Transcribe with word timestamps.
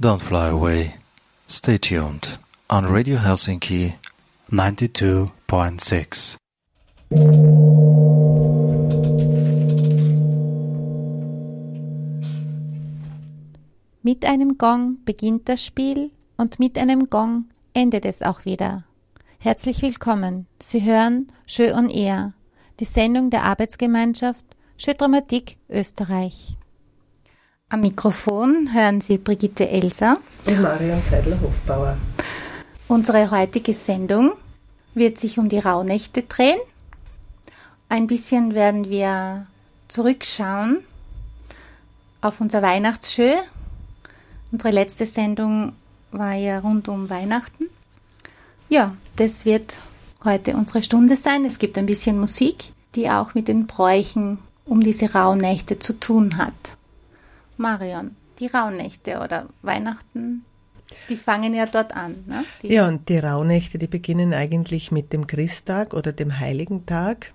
Don't 0.00 0.22
fly 0.22 0.46
away. 0.46 0.94
Stay 1.48 1.76
tuned 1.76 2.38
on 2.70 2.86
Radio 2.86 3.18
Helsinki 3.18 3.94
92.6. 4.48 6.36
Mit 14.04 14.24
einem 14.24 14.56
Gong 14.56 14.98
beginnt 15.04 15.48
das 15.48 15.64
Spiel 15.64 16.12
und 16.36 16.60
mit 16.60 16.78
einem 16.78 17.10
Gong 17.10 17.46
endet 17.74 18.04
es 18.04 18.22
auch 18.22 18.44
wieder. 18.44 18.84
Herzlich 19.40 19.82
willkommen. 19.82 20.46
Sie 20.62 20.84
hören 20.84 21.26
Jeu 21.48 21.74
on 21.74 21.90
Air, 21.90 22.34
die 22.78 22.84
Sendung 22.84 23.30
der 23.30 23.42
Arbeitsgemeinschaft 23.42 24.44
Jeu 24.78 24.94
Dramatik 24.94 25.56
Österreich. 25.68 26.56
Am 27.70 27.82
Mikrofon 27.82 28.72
hören 28.72 29.02
Sie 29.02 29.18
Brigitte 29.18 29.68
Elser 29.68 30.16
und 30.46 30.62
Marion 30.62 31.02
Seidler-Hofbauer. 31.02 31.98
Unsere 32.88 33.30
heutige 33.30 33.74
Sendung 33.74 34.32
wird 34.94 35.18
sich 35.18 35.38
um 35.38 35.50
die 35.50 35.58
Rauhnächte 35.58 36.22
drehen. 36.22 36.58
Ein 37.90 38.06
bisschen 38.06 38.54
werden 38.54 38.88
wir 38.88 39.46
zurückschauen 39.88 40.78
auf 42.22 42.40
unser 42.40 42.62
Weihnachtsschö. 42.62 43.34
Unsere 44.50 44.72
letzte 44.72 45.04
Sendung 45.04 45.74
war 46.10 46.32
ja 46.32 46.60
rund 46.60 46.88
um 46.88 47.10
Weihnachten. 47.10 47.66
Ja, 48.70 48.96
das 49.16 49.44
wird 49.44 49.76
heute 50.24 50.56
unsere 50.56 50.82
Stunde 50.82 51.18
sein. 51.18 51.44
Es 51.44 51.58
gibt 51.58 51.76
ein 51.76 51.84
bisschen 51.84 52.18
Musik, 52.18 52.72
die 52.94 53.10
auch 53.10 53.34
mit 53.34 53.46
den 53.46 53.66
Bräuchen 53.66 54.38
um 54.64 54.82
diese 54.82 55.12
Rauhnächte 55.12 55.78
zu 55.78 56.00
tun 56.00 56.38
hat. 56.38 56.77
Marion, 57.58 58.16
die 58.38 58.46
Rauhnächte 58.46 59.20
oder 59.20 59.48
Weihnachten, 59.62 60.44
die 61.08 61.16
fangen 61.16 61.54
ja 61.54 61.66
dort 61.66 61.94
an. 61.94 62.24
Ne? 62.26 62.44
ja, 62.62 62.88
und 62.88 63.08
die 63.08 63.18
Rauhnächte, 63.18 63.78
die 63.78 63.86
beginnen 63.86 64.32
eigentlich 64.32 64.90
mit 64.90 65.12
dem 65.12 65.26
Christtag 65.26 65.92
oder 65.92 66.12
dem 66.12 66.38
Heiligen 66.38 66.86
Tag. 66.86 67.32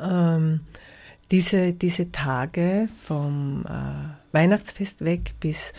Ähm, 0.00 0.60
diese, 1.30 1.72
diese 1.72 2.12
Tage 2.12 2.88
vom 3.02 3.64
äh, 3.68 4.34
Weihnachtsfest 4.34 5.04
weg 5.04 5.34
bis 5.40 5.72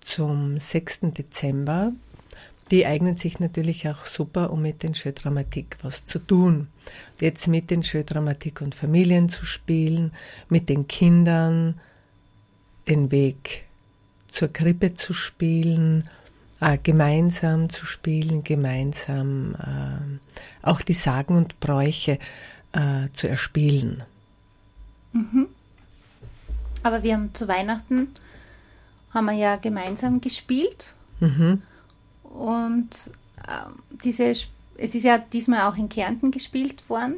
zum 0.00 0.58
6. 0.58 1.00
Dezember, 1.18 1.92
die 2.70 2.86
eignen 2.86 3.16
sich 3.16 3.40
natürlich 3.40 3.88
auch 3.88 4.06
super, 4.06 4.50
um 4.50 4.62
mit 4.62 4.82
den 4.82 4.94
Schödramatik 4.94 5.76
was 5.82 6.04
zu 6.04 6.18
tun. 6.18 6.68
Jetzt 7.20 7.48
mit 7.48 7.70
den 7.70 7.82
Schödramatik 7.82 8.60
und 8.60 8.74
Familien 8.74 9.28
zu 9.28 9.44
spielen, 9.44 10.12
mit 10.48 10.68
den 10.68 10.86
Kindern, 10.86 11.80
den 12.88 13.10
Weg 13.10 13.64
zur 14.28 14.48
Krippe 14.48 14.94
zu 14.94 15.12
spielen, 15.12 16.04
äh, 16.60 16.78
gemeinsam 16.82 17.70
zu 17.70 17.86
spielen, 17.86 18.44
gemeinsam 18.44 19.54
äh, 19.54 20.66
auch 20.66 20.80
die 20.80 20.94
Sagen 20.94 21.36
und 21.36 21.60
Bräuche 21.60 22.18
äh, 22.72 23.08
zu 23.12 23.28
erspielen. 23.28 24.02
Mhm. 25.12 25.48
Aber 26.82 27.02
wir 27.02 27.14
haben 27.14 27.34
zu 27.34 27.48
Weihnachten 27.48 28.08
haben 29.12 29.24
wir 29.26 29.32
ja 29.32 29.56
gemeinsam 29.56 30.20
gespielt 30.20 30.94
mhm. 31.20 31.62
und 32.22 32.90
diese 34.04 34.34
es 34.78 34.94
ist 34.94 35.02
ja 35.04 35.18
diesmal 35.18 35.62
auch 35.62 35.76
in 35.76 35.88
Kärnten 35.88 36.30
gespielt 36.30 36.88
worden, 36.88 37.16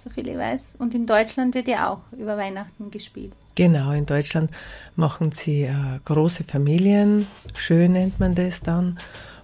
so 0.00 0.10
viel 0.10 0.28
ich 0.28 0.36
weiß, 0.36 0.76
und 0.78 0.94
in 0.94 1.06
Deutschland 1.06 1.54
wird 1.54 1.68
ja 1.68 1.90
auch 1.90 2.00
über 2.18 2.36
Weihnachten 2.36 2.90
gespielt. 2.90 3.32
Genau, 3.54 3.92
in 3.92 4.06
Deutschland 4.06 4.50
machen 4.96 5.32
sie 5.32 5.62
äh, 5.62 5.74
große 6.04 6.44
Familien, 6.44 7.26
schön 7.54 7.92
nennt 7.92 8.20
man 8.20 8.34
das 8.34 8.60
dann, 8.60 8.98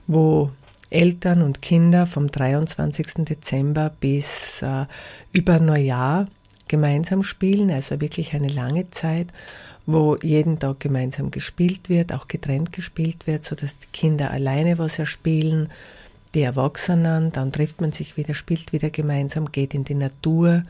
wo 0.07 0.51
Eltern 0.91 1.43
und 1.43 1.63
Kinder 1.63 2.07
vom 2.07 2.31
23. 2.31 3.25
Dezember 3.25 3.91
bis 4.01 4.61
äh, 4.63 4.85
über 5.33 5.59
Neujahr 5.59 6.27
gemeinsam 6.69 7.23
spielen, 7.23 7.71
also 7.71 8.01
wirklich 8.01 8.35
eine 8.35 8.49
lange 8.49 8.91
Zeit, 8.91 9.29
wo 9.87 10.17
jeden 10.17 10.59
Tag 10.59 10.81
gemeinsam 10.81 11.31
gespielt 11.31 11.89
wird, 11.89 12.13
auch 12.13 12.29
getrennt 12.29 12.73
gespielt 12.73 13.27
wird, 13.27 13.43
so 13.43 13.55
dass 13.55 13.79
die 13.79 13.89
Kinder 13.93 14.31
alleine 14.31 14.79
was 14.79 14.99
erspielen, 14.99 15.71
die 16.35 16.43
Erwachsenen, 16.43 17.33
dann 17.33 17.53
trifft 17.53 17.81
man 17.81 17.93
sich 17.93 18.17
wieder, 18.17 18.35
spielt 18.35 18.73
wieder 18.73 18.91
gemeinsam, 18.91 19.53
geht 19.53 19.75
in 19.75 19.85
die 19.85 19.95
Natur, 19.95 20.65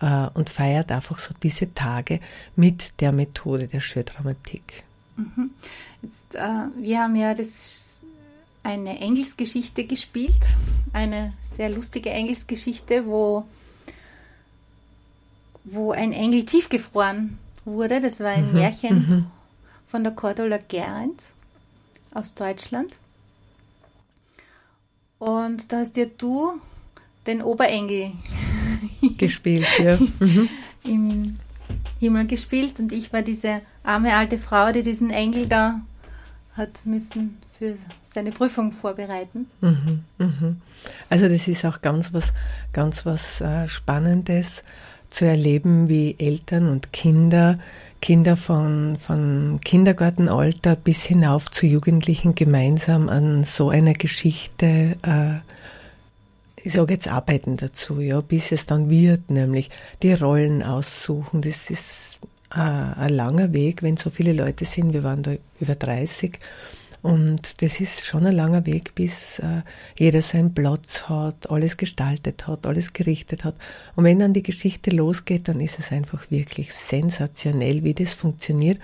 äh, 0.00 0.28
und 0.34 0.50
feiert 0.50 0.92
einfach 0.92 1.18
so 1.18 1.34
diese 1.42 1.72
Tage 1.72 2.20
mit 2.54 3.00
der 3.00 3.12
Methode 3.12 3.66
der 3.66 3.80
Schödramatik. 3.80 4.84
Mhm. 5.16 5.50
Jetzt, 6.02 6.34
äh, 6.34 6.66
wir 6.78 7.00
haben 7.00 7.16
ja 7.16 7.34
das 7.34 8.04
eine 8.62 8.98
Engelsgeschichte 8.98 9.84
gespielt, 9.84 10.44
eine 10.92 11.32
sehr 11.40 11.70
lustige 11.70 12.10
Engelsgeschichte, 12.10 13.06
wo, 13.06 13.44
wo 15.64 15.92
ein 15.92 16.12
Engel 16.12 16.44
tiefgefroren 16.44 17.38
wurde. 17.64 18.00
Das 18.00 18.20
war 18.20 18.30
ein 18.30 18.48
mhm. 18.48 18.54
Märchen 18.54 18.96
mhm. 18.96 19.26
von 19.86 20.02
der 20.02 20.12
Cordula 20.12 20.58
Gerend 20.58 21.22
aus 22.12 22.34
Deutschland. 22.34 22.98
Und 25.18 25.72
da 25.72 25.78
hast 25.78 25.96
ja 25.96 26.06
du 26.18 26.60
den 27.26 27.42
Oberengel 27.42 28.12
gespielt, 29.18 29.66
ja. 29.78 29.98
Mhm. 30.20 30.48
Im 30.84 31.36
Himmel 31.98 32.26
gespielt 32.26 32.78
und 32.78 32.92
ich 32.92 33.12
war 33.12 33.22
diese 33.22 33.60
arme 33.82 34.14
alte 34.14 34.38
Frau, 34.38 34.70
die 34.72 34.82
diesen 34.82 35.10
Engel 35.10 35.46
da 35.46 35.80
hat 36.54 36.82
müssen 36.84 37.38
für 37.58 37.76
seine 38.02 38.32
Prüfung 38.32 38.72
vorbereiten. 38.72 39.46
Mhm, 39.60 40.04
mhm. 40.18 40.60
Also 41.08 41.28
das 41.28 41.48
ist 41.48 41.64
auch 41.64 41.80
ganz 41.80 42.12
was, 42.12 42.32
ganz 42.72 43.06
was 43.06 43.40
äh, 43.40 43.66
Spannendes 43.68 44.62
zu 45.08 45.24
erleben, 45.24 45.88
wie 45.88 46.16
Eltern 46.18 46.68
und 46.68 46.92
Kinder, 46.92 47.58
Kinder 48.00 48.36
von, 48.36 48.98
von 48.98 49.60
Kindergartenalter 49.64 50.76
bis 50.76 51.04
hinauf 51.04 51.50
zu 51.50 51.66
Jugendlichen 51.66 52.34
gemeinsam 52.34 53.08
an 53.08 53.44
so 53.44 53.70
einer 53.70 53.94
Geschichte 53.94 54.96
äh, 55.02 55.40
ich 56.66 56.72
sage 56.72 56.94
jetzt 56.94 57.06
arbeiten 57.06 57.56
dazu, 57.56 58.00
ja, 58.00 58.20
bis 58.20 58.50
es 58.50 58.66
dann 58.66 58.90
wird, 58.90 59.30
nämlich 59.30 59.70
die 60.02 60.12
Rollen 60.14 60.64
aussuchen. 60.64 61.40
Das 61.40 61.70
ist 61.70 62.18
äh, 62.52 62.58
ein 62.58 63.10
langer 63.10 63.52
Weg, 63.52 63.84
wenn 63.84 63.96
so 63.96 64.10
viele 64.10 64.32
Leute 64.32 64.64
sind. 64.64 64.92
Wir 64.92 65.04
waren 65.04 65.22
da 65.22 65.36
über 65.60 65.76
30 65.76 66.36
und 67.06 67.62
das 67.62 67.78
ist 67.78 68.04
schon 68.04 68.26
ein 68.26 68.34
langer 68.34 68.66
Weg, 68.66 68.96
bis 68.96 69.38
äh, 69.38 69.62
jeder 69.96 70.22
seinen 70.22 70.54
Platz 70.54 71.08
hat, 71.08 71.48
alles 71.52 71.76
gestaltet 71.76 72.48
hat, 72.48 72.66
alles 72.66 72.94
gerichtet 72.94 73.44
hat. 73.44 73.54
Und 73.94 74.02
wenn 74.02 74.18
dann 74.18 74.32
die 74.32 74.42
Geschichte 74.42 74.90
losgeht, 74.90 75.46
dann 75.46 75.60
ist 75.60 75.78
es 75.78 75.92
einfach 75.92 76.32
wirklich 76.32 76.74
sensationell, 76.74 77.84
wie 77.84 77.94
das 77.94 78.12
funktioniert, 78.12 78.80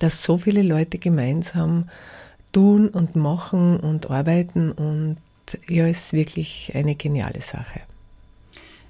dass 0.00 0.22
so 0.22 0.36
viele 0.36 0.60
Leute 0.60 0.98
gemeinsam 0.98 1.88
tun 2.52 2.90
und 2.90 3.16
machen 3.16 3.80
und 3.80 4.10
arbeiten 4.10 4.70
und 4.72 5.16
ja, 5.66 5.86
ist 5.86 6.12
wirklich 6.12 6.72
eine 6.74 6.94
geniale 6.94 7.40
Sache. 7.40 7.80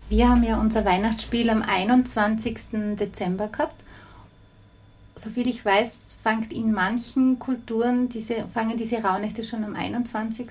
Wir 0.08 0.28
haben 0.28 0.42
ja 0.42 0.60
unser 0.60 0.84
Weihnachtsspiel 0.84 1.50
am 1.50 1.62
21. 1.62 2.96
Dezember 2.98 3.46
gehabt. 3.46 3.76
Soviel 5.14 5.48
ich 5.48 5.64
weiß, 5.64 6.18
fängt 6.22 6.52
in 6.52 6.72
manchen 6.72 7.38
Kulturen 7.38 8.08
diese, 8.08 8.46
fangen 8.52 8.76
diese 8.76 9.02
Rauhnächte 9.02 9.44
schon 9.44 9.62
am 9.64 9.76
21. 9.76 10.48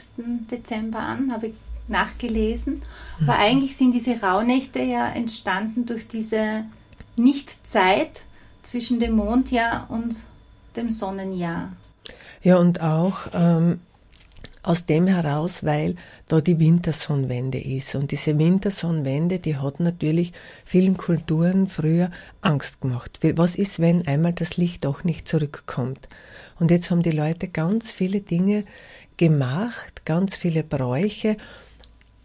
Dezember 0.50 1.00
an, 1.00 1.32
habe 1.32 1.48
ich 1.48 1.54
nachgelesen. 1.88 2.82
Mhm. 3.20 3.30
Aber 3.30 3.40
eigentlich 3.40 3.76
sind 3.76 3.94
diese 3.94 4.22
Rauhnächte 4.22 4.82
ja 4.82 5.08
entstanden 5.10 5.86
durch 5.86 6.08
diese 6.08 6.66
Nichtzeit 7.16 8.24
zwischen 8.62 9.00
dem 9.00 9.16
Mondjahr 9.16 9.88
und 9.90 10.16
dem 10.76 10.91
Sonnenjahr. 10.91 11.72
Ja, 12.44 12.58
und 12.58 12.82
auch 12.82 13.28
ähm, 13.34 13.82
aus 14.63 14.85
dem 14.85 15.08
heraus, 15.08 15.63
weil 15.63 15.96
da 16.28 16.40
die 16.41 16.59
Wintersonnenwende 16.59 17.59
ist. 17.59 17.96
Und 17.96 18.11
diese 18.11 18.37
Wintersonnenwende, 18.37 19.40
die 19.40 19.58
hat 19.58 19.79
natürlich 19.79 20.34
vielen 20.66 20.97
Kulturen 20.97 21.67
früher 21.67 22.11
Angst 22.41 22.81
gemacht. 22.81 23.19
Was 23.35 23.55
ist, 23.55 23.79
wenn 23.79 24.08
einmal 24.08 24.34
das 24.34 24.58
Licht 24.58 24.85
doch 24.85 25.03
nicht 25.03 25.28
zurückkommt? 25.28 26.08
Und 26.59 26.69
jetzt 26.69 26.91
haben 26.91 27.02
die 27.02 27.11
Leute 27.11 27.47
ganz 27.47 27.91
viele 27.91 28.22
Dinge 28.22 28.66
gemacht, 29.17 30.05
ganz 30.05 30.35
viele 30.35 30.63
Bräuche, 30.63 31.37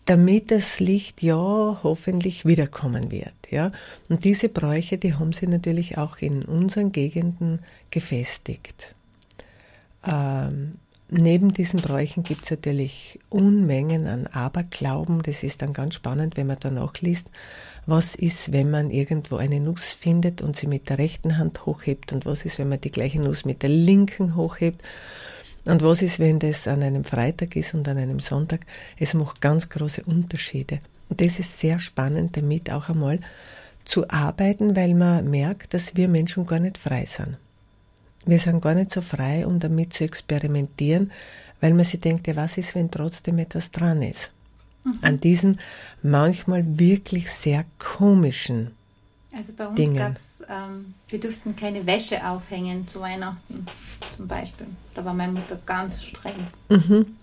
damit 0.06 0.50
das 0.50 0.78
Licht 0.78 1.22
ja 1.22 1.80
hoffentlich 1.82 2.44
wiederkommen 2.44 3.10
wird, 3.10 3.34
ja. 3.50 3.72
Und 4.08 4.24
diese 4.24 4.48
Bräuche, 4.48 4.98
die 4.98 5.14
haben 5.14 5.32
sie 5.32 5.48
natürlich 5.48 5.98
auch 5.98 6.18
in 6.18 6.44
unseren 6.44 6.92
Gegenden 6.92 7.58
gefestigt. 7.90 8.94
Ähm, 10.06 10.74
Neben 11.08 11.52
diesen 11.52 11.80
Bräuchen 11.80 12.24
gibt 12.24 12.44
es 12.44 12.50
natürlich 12.50 13.20
Unmengen 13.28 14.08
an 14.08 14.26
Aberglauben. 14.26 15.22
Das 15.22 15.44
ist 15.44 15.62
dann 15.62 15.72
ganz 15.72 15.94
spannend, 15.94 16.36
wenn 16.36 16.48
man 16.48 16.56
danach 16.58 16.94
liest, 17.00 17.28
was 17.86 18.16
ist, 18.16 18.52
wenn 18.52 18.70
man 18.72 18.90
irgendwo 18.90 19.36
eine 19.36 19.60
Nuss 19.60 19.92
findet 19.92 20.42
und 20.42 20.56
sie 20.56 20.66
mit 20.66 20.88
der 20.88 20.98
rechten 20.98 21.38
Hand 21.38 21.64
hochhebt 21.64 22.12
und 22.12 22.26
was 22.26 22.44
ist, 22.44 22.58
wenn 22.58 22.68
man 22.68 22.80
die 22.80 22.90
gleiche 22.90 23.20
Nuss 23.20 23.44
mit 23.44 23.62
der 23.62 23.70
linken 23.70 24.34
hochhebt. 24.34 24.82
Und 25.64 25.82
was 25.82 26.02
ist, 26.02 26.18
wenn 26.18 26.40
das 26.40 26.66
an 26.66 26.82
einem 26.82 27.04
Freitag 27.04 27.54
ist 27.54 27.74
und 27.74 27.86
an 27.86 27.98
einem 27.98 28.18
Sonntag? 28.18 28.66
Es 28.98 29.14
macht 29.14 29.40
ganz 29.40 29.68
große 29.68 30.02
Unterschiede. 30.02 30.80
Und 31.08 31.20
das 31.20 31.38
ist 31.38 31.60
sehr 31.60 31.78
spannend, 31.78 32.36
damit 32.36 32.72
auch 32.72 32.88
einmal 32.88 33.20
zu 33.84 34.10
arbeiten, 34.10 34.74
weil 34.74 34.94
man 34.94 35.30
merkt, 35.30 35.72
dass 35.72 35.94
wir 35.94 36.08
Menschen 36.08 36.46
gar 36.46 36.58
nicht 36.58 36.78
frei 36.78 37.04
sind. 37.06 37.36
Wir 38.26 38.38
sind 38.38 38.60
gar 38.60 38.74
nicht 38.74 38.90
so 38.90 39.00
frei, 39.00 39.46
um 39.46 39.58
damit 39.58 39.92
zu 39.92 40.04
experimentieren, 40.04 41.12
weil 41.60 41.74
man 41.74 41.84
sich 41.84 42.00
denkt, 42.00 42.26
ja, 42.26 42.36
was 42.36 42.58
ist, 42.58 42.74
wenn 42.74 42.90
trotzdem 42.90 43.38
etwas 43.38 43.70
dran 43.70 44.02
ist? 44.02 44.32
Mhm. 44.84 44.98
An 45.00 45.20
diesen 45.20 45.60
manchmal 46.02 46.78
wirklich 46.78 47.30
sehr 47.30 47.64
komischen 47.78 48.72
also 49.36 49.52
bei 49.52 49.66
uns 49.66 49.98
gab 49.98 50.16
es, 50.16 50.42
ähm, 50.48 50.94
wir 51.08 51.20
durften 51.20 51.54
keine 51.54 51.86
Wäsche 51.86 52.26
aufhängen 52.26 52.88
zu 52.88 53.00
Weihnachten 53.00 53.66
zum 54.16 54.26
Beispiel. 54.26 54.66
Da 54.94 55.04
war 55.04 55.12
meine 55.12 55.32
Mutter 55.32 55.58
ganz 55.66 56.02
streng. 56.02 56.46
Mhm. 56.70 57.16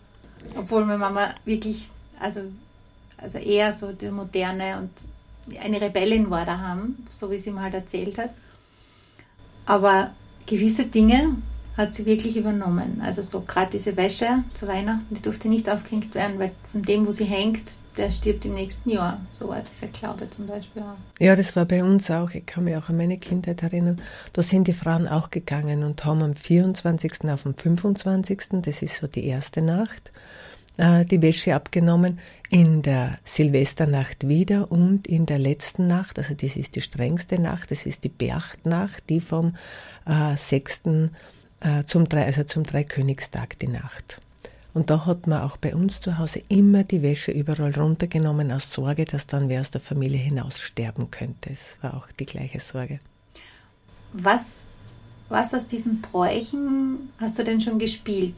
Obwohl 0.56 0.86
meine 0.86 1.00
Mama 1.00 1.34
wirklich, 1.44 1.90
also, 2.20 2.42
also 3.18 3.40
eher 3.40 3.74
so 3.74 3.92
die 3.94 4.12
moderne 4.12 4.78
und 4.78 5.60
eine 5.60 5.82
Rebellin 5.82 6.30
war 6.30 6.46
daheim, 6.46 6.98
so 7.10 7.32
wie 7.32 7.40
sie 7.40 7.50
mir 7.50 7.62
halt 7.62 7.74
erzählt 7.74 8.20
hat. 8.20 8.30
Aber 9.66 10.12
gewisse 10.46 10.86
Dinge 10.86 11.38
hat 11.78 11.94
sie 11.94 12.06
wirklich 12.06 12.38
übernommen. 12.38 13.02
Also 13.04 13.22
so 13.22 13.42
gerade 13.42 13.72
diese 13.72 13.98
Wäsche 13.98 14.44
zu 14.54 14.68
Weihnachten, 14.68 15.16
die 15.16 15.22
durfte 15.22 15.48
nicht 15.48 15.70
aufgehängt 15.70 16.14
werden, 16.14 16.38
weil 16.40 16.52
von 16.66 16.84
dem, 16.84 17.08
wo 17.08 17.12
sie 17.12 17.26
hängt, 17.26 17.62
der 17.98 18.12
stirbt 18.12 18.46
im 18.46 18.54
nächsten 18.54 18.90
Jahr. 18.90 19.22
So 19.30 19.50
war 19.50 19.62
dieser 19.62 19.88
Glaube 19.88 20.30
zum 20.30 20.48
Beispiel. 20.48 20.84
Ja, 21.20 21.36
das 21.36 21.56
war 21.56 21.66
bei 21.66 21.84
uns 21.84 22.10
auch. 22.12 22.32
Ich 22.32 22.46
kann 22.46 22.66
mich 22.66 22.76
auch 22.76 22.90
an 22.90 22.98
meine 22.98 23.18
Kindheit 23.18 23.64
erinnern. 23.64 24.02
Da 24.34 24.42
sind 24.42 24.68
die 24.68 24.74
Frauen 24.74 25.08
auch 25.08 25.30
gegangen 25.30 25.84
und 25.84 26.04
haben 26.06 26.22
am 26.22 26.36
24. 26.36 27.26
auf 27.30 27.44
dem 27.44 27.56
25., 27.56 28.62
das 28.64 28.82
ist 28.82 28.98
so 28.98 29.08
die 29.08 29.26
erste 29.26 29.62
Nacht, 29.62 30.12
äh, 30.78 31.06
die 31.06 31.22
Wäsche 31.22 31.56
abgenommen. 31.56 32.20
In 32.50 32.84
der 32.84 33.18
Silvesternacht 33.24 34.28
wieder 34.28 34.72
und 34.72 35.08
in 35.08 35.26
der 35.26 35.40
letzten 35.40 35.88
Nacht, 35.88 36.20
also 36.20 36.36
das 36.36 36.56
ist 36.56 36.76
die 36.76 36.82
strengste 36.82 37.40
Nacht, 37.40 37.72
das 37.72 37.88
ist 37.88 38.04
die 38.04 38.10
Berchtnacht, 38.10 39.10
die 39.10 39.22
vom 39.22 39.56
äh, 40.06 40.36
6 40.36 40.82
äh, 41.62 41.84
zum, 41.86 42.08
also 42.12 42.44
zum 42.44 42.64
Dreikönigstag 42.64 43.60
die 43.60 43.68
Nacht. 43.68 44.22
Und 44.74 44.90
da 44.90 45.06
hat 45.06 45.28
man 45.28 45.42
auch 45.42 45.58
bei 45.58 45.76
uns 45.76 46.02
zu 46.02 46.18
Hause 46.18 46.42
immer 46.50 46.84
die 46.84 47.04
Wäsche 47.04 47.32
überall 47.32 47.74
runtergenommen 47.74 48.52
aus 48.52 48.72
Sorge, 48.72 49.06
dass 49.06 49.28
dann 49.28 49.48
wer 49.48 49.62
aus 49.62 49.70
der 49.70 49.82
Familie 49.82 50.18
hinaus 50.18 50.60
sterben 50.60 51.12
könnte. 51.12 51.52
Es 51.52 51.78
war 51.82 51.96
auch 51.96 52.08
die 52.20 52.26
gleiche 52.26 52.60
Sorge. 52.60 53.00
Was, 54.14 54.56
was 55.30 55.54
aus 55.54 55.68
diesen 55.68 56.02
Bräuchen 56.02 57.12
hast 57.20 57.38
du 57.38 57.44
denn 57.44 57.62
schon 57.62 57.78
gespielt? 57.78 58.36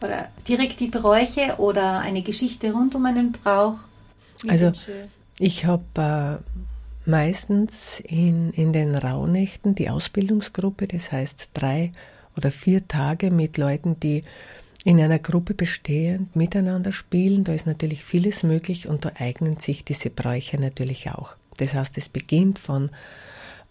Oder 0.00 0.28
direkt 0.46 0.80
die 0.80 0.88
Bräuche 0.88 1.56
oder 1.58 1.98
eine 1.98 2.22
Geschichte 2.22 2.72
rund 2.72 2.94
um 2.94 3.04
einen 3.04 3.32
Brauch? 3.32 3.78
Wie 4.42 4.50
also 4.50 4.72
ich 5.38 5.64
habe 5.64 6.40
äh, 6.44 6.49
meistens 7.10 8.00
in, 8.00 8.52
in 8.52 8.72
den 8.72 8.94
Rauhnächten 8.94 9.74
die 9.74 9.90
Ausbildungsgruppe, 9.90 10.86
das 10.86 11.12
heißt 11.12 11.50
drei 11.52 11.92
oder 12.36 12.50
vier 12.50 12.86
Tage 12.88 13.30
mit 13.30 13.58
Leuten, 13.58 13.98
die 14.00 14.22
in 14.84 15.00
einer 15.00 15.18
Gruppe 15.18 15.54
bestehend 15.54 16.34
miteinander 16.34 16.92
spielen. 16.92 17.44
Da 17.44 17.52
ist 17.52 17.66
natürlich 17.66 18.04
vieles 18.04 18.42
möglich 18.42 18.88
und 18.88 19.04
da 19.04 19.12
eignen 19.18 19.58
sich 19.58 19.84
diese 19.84 20.08
Bräuche 20.08 20.58
natürlich 20.58 21.10
auch. 21.10 21.34
Das 21.58 21.74
heißt, 21.74 21.98
es 21.98 22.08
beginnt 22.08 22.58
von 22.58 22.90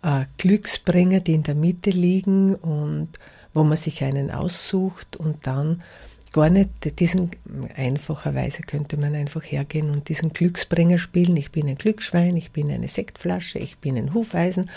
äh, 0.04 0.26
Glücksbringer, 0.38 1.20
die 1.20 1.34
in 1.34 1.44
der 1.44 1.56
Mitte 1.56 1.90
liegen 1.90 2.54
und 2.56 3.10
wo 3.54 3.64
man 3.64 3.78
sich 3.78 4.04
einen 4.04 4.30
aussucht 4.30 5.18
und 5.18 5.48
dann 5.48 5.84
gar 6.32 6.50
nicht 6.50 7.00
diesen, 7.00 7.32
einfacherweise 7.76 8.62
könnte 8.62 8.98
man 8.98 9.16
einfach 9.16 9.44
hergehen 9.44 9.90
und 9.90 10.10
diesen 10.10 10.32
Glücksbringer 10.32 10.98
spielen. 10.98 11.36
Ich 11.38 11.52
bin 11.52 11.68
ein 11.68 11.78
Glücksschwein, 11.78 12.38
ich 12.38 12.52
bin 12.52 12.72
eine 12.72 12.88
Sektflasche, 12.88 13.60
ich 13.60 13.80
bin 13.80 13.98
ein 13.98 14.14
Hufeisen. 14.14 14.70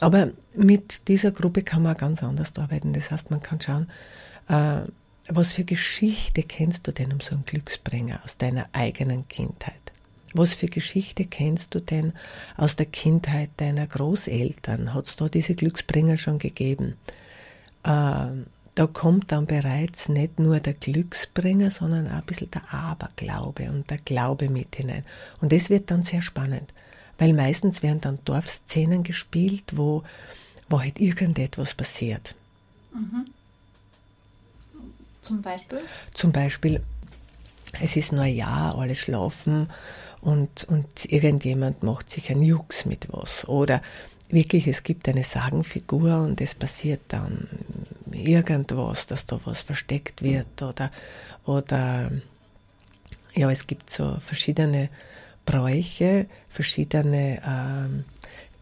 Aber 0.00 0.30
mit 0.54 1.08
dieser 1.08 1.30
Gruppe 1.30 1.62
kann 1.62 1.82
man 1.82 1.96
ganz 1.96 2.22
anders 2.22 2.52
arbeiten. 2.56 2.92
Das 2.92 3.10
heißt, 3.10 3.30
man 3.30 3.40
kann 3.40 3.60
schauen, 3.60 3.86
äh, 4.48 4.88
was 5.30 5.52
für 5.52 5.64
Geschichte 5.64 6.42
kennst 6.42 6.86
du 6.86 6.92
denn 6.92 7.12
um 7.12 7.20
so 7.20 7.34
einen 7.34 7.44
Glücksbringer 7.44 8.20
aus 8.24 8.38
deiner 8.38 8.68
eigenen 8.72 9.28
Kindheit? 9.28 9.74
Was 10.34 10.54
für 10.54 10.68
Geschichte 10.68 11.24
kennst 11.24 11.74
du 11.74 11.80
denn 11.80 12.12
aus 12.56 12.76
der 12.76 12.86
Kindheit 12.86 13.50
deiner 13.56 13.86
Großeltern? 13.86 14.94
Hat 14.94 15.06
es 15.06 15.16
da 15.16 15.28
diese 15.28 15.54
Glücksbringer 15.54 16.16
schon 16.16 16.38
gegeben? 16.38 16.96
Ähm, 17.84 18.46
da 18.78 18.86
kommt 18.86 19.32
dann 19.32 19.46
bereits 19.46 20.08
nicht 20.08 20.38
nur 20.38 20.60
der 20.60 20.72
Glücksbringer, 20.72 21.72
sondern 21.72 22.06
auch 22.06 22.12
ein 22.12 22.22
bisschen 22.22 22.52
der 22.52 22.72
Aberglaube 22.72 23.68
und 23.70 23.90
der 23.90 23.98
Glaube 23.98 24.48
mit 24.48 24.76
hinein. 24.76 25.04
Und 25.40 25.50
das 25.50 25.68
wird 25.68 25.90
dann 25.90 26.04
sehr 26.04 26.22
spannend, 26.22 26.72
weil 27.18 27.32
meistens 27.32 27.82
werden 27.82 28.00
dann 28.00 28.20
Dorfszenen 28.24 29.02
gespielt, 29.02 29.64
wo, 29.74 30.04
wo 30.68 30.80
halt 30.80 31.00
irgendetwas 31.00 31.74
passiert. 31.74 32.36
Mhm. 32.94 33.24
Zum 35.22 35.42
Beispiel? 35.42 35.80
Zum 36.14 36.30
Beispiel, 36.30 36.80
es 37.80 37.96
ist 37.96 38.12
Neujahr, 38.12 38.78
alle 38.78 38.94
schlafen 38.94 39.70
und, 40.20 40.62
und 40.68 41.04
irgendjemand 41.04 41.82
macht 41.82 42.10
sich 42.10 42.30
ein 42.30 42.42
Jux 42.42 42.84
mit 42.84 43.08
was. 43.10 43.48
Oder 43.48 43.82
wirklich, 44.30 44.66
es 44.66 44.82
gibt 44.82 45.08
eine 45.08 45.24
Sagenfigur 45.24 46.22
und 46.22 46.40
es 46.40 46.54
passiert 46.54 47.02
dann 47.08 47.48
irgendwas, 48.12 49.06
dass 49.06 49.26
da 49.26 49.40
was 49.44 49.62
versteckt 49.62 50.22
wird 50.22 50.62
oder, 50.62 50.90
oder 51.44 52.10
ja, 53.34 53.50
es 53.50 53.66
gibt 53.66 53.90
so 53.90 54.18
verschiedene 54.20 54.88
Bräuche, 55.44 56.26
verschiedene 56.48 57.40
ähm, 57.46 58.04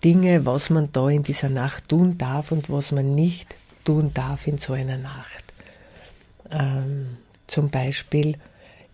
Dinge, 0.04 0.44
was 0.44 0.70
man 0.70 0.90
da 0.92 1.08
in 1.08 1.22
dieser 1.22 1.48
Nacht 1.48 1.88
tun 1.88 2.18
darf 2.18 2.52
und 2.52 2.70
was 2.70 2.92
man 2.92 3.14
nicht 3.14 3.54
tun 3.84 4.12
darf 4.14 4.46
in 4.46 4.58
so 4.58 4.72
einer 4.72 4.98
Nacht. 4.98 5.44
Ähm, 6.50 7.16
zum 7.46 7.70
Beispiel 7.70 8.36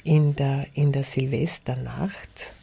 in 0.04 0.36
der, 0.36 0.66
in 0.74 0.92
der 0.92 1.04
Silvesternacht. 1.04 2.54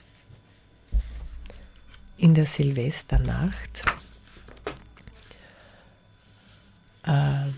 In 2.20 2.34
der 2.34 2.46
Silvesternacht 2.46 3.86
äh, 7.06 7.50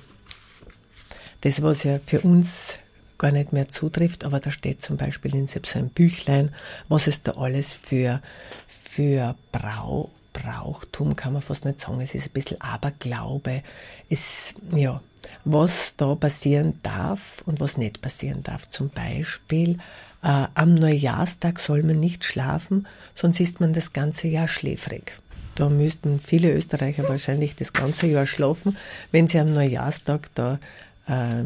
das, 1.42 1.64
was 1.64 1.84
ja 1.84 2.00
für 2.06 2.22
uns 2.22 2.78
gar 3.18 3.32
nicht 3.32 3.54
mehr 3.54 3.70
zutrifft, 3.70 4.24
aber 4.24 4.40
da 4.40 4.52
steht 4.52 4.84
zum 4.84 4.98
Beispiel 4.98 5.36
in 5.36 5.48
so 5.48 5.60
einem 5.74 5.90
Büchlein, 5.90 6.54
was 6.90 7.08
es 7.08 7.24
da 7.24 7.32
alles 7.34 7.72
für, 7.72 8.22
für 8.68 9.36
Brau, 9.52 10.12
Brauchtum, 10.34 11.16
kann 11.16 11.34
man 11.34 11.42
fast 11.42 11.66
nicht 11.66 11.80
sagen, 11.80 12.00
es 12.02 12.14
ist 12.14 12.28
ein 12.28 12.34
bisschen 12.34 12.62
Aberglaube, 12.62 13.64
ist, 14.10 14.56
ja, 14.76 15.02
was 15.44 15.96
da 15.98 16.14
passieren 16.14 16.80
darf 16.84 17.42
und 17.46 17.60
was 17.60 17.78
nicht 17.78 18.02
passieren 18.02 18.44
darf. 18.44 18.70
Zum 18.70 18.90
Beispiel, 18.90 19.80
äh, 20.24 20.48
am 20.54 20.76
Neujahrstag 20.76 21.60
soll 21.60 21.84
man 21.84 22.00
nicht 22.00 22.24
schlafen, 22.24 22.88
sonst 23.16 23.40
ist 23.40 23.60
man 23.60 23.74
das 23.74 23.94
ganze 23.94 24.28
Jahr 24.28 24.48
schläfrig. 24.48 25.18
Da 25.56 25.70
müssten 25.70 26.20
viele 26.20 26.54
Österreicher 26.54 27.08
wahrscheinlich 27.10 27.56
das 27.56 27.74
ganze 27.74 28.08
Jahr 28.08 28.26
schlafen, 28.26 28.78
wenn 29.12 29.28
sie 29.28 29.40
am 29.40 29.54
Neujahrstag 29.54 30.30
da 30.36 30.60
äh, 31.08 31.44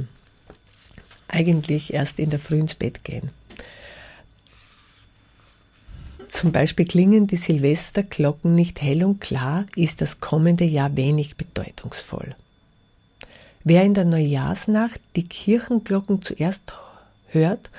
eigentlich 1.27 1.93
erst 1.93 2.19
in 2.19 2.29
der 2.29 2.39
Früh 2.39 2.59
ins 2.59 2.75
Bett 2.75 3.03
gehen. 3.03 3.31
Zum 6.29 6.51
Beispiel 6.51 6.85
klingen 6.85 7.27
die 7.27 7.37
Silvesterglocken 7.37 8.55
nicht 8.55 8.81
hell 8.81 9.03
und 9.05 9.21
klar, 9.21 9.65
ist 9.75 10.01
das 10.01 10.19
kommende 10.19 10.65
Jahr 10.65 10.95
wenig 10.95 11.37
bedeutungsvoll. 11.37 12.35
Wer 13.63 13.83
in 13.83 13.93
der 13.93 14.05
Neujahrsnacht 14.05 14.99
die 15.15 15.27
Kirchenglocken 15.27 16.21
zuerst 16.21 16.61
hört, 17.29 17.69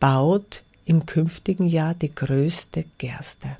baut 0.00 0.62
im 0.84 1.06
künftigen 1.06 1.66
Jahr 1.66 1.94
die 1.94 2.12
größte 2.12 2.84
Gerste. 2.98 3.56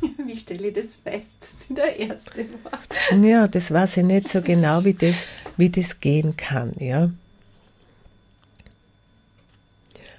Wie 0.26 0.36
stelle 0.36 0.68
ich 0.68 0.74
das 0.74 0.96
fest, 0.96 1.36
dass 1.40 1.68
ich 1.68 1.74
der 1.74 1.96
Erste 1.98 2.46
war? 2.62 3.22
Ja, 3.22 3.48
das 3.48 3.70
weiß 3.70 3.98
ich 3.98 4.04
nicht 4.04 4.28
so 4.28 4.40
genau, 4.40 4.84
wie 4.84 4.94
das, 4.94 5.24
wie 5.56 5.68
das 5.68 6.00
gehen 6.00 6.36
kann, 6.36 6.72
ja. 6.78 7.10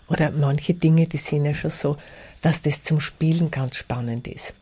Oder 0.10 0.32
manche 0.32 0.74
Dinge, 0.74 1.08
die 1.08 1.18
sind 1.18 1.46
ja 1.46 1.54
schon 1.54 1.72
so, 1.72 1.98
dass 2.42 2.62
das 2.62 2.84
zum 2.84 3.00
Spielen 3.00 3.52
ganz 3.52 3.76
spannend 3.76 4.28
ist. 4.28 4.54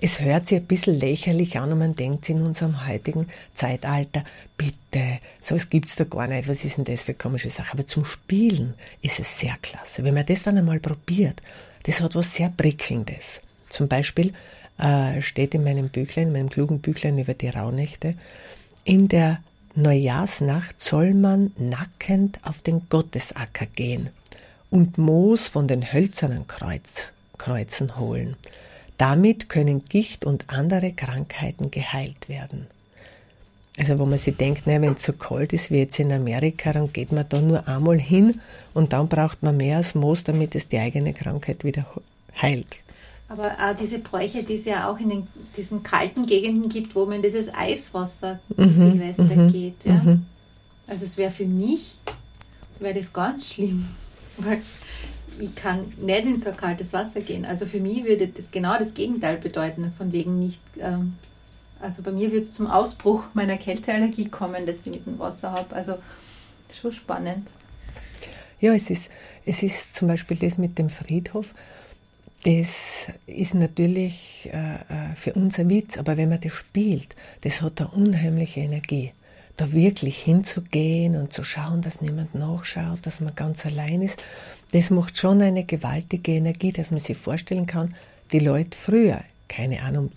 Es 0.00 0.20
hört 0.20 0.46
sich 0.46 0.58
ein 0.58 0.66
bisschen 0.66 0.98
lächerlich 0.98 1.58
an 1.58 1.72
und 1.72 1.78
man 1.78 1.94
denkt 1.94 2.28
in 2.28 2.42
unserem 2.42 2.86
heutigen 2.86 3.26
Zeitalter, 3.54 4.24
bitte, 4.56 5.18
so 5.44 5.54
was 5.54 5.68
gibt's 5.68 5.94
da 5.96 6.04
gar 6.04 6.26
nicht, 6.26 6.48
was 6.48 6.64
ist 6.64 6.78
denn 6.78 6.84
das 6.84 7.02
für 7.02 7.12
komische 7.12 7.50
Sache? 7.50 7.72
Aber 7.72 7.86
zum 7.86 8.06
Spielen 8.06 8.74
ist 9.02 9.20
es 9.20 9.38
sehr 9.38 9.54
klasse. 9.60 10.02
Wenn 10.02 10.14
man 10.14 10.24
das 10.24 10.42
dann 10.42 10.56
einmal 10.56 10.80
probiert, 10.80 11.42
das 11.82 12.00
hat 12.00 12.14
was 12.14 12.34
sehr 12.34 12.48
Prickelndes. 12.48 13.42
Zum 13.68 13.86
Beispiel 13.86 14.32
äh, 14.78 15.20
steht 15.20 15.54
in 15.54 15.62
meinem 15.62 15.90
Büchlein, 15.90 16.32
meinem 16.32 16.48
klugen 16.48 16.80
Büchlein 16.80 17.18
über 17.18 17.34
die 17.34 17.48
Rauhnächte, 17.48 18.14
in 18.84 19.08
der 19.08 19.40
Neujahrsnacht 19.74 20.80
soll 20.80 21.12
man 21.12 21.52
nackend 21.58 22.38
auf 22.42 22.62
den 22.62 22.88
Gottesacker 22.88 23.66
gehen 23.66 24.08
und 24.70 24.96
Moos 24.96 25.48
von 25.48 25.68
den 25.68 25.92
hölzernen 25.92 26.46
Kreuz, 26.46 27.08
Kreuzen 27.36 27.98
holen. 27.98 28.36
Damit 28.96 29.48
können 29.48 29.84
Gicht 29.84 30.24
und 30.24 30.48
andere 30.48 30.92
Krankheiten 30.92 31.70
geheilt 31.70 32.28
werden. 32.28 32.66
Also 33.76 33.98
wo 33.98 34.06
man 34.06 34.18
sich 34.18 34.36
denkt, 34.36 34.66
ne, 34.66 34.80
wenn 34.80 34.94
es 34.94 35.02
so 35.02 35.12
kalt 35.12 35.52
ist 35.52 35.70
wie 35.70 35.78
jetzt 35.78 35.98
in 35.98 36.12
Amerika, 36.12 36.72
dann 36.72 36.92
geht 36.92 37.10
man 37.10 37.28
da 37.28 37.40
nur 37.40 37.66
einmal 37.66 37.98
hin 37.98 38.40
und 38.72 38.92
dann 38.92 39.08
braucht 39.08 39.42
man 39.42 39.56
mehr 39.56 39.78
als 39.78 39.96
Moos, 39.96 40.22
damit 40.22 40.54
es 40.54 40.68
die 40.68 40.78
eigene 40.78 41.12
Krankheit 41.12 41.64
wieder 41.64 41.84
heilt. 42.40 42.76
Aber 43.28 43.52
auch 43.52 43.74
diese 43.74 43.98
Bräuche, 43.98 44.44
die 44.44 44.54
es 44.54 44.64
ja 44.64 44.88
auch 44.88 45.00
in 45.00 45.08
den, 45.08 45.26
diesen 45.56 45.82
kalten 45.82 46.24
Gegenden 46.24 46.68
gibt, 46.68 46.94
wo 46.94 47.06
man 47.06 47.20
dieses 47.20 47.52
Eiswasser 47.52 48.38
mhm, 48.56 48.62
zu 48.62 48.70
Silvester 48.72 49.36
mhm, 49.36 49.52
geht. 49.52 49.84
Ja? 49.84 49.94
Mhm. 49.94 50.26
Also 50.86 51.04
es 51.04 51.16
wäre 51.16 51.32
für 51.32 51.46
mich, 51.46 51.98
wäre 52.78 52.94
das 52.94 53.12
ganz 53.12 53.52
schlimm, 53.52 53.88
weil 54.36 54.62
ich 55.40 55.52
kann 55.56 55.92
nicht 56.00 56.26
in 56.26 56.38
so 56.38 56.52
kaltes 56.52 56.92
Wasser 56.92 57.22
gehen. 57.22 57.44
Also 57.44 57.66
für 57.66 57.80
mich 57.80 58.04
würde 58.04 58.28
das 58.28 58.52
genau 58.52 58.78
das 58.78 58.94
Gegenteil 58.94 59.38
bedeuten, 59.38 59.92
von 59.96 60.12
wegen 60.12 60.38
nicht 60.38 60.62
ähm, 60.78 61.14
also 61.84 62.02
bei 62.02 62.10
mir 62.10 62.32
wird 62.32 62.44
es 62.44 62.52
zum 62.52 62.66
Ausbruch 62.66 63.26
meiner 63.34 63.58
Kälteallergie 63.58 64.28
kommen, 64.28 64.66
dass 64.66 64.86
ich 64.86 64.92
mit 64.92 65.06
dem 65.06 65.18
Wasser 65.18 65.52
habe. 65.52 65.76
Also 65.76 65.96
schon 66.72 66.92
spannend. 66.92 67.52
Ja, 68.58 68.72
es 68.72 68.88
ist, 68.88 69.10
es 69.44 69.62
ist 69.62 69.94
zum 69.94 70.08
Beispiel 70.08 70.38
das 70.38 70.56
mit 70.56 70.78
dem 70.78 70.88
Friedhof. 70.88 71.54
Das 72.44 73.12
ist 73.26 73.54
natürlich 73.54 74.50
äh, 74.52 74.74
äh 74.74 75.14
für 75.14 75.34
uns 75.34 75.58
ein 75.58 75.68
Witz, 75.70 75.98
aber 75.98 76.16
wenn 76.16 76.30
man 76.30 76.40
das 76.40 76.52
spielt, 76.52 77.14
das 77.42 77.62
hat 77.62 77.80
eine 77.80 77.90
unheimliche 77.90 78.60
Energie. 78.60 79.12
Da 79.56 79.70
wirklich 79.72 80.18
hinzugehen 80.18 81.16
und 81.16 81.32
zu 81.32 81.44
schauen, 81.44 81.80
dass 81.82 82.00
niemand 82.00 82.34
nachschaut, 82.34 83.00
dass 83.02 83.20
man 83.20 83.34
ganz 83.36 83.64
allein 83.66 84.02
ist, 84.02 84.18
das 84.72 84.90
macht 84.90 85.16
schon 85.16 85.40
eine 85.42 85.64
gewaltige 85.64 86.32
Energie, 86.32 86.72
dass 86.72 86.90
man 86.90 87.00
sich 87.00 87.16
vorstellen 87.16 87.66
kann, 87.66 87.94
die 88.32 88.40
Leute 88.40 88.76
früher, 88.76 89.22
keine 89.48 89.82
Ahnung, 89.82 90.10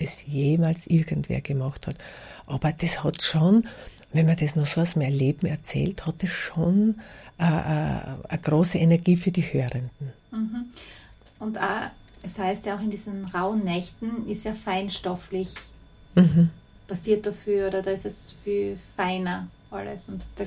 das 0.00 0.24
jemals 0.26 0.86
irgendwer 0.86 1.40
gemacht 1.40 1.86
hat. 1.86 1.96
Aber 2.46 2.72
das 2.72 3.04
hat 3.04 3.22
schon, 3.22 3.66
wenn 4.12 4.26
man 4.26 4.36
das 4.36 4.56
noch 4.56 4.66
so 4.66 4.80
aus 4.80 4.96
meinem 4.96 5.16
Leben 5.16 5.46
erzählt, 5.46 6.06
hat 6.06 6.22
es 6.22 6.30
schon 6.30 7.00
äh, 7.38 7.44
äh, 7.44 7.46
eine 7.46 8.40
große 8.42 8.78
Energie 8.78 9.16
für 9.16 9.30
die 9.30 9.42
Hörenden. 9.42 10.12
Mhm. 10.30 10.66
Und 11.38 11.58
auch, 11.58 11.90
es 12.22 12.38
heißt 12.38 12.66
ja 12.66 12.76
auch 12.76 12.80
in 12.80 12.90
diesen 12.90 13.24
rauen 13.26 13.64
Nächten 13.64 14.28
ist 14.28 14.44
ja 14.44 14.52
feinstofflich 14.52 15.48
mhm. 16.14 16.50
passiert 16.86 17.24
dafür 17.24 17.68
oder 17.68 17.82
da 17.82 17.92
ist 17.92 18.04
es 18.04 18.36
viel 18.44 18.78
feiner 18.96 19.48
alles 19.70 20.08
und 20.08 20.20
da 20.36 20.44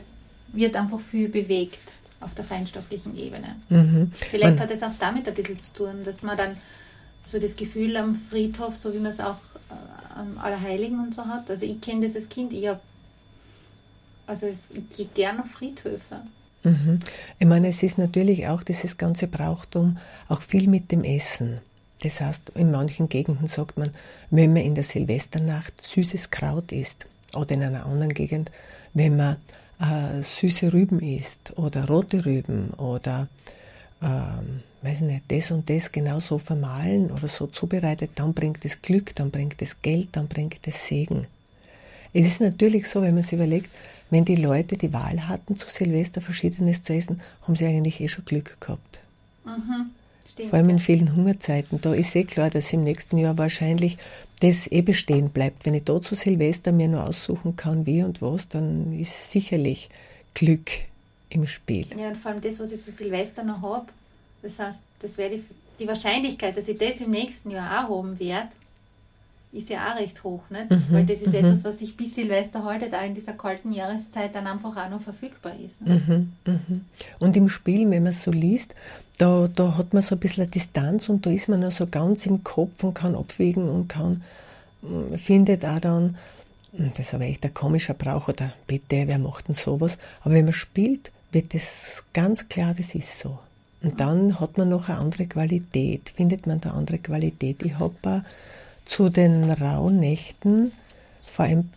wird 0.52 0.76
einfach 0.76 1.00
viel 1.00 1.30
bewegt 1.30 1.94
auf 2.20 2.36
der 2.36 2.46
feinstofflichen 2.46 3.18
Ebene. 3.18 3.56
Mhm. 3.70 4.12
Vielleicht 4.14 4.58
man, 4.58 4.60
hat 4.60 4.72
es 4.72 4.84
auch 4.84 4.92
damit 5.00 5.28
ein 5.28 5.34
bisschen 5.34 5.60
zu 5.60 5.74
tun, 5.74 6.04
dass 6.04 6.22
man 6.22 6.38
dann 6.38 6.52
so 7.24 7.40
das 7.40 7.56
Gefühl 7.56 7.98
am 7.98 8.16
Friedhof, 8.16 8.76
so 8.76 8.94
wie 8.94 9.00
man 9.00 9.12
es 9.12 9.20
auch 9.20 9.38
äh, 9.70 10.20
am 10.20 10.38
Allerheiligen 10.38 11.00
und 11.00 11.14
so 11.14 11.26
hat. 11.26 11.50
Also 11.50 11.66
ich 11.66 11.82
kenne 11.82 12.02
das 12.02 12.16
als 12.16 12.30
Kind, 12.30 12.54
ich 12.54 12.68
habe, 12.68 12.80
also 14.28 14.48
ich 14.48 14.96
gehe 14.96 15.08
gerne 15.08 15.44
auf 15.44 15.52
Friedhöfe. 15.52 16.22
Mhm. 16.64 17.00
Ich 17.40 17.48
meine, 17.48 17.70
es 17.70 17.84
ist 17.84 17.98
natürlich 17.98 18.48
auch 18.48 18.64
dieses 18.64 18.98
ganze 18.98 19.28
Brauchtum 19.28 19.98
auch 20.30 20.42
viel 20.42 20.68
mit 20.68 20.92
dem 20.92 21.04
Essen. 21.04 21.60
Das 22.04 22.20
heißt, 22.20 22.52
in 22.56 22.72
manchen 22.72 23.10
Gegenden 23.10 23.48
sagt 23.48 23.78
man, 23.78 23.92
wenn 24.30 24.54
man 24.54 24.64
in 24.64 24.76
der 24.76 24.84
Silvesternacht 24.84 25.82
süßes 25.82 26.32
Kraut 26.32 26.72
isst, 26.72 27.06
oder 27.36 27.52
in 27.56 27.64
einer 27.64 27.86
anderen 27.86 28.14
Gegend, 28.14 28.52
wenn 28.94 29.18
man 29.18 29.38
äh, 29.80 30.22
süße 30.22 30.74
Rüben 30.74 31.00
isst 31.00 31.58
oder 31.58 31.88
rote 31.88 32.26
Rüben 32.26 32.72
oder 32.72 33.28
ähm, 34.02 34.62
weiß 34.84 35.02
nicht, 35.02 35.24
das 35.30 35.52
und 35.52 35.70
das 35.70 35.92
genau 35.92 36.20
so 36.20 36.38
vermahlen 36.38 37.12
oder 37.12 37.28
so 37.28 37.48
zubereitet, 37.48 38.12
dann 38.16 38.34
bringt 38.34 38.66
es 38.66 38.82
Glück, 38.82 39.16
dann 39.16 39.32
bringt 39.32 39.62
es 39.62 39.82
Geld, 39.82 40.10
dann 40.14 40.28
bringt 40.28 40.68
es 40.68 40.88
Segen. 40.88 41.28
Es 42.14 42.28
ist 42.28 42.42
natürlich 42.42 42.88
so, 42.88 43.02
wenn 43.02 43.14
man 43.14 43.24
sich 43.24 43.34
überlegt, 43.34 43.70
wenn 44.10 44.26
die 44.26 44.36
Leute 44.36 44.78
die 44.78 44.94
Wahl 44.94 45.28
hatten, 45.28 45.56
zu 45.56 45.70
Silvester 45.70 46.22
Verschiedenes 46.22 46.84
zu 46.84 46.94
essen, 46.94 47.22
haben 47.42 47.56
sie 47.56 47.66
eigentlich 47.66 48.00
eh 48.00 48.08
schon 48.08 48.26
Glück 48.26 48.58
gehabt. 48.60 49.00
Mhm, 49.46 49.92
stimmt, 50.30 50.50
Vor 50.50 50.60
allem 50.60 50.70
in 50.70 50.80
vielen 50.80 51.16
Hungerzeiten. 51.16 51.82
Da 51.82 51.94
ist 51.94 52.16
eh 52.16 52.24
klar, 52.24 52.52
dass 52.52 52.72
im 52.74 52.84
nächsten 52.84 53.18
Jahr 53.18 53.38
wahrscheinlich 53.38 53.98
das 54.42 54.72
eh 54.72 54.82
bestehen 54.82 55.30
bleibt. 55.30 55.66
Wenn 55.66 55.74
ich 55.74 55.86
da 55.86 56.00
zu 56.00 56.14
Silvester 56.14 56.72
mir 56.72 56.90
nur 56.90 57.06
aussuchen 57.06 57.56
kann, 57.56 57.86
wie 57.88 58.04
und 58.04 58.22
was, 58.22 58.50
dann 58.50 58.94
ist 58.94 59.32
sicherlich 59.32 59.90
Glück 60.36 60.70
im 61.30 61.48
Spiel. 61.48 61.88
Ja, 61.98 62.10
und 62.10 62.18
vor 62.18 62.32
allem 62.32 62.42
das, 62.42 62.60
was 62.60 62.72
ich 62.72 62.82
zu 62.82 62.92
Silvester 62.92 63.44
noch 63.44 63.62
habe, 63.62 63.88
das 64.44 64.60
heißt, 64.60 64.84
das 65.00 65.18
wäre 65.18 65.32
die, 65.32 65.44
die 65.80 65.88
Wahrscheinlichkeit, 65.88 66.56
dass 66.56 66.68
ich 66.68 66.78
das 66.78 67.02
im 67.02 67.10
nächsten 67.10 67.50
Jahr 67.50 67.86
auch 67.86 67.98
haben 67.98 68.20
werde, 68.20 68.50
ist 69.54 69.70
ja 69.70 69.92
auch 69.92 70.00
recht 70.00 70.24
hoch, 70.24 70.42
nicht? 70.50 70.72
Mhm, 70.72 70.86
weil 70.90 71.06
das 71.06 71.22
ist 71.22 71.30
mhm. 71.30 71.46
etwas, 71.46 71.64
was 71.64 71.80
sich 71.80 71.96
bis 71.96 72.16
Silvester 72.16 72.64
heute, 72.64 72.90
da 72.90 73.02
in 73.02 73.14
dieser 73.14 73.34
kalten 73.34 73.72
Jahreszeit 73.72 74.34
dann 74.34 74.48
einfach 74.48 74.76
auch 74.76 74.90
noch 74.90 75.02
verfügbar 75.02 75.54
ist. 75.64 75.80
Mhm, 75.82 76.34
mhm, 76.46 76.86
und 77.20 77.38
im 77.38 77.50
Spiel, 77.50 77.90
wenn 77.90 78.04
man 78.04 78.12
es 78.12 78.24
so 78.24 78.32
liest, 78.32 78.74
da, 79.20 79.48
da 79.48 79.78
hat 79.78 79.94
man 79.94 80.02
so 80.02 80.16
ein 80.16 80.20
bisschen 80.20 80.44
eine 80.44 80.52
Distanz 80.52 81.08
und 81.08 81.26
da 81.26 81.30
ist 81.30 81.48
man 81.48 81.60
noch 81.60 81.72
so 81.72 81.86
ganz 81.86 82.26
im 82.26 82.44
Kopf 82.44 82.84
und 82.84 82.96
kann 82.96 83.16
abwägen 83.16 83.70
und 83.70 83.88
kann, 83.88 84.24
mm, 84.82 85.16
findet 85.18 85.64
auch 85.64 85.80
dann, 85.80 86.18
hm, 86.76 86.90
das 86.96 87.08
ist 87.08 87.14
aber 87.14 87.26
echt 87.26 87.46
ein 87.46 87.54
komischer 87.54 87.94
Brauch 87.94 88.28
oder 88.28 88.54
bitte, 88.66 89.08
wer 89.08 89.20
macht 89.20 89.48
denn 89.48 89.56
sowas? 89.56 90.00
Aber 90.22 90.34
wenn 90.34 90.46
man 90.46 90.54
spielt, 90.54 91.12
wird 91.32 91.54
es 91.54 92.04
ganz 92.14 92.50
klar, 92.50 92.74
das 92.76 92.96
ist 92.96 93.20
so. 93.20 93.38
Und 93.84 94.00
dann 94.00 94.40
hat 94.40 94.58
man 94.58 94.70
noch 94.70 94.88
eine 94.88 94.98
andere 94.98 95.28
Qualität, 95.28 96.14
findet 96.16 96.48
man 96.48 96.62
da 96.62 96.72
andere 96.72 97.00
Qualität. 97.00 97.62
Ich 97.64 97.78
habe 97.80 98.24
zu 98.86 99.10
den 99.10 99.50
rauen 99.50 100.00
Nächten 100.00 100.72
vor 101.30 101.46
ein 101.46 101.70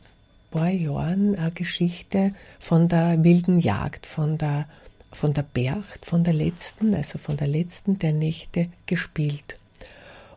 paar 0.53 0.71
Jahren 0.71 1.35
eine 1.35 1.51
Geschichte 1.51 2.33
von 2.61 2.89
der 2.89 3.23
wilden 3.25 3.59
Jagd, 3.59 4.07
von 4.07 4.39
der, 4.39 4.69
von 5.13 5.35
der 5.35 5.43
Bercht, 5.43 6.07
von 6.07 6.23
der 6.23 6.35
letzten, 6.35 6.95
also 6.95 7.19
von 7.19 7.37
der 7.37 7.49
letzten 7.49 7.99
der 7.99 8.13
Nächte 8.13 8.69
gespielt. 8.87 9.59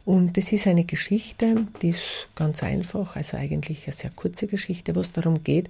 Und 0.06 0.38
das 0.38 0.52
ist 0.52 0.66
eine 0.66 0.86
Geschichte, 0.86 1.68
die 1.84 1.90
ist 1.90 2.02
ganz 2.34 2.64
einfach, 2.64 3.16
also 3.16 3.38
eigentlich 3.38 3.86
eine 3.86 3.94
sehr 3.94 4.10
kurze 4.10 4.48
Geschichte, 4.48 4.96
wo 4.96 5.02
es 5.02 5.12
darum 5.12 5.44
geht, 5.44 5.70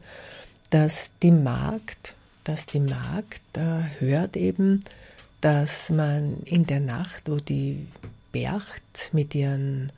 dass 0.69 1.11
die 1.21 1.31
Magd, 1.31 2.15
dass 2.45 2.65
die 2.65 2.79
Magd 2.79 3.41
äh, 3.57 3.81
hört 3.99 4.37
eben, 4.37 4.85
dass 5.41 5.89
man 5.89 6.41
in 6.43 6.65
der 6.65 6.79
Nacht, 6.79 7.23
wo 7.29 7.37
die 7.37 7.87
Bercht 8.31 9.09
mit 9.13 9.33
ihren 9.33 9.91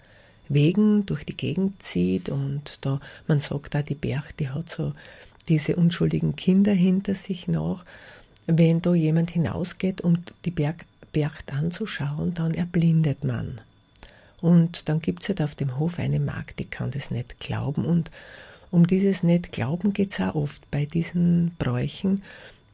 Wegen 0.49 1.05
durch 1.05 1.23
die 1.23 1.37
Gegend 1.37 1.81
zieht 1.81 2.29
und 2.29 2.79
da, 2.81 2.99
man 3.27 3.39
sagt 3.39 3.73
da, 3.73 3.81
die 3.81 3.95
Bercht, 3.95 4.39
die 4.39 4.49
hat 4.49 4.69
so 4.69 4.93
diese 5.47 5.75
unschuldigen 5.75 6.35
Kinder 6.35 6.73
hinter 6.73 7.15
sich 7.15 7.47
noch. 7.47 7.83
Wenn 8.47 8.81
da 8.81 8.93
jemand 8.93 9.31
hinausgeht, 9.31 10.01
um 10.01 10.19
die 10.45 10.51
Berg, 10.51 10.85
Bercht 11.11 11.51
anzuschauen, 11.53 12.33
dann 12.33 12.53
erblindet 12.53 13.23
man. 13.23 13.59
Und 14.41 14.89
dann 14.89 14.99
gibt 14.99 15.23
es 15.23 15.29
halt 15.29 15.41
auf 15.41 15.55
dem 15.55 15.77
Hof 15.77 15.99
eine 15.99 16.19
Magd, 16.19 16.59
die 16.59 16.65
kann 16.65 16.91
das 16.91 17.11
nicht 17.11 17.39
glauben. 17.39 17.85
Und 17.85 18.11
um 18.71 18.87
dieses 18.87 19.21
nicht 19.21 19.51
glauben 19.51 19.93
geht 19.93 20.11
es 20.11 20.19
auch 20.21 20.35
oft 20.35 20.69
bei 20.71 20.85
diesen 20.85 21.55
Bräuchen, 21.59 22.23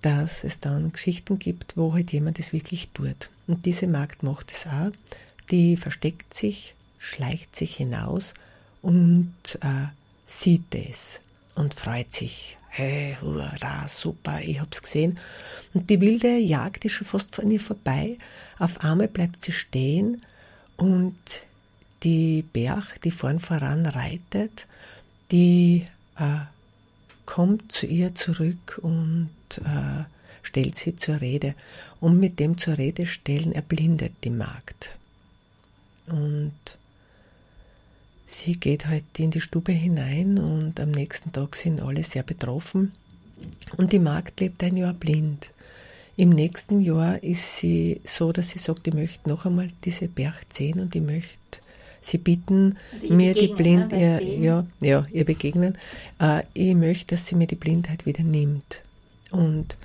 dass 0.01 0.44
es 0.44 0.60
dann 0.60 0.92
Geschichten 0.92 1.39
gibt, 1.39 1.75
wo 1.75 1.94
halt 1.94 2.12
jemand 2.12 2.39
es 2.39 2.54
wirklich 2.54 2.89
tut. 2.89 3.30
Und 3.48 3.66
diese 3.66 3.88
Magd 3.88 4.24
macht 4.24 4.51
es 4.51 4.68
auch. 4.68 4.92
Die 5.50 5.77
versteckt 5.77 6.34
sich, 6.34 6.75
schleicht 7.00 7.56
sich 7.56 7.75
hinaus 7.75 8.34
und 8.82 9.34
äh, 9.62 9.88
sieht 10.25 10.75
es 10.75 11.20
und 11.56 11.74
freut 11.74 12.13
sich. 12.13 12.58
Hey, 12.70 13.18
hurra, 13.22 13.88
super, 13.88 14.39
ich 14.42 14.62
hab's 14.62 14.84
gesehen. 14.84 15.18
Und 15.74 15.89
die 15.89 16.00
wilde 16.00 16.38
Jagd 16.38 16.86
ist 16.86 16.92
schon 16.92 17.08
fast 17.08 17.39
an 17.39 17.50
ihr 17.50 17.60
vorbei. 17.60 18.18
Auf 18.60 18.84
einmal 18.84 19.08
bleibt 19.08 19.42
sie 19.42 19.51
stehen 19.51 20.22
und 20.75 21.18
die 22.04 22.44
Berg, 22.44 23.01
die 23.01 23.12
vorn 23.12 23.39
voran 23.39 23.86
reitet, 23.88 24.68
die 25.32 25.86
äh, 26.20 26.39
kommt 27.27 27.72
zu 27.72 27.86
ihr 27.86 28.15
zurück 28.15 28.79
und 28.81 29.29
äh, 29.57 30.03
stellt 30.41 30.75
sie 30.75 30.96
zur 30.96 31.22
Rede. 31.22 31.53
Und 32.00 32.19
mit 32.19 32.39
dem 32.39 32.57
zur 32.57 32.79
Rede 32.79 33.05
stellen 33.05 33.51
erblindet 33.51 34.13
die 34.24 34.31
Magd. 34.31 34.98
Und 36.07 36.53
sie 38.25 38.53
geht 38.53 38.88
halt 38.88 39.03
in 39.17 39.29
die 39.29 39.41
Stube 39.41 39.74
hinein 39.74 40.39
und 40.39 40.79
am 40.79 40.89
nächsten 40.89 41.31
Tag 41.31 41.55
sind 41.55 41.81
alle 41.81 42.03
sehr 42.03 42.24
betroffen. 42.24 42.93
Und 43.75 43.91
die 43.91 44.00
Magd 44.00 44.39
lebt 44.39 44.63
ein 44.63 44.77
Jahr 44.77 44.93
blind. 44.93 45.51
Im 46.15 46.29
nächsten 46.29 46.79
Jahr 46.79 47.22
ist 47.22 47.57
sie 47.57 48.01
so, 48.03 48.31
dass 48.31 48.50
sie 48.50 48.57
sagt, 48.57 48.88
ich 48.88 48.93
möchte 48.93 49.29
noch 49.29 49.46
einmal 49.46 49.67
diese 49.84 50.07
Berg 50.07 50.46
sehen 50.50 50.79
und 50.79 50.96
ich 50.96 51.01
möchte 51.03 51.60
sie 52.07 52.17
bitten 52.17 52.77
Also 52.93 53.13
mir 53.13 53.33
die 53.33 53.47
begegnen, 53.47 53.87
Blind, 53.87 53.91
ne, 53.91 54.23
ja, 54.23 54.37
ja, 54.37 54.65
ja, 54.79 55.07
ihr 55.11 55.25
begegnen. 55.25 55.77
Äh, 56.19 56.43
ich 56.53 56.75
möchte, 56.75 57.15
dass 57.15 57.27
sie 57.27 57.35
mir 57.35 57.47
die 57.47 57.55
Blindheit 57.55 58.05
wieder 58.05 58.23
nimmt. 58.23 58.81
Und 59.31 59.75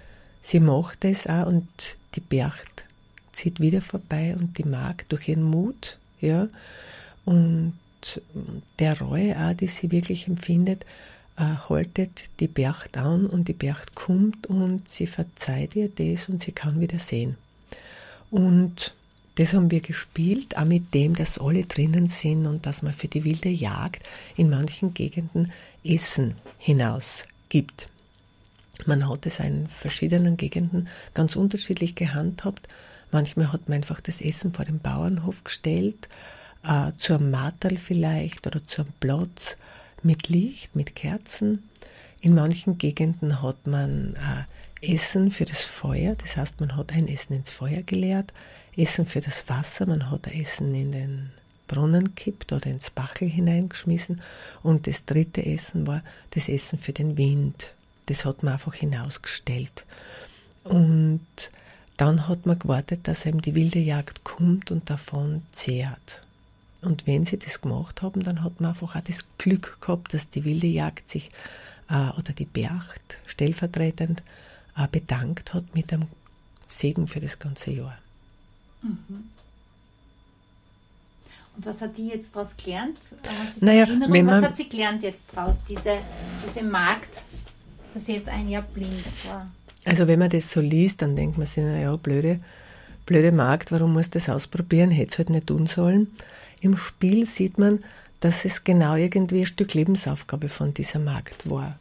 sie 0.41 0.61
macht 0.61 1.05
es 1.05 1.27
auch 1.27 1.47
und 1.47 1.97
die 2.15 2.21
Bercht 2.21 2.85
zieht 3.33 3.61
wieder 3.61 3.81
vorbei 3.81 4.37
und 4.39 4.59
die 4.59 4.65
mag 4.65 5.09
durch 5.09 5.29
ihren 5.29 5.43
Mut, 5.43 5.99
ja, 6.21 6.49
und 7.25 7.75
der 8.79 9.01
Reue 9.01 9.37
auch, 9.39 9.55
die 9.55 9.69
sie 9.69 9.91
wirklich 9.91 10.29
empfindet, 10.29 10.85
äh, 11.37 11.57
haltet 11.69 12.25
die 12.41 12.49
Bercht 12.49 12.99
an 12.99 13.27
und 13.27 13.49
die 13.49 13.55
Bercht 13.55 13.95
kommt 13.95 14.47
und 14.49 14.89
sie 14.89 15.07
verzeiht 15.07 15.77
ihr 15.77 15.89
das 15.89 16.29
und 16.29 16.43
sie 16.43 16.53
kann 16.53 16.81
wieder 16.81 16.99
sehen. 16.99 17.37
Und 18.31 18.95
das 19.37 19.55
haben 19.55 19.71
wir 19.71 19.81
gespielt, 19.81 20.57
auch 20.57 20.65
mit 20.65 20.93
dem, 20.93 21.15
dass 21.15 21.39
alle 21.39 21.65
drinnen 21.65 22.09
sind 22.09 22.47
und 22.47 22.67
dass 22.67 22.83
man 22.83 22.93
für 22.93 23.09
die 23.09 23.25
wilde 23.25 23.49
Jagd 23.49 24.09
in 24.37 24.51
manchen 24.51 24.93
Gegenden 24.95 25.53
Essen 25.85 26.37
hinaus 26.59 27.25
gibt. 27.49 27.89
Man 28.87 29.09
hat 29.09 29.27
es 29.27 29.41
in 29.41 29.69
verschiedenen 29.69 30.37
Gegenden 30.37 30.89
ganz 31.15 31.37
unterschiedlich 31.37 31.95
gehandhabt. 31.95 32.69
Manchmal 33.11 33.53
hat 33.53 33.69
man 33.69 33.77
einfach 33.77 34.01
das 34.01 34.21
Essen 34.21 34.53
vor 34.53 34.65
den 34.65 34.81
Bauernhof 34.81 35.45
gestellt, 35.45 36.09
äh, 36.65 36.93
zu 36.99 37.15
einem 37.15 37.31
Marterl 37.31 37.79
vielleicht 37.79 38.47
oder 38.47 38.67
zu 38.67 38.83
einem 38.83 38.93
Platz 39.01 39.57
mit 40.03 40.29
Licht, 40.29 40.75
mit 40.75 40.95
Kerzen. 40.95 41.69
In 42.21 42.35
manchen 42.35 42.79
Gegenden 42.79 43.43
hat 43.43 43.67
man 43.67 44.15
äh, 44.17 44.95
Essen 44.95 45.31
für 45.31 45.45
das 45.45 45.63
Feuer, 45.63 46.15
das 46.15 46.37
heißt, 46.37 46.61
man 46.61 46.77
hat 46.77 46.93
ein 46.93 47.09
Essen 47.09 47.35
ins 47.35 47.51
Feuer 47.51 47.83
geleert, 47.83 48.33
Essen 48.77 49.07
für 49.07 49.21
das 49.21 49.49
Wasser, 49.49 49.87
man 49.87 50.11
hat 50.11 50.27
Essen 50.27 50.75
in 50.75 50.93
den 50.93 51.31
Brunnen 51.67 52.15
kippt 52.15 52.53
oder 52.53 52.67
ins 52.67 52.91
Bachel 52.91 53.29
hineingeschmissen 53.29 54.21
und 54.63 54.87
das 54.87 55.05
dritte 55.05 55.45
Essen 55.45 55.87
war 55.87 56.03
das 56.31 56.49
Essen 56.49 56.79
für 56.79 56.93
den 56.93 57.17
Wind. 57.17 57.75
Das 58.07 58.25
hat 58.25 58.43
man 58.43 58.55
einfach 58.55 58.75
hinausgestellt. 58.75 59.85
Und 60.65 61.21
dann 61.97 62.29
hat 62.29 62.47
man 62.47 62.59
gewartet, 62.59 63.01
dass 63.05 63.27
eben 63.27 63.41
die 63.41 63.55
wilde 63.55 63.79
Jagd 63.79 64.25
kommt 64.25 64.71
und 64.71 64.91
davon 64.91 65.43
zehrt. 65.53 66.23
Und 66.81 67.07
wenn 67.07 67.25
sie 67.25 67.39
das 67.39 67.61
gemacht 67.61 68.03
haben, 68.03 68.23
dann 68.23 68.43
hat 68.43 68.61
man 68.61 68.71
einfach 68.71 68.97
auch 68.97 69.01
das 69.01 69.25
Glück 69.39 69.81
gehabt, 69.81 70.13
dass 70.13 70.29
die 70.29 70.45
wilde 70.45 70.67
Jagd 70.67 71.09
sich 71.09 71.31
äh, 71.89 72.11
oder 72.19 72.33
die 72.33 72.45
Bercht 72.45 73.19
stellvertretend 73.27 74.23
äh, 74.77 74.89
bedankt 74.89 75.55
hat 75.55 75.75
mit 75.75 75.93
einem 75.93 76.09
Segen 76.67 77.07
für 77.07 77.21
das 77.21 77.39
ganze 77.39 77.71
Jahr. 77.71 78.02
Und 81.57 81.67
was 81.67 81.81
hat 81.81 81.97
die 81.97 82.09
jetzt 82.09 82.35
daraus 82.35 82.57
gelernt? 82.57 82.99
Du 83.61 83.67
Naja, 83.67 83.85
Erinnerung? 83.85 84.27
was 84.27 84.43
hat 84.45 84.57
sie 84.57 84.69
gelernt 84.69 85.03
jetzt 85.03 85.27
daraus, 85.35 85.63
diese, 85.65 85.99
diese 86.47 86.63
Magd, 86.63 87.23
dass 87.95 88.07
sie 88.07 88.15
jetzt 88.15 88.29
ein 88.29 88.49
Jahr 88.49 88.63
blind 88.63 89.05
war? 89.27 89.51
Also 89.85 90.07
wenn 90.07 90.19
man 90.19 90.31
das 90.31 90.51
so 90.51 90.61
liest, 90.61 91.03
dann 91.03 91.17
denkt 91.17 91.39
man 91.39 91.47
sich, 91.47 91.63
naja, 91.63 91.95
blöde, 91.97 92.41
blöde 93.05 93.33
Magd, 93.33 93.71
warum 93.73 93.93
muss 93.93 94.11
das 94.11 94.29
ausprobieren? 94.29 94.91
Hätte 94.91 95.13
es 95.13 95.19
halt 95.19 95.31
nicht 95.31 95.49
tun 95.49 95.67
sollen. 95.67 96.09
Im 96.61 96.77
Spiel 96.77 97.27
sieht 97.27 97.59
man, 97.59 97.85
dass 98.21 98.45
es 98.45 98.63
genau 98.65 98.95
irgendwie 98.95 99.41
ein 99.41 99.47
Stück 99.47 99.75
Lebensaufgabe 99.75 100.49
von 100.49 100.73
dieser 100.73 101.01
Magd 101.01 101.51
war. 101.51 101.79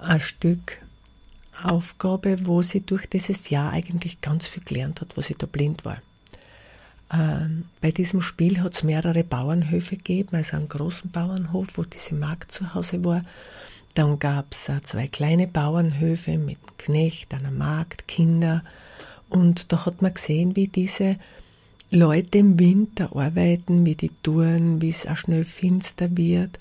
Ein 0.00 0.20
Stück 0.20 0.78
Aufgabe, 1.62 2.46
wo 2.46 2.62
sie 2.62 2.80
durch 2.80 3.08
dieses 3.08 3.50
Jahr 3.50 3.72
eigentlich 3.72 4.20
ganz 4.20 4.46
viel 4.46 4.62
gelernt 4.64 5.00
hat, 5.00 5.16
wo 5.16 5.20
sie 5.20 5.34
da 5.36 5.46
blind 5.46 5.84
war. 5.84 5.98
Ähm, 7.12 7.66
bei 7.80 7.92
diesem 7.92 8.20
Spiel 8.20 8.62
hat 8.62 8.74
es 8.74 8.82
mehrere 8.82 9.24
Bauernhöfe 9.24 9.96
gegeben, 9.96 10.36
also 10.36 10.56
einen 10.56 10.68
großen 10.68 11.10
Bauernhof, 11.10 11.68
wo 11.74 11.84
diese 11.84 12.14
Magd 12.14 12.52
zu 12.52 12.74
Hause 12.74 13.04
war. 13.04 13.22
Dann 13.94 14.18
gab 14.18 14.52
es 14.52 14.70
zwei 14.84 15.06
kleine 15.06 15.46
Bauernhöfe 15.46 16.36
mit 16.38 16.58
einem 16.58 16.78
Knecht, 16.78 17.32
einer 17.32 17.50
Magd, 17.50 18.08
Kinder. 18.08 18.62
Und 19.28 19.72
da 19.72 19.86
hat 19.86 20.02
man 20.02 20.14
gesehen, 20.14 20.54
wie 20.56 20.68
diese 20.68 21.16
Leute 21.90 22.38
im 22.38 22.58
Winter 22.58 23.16
arbeiten, 23.16 23.86
wie 23.86 23.94
die 23.94 24.10
tun, 24.22 24.82
wie 24.82 24.90
es 24.90 25.06
auch 25.06 25.16
schnell 25.16 25.44
finster 25.44 26.14
wird 26.16 26.58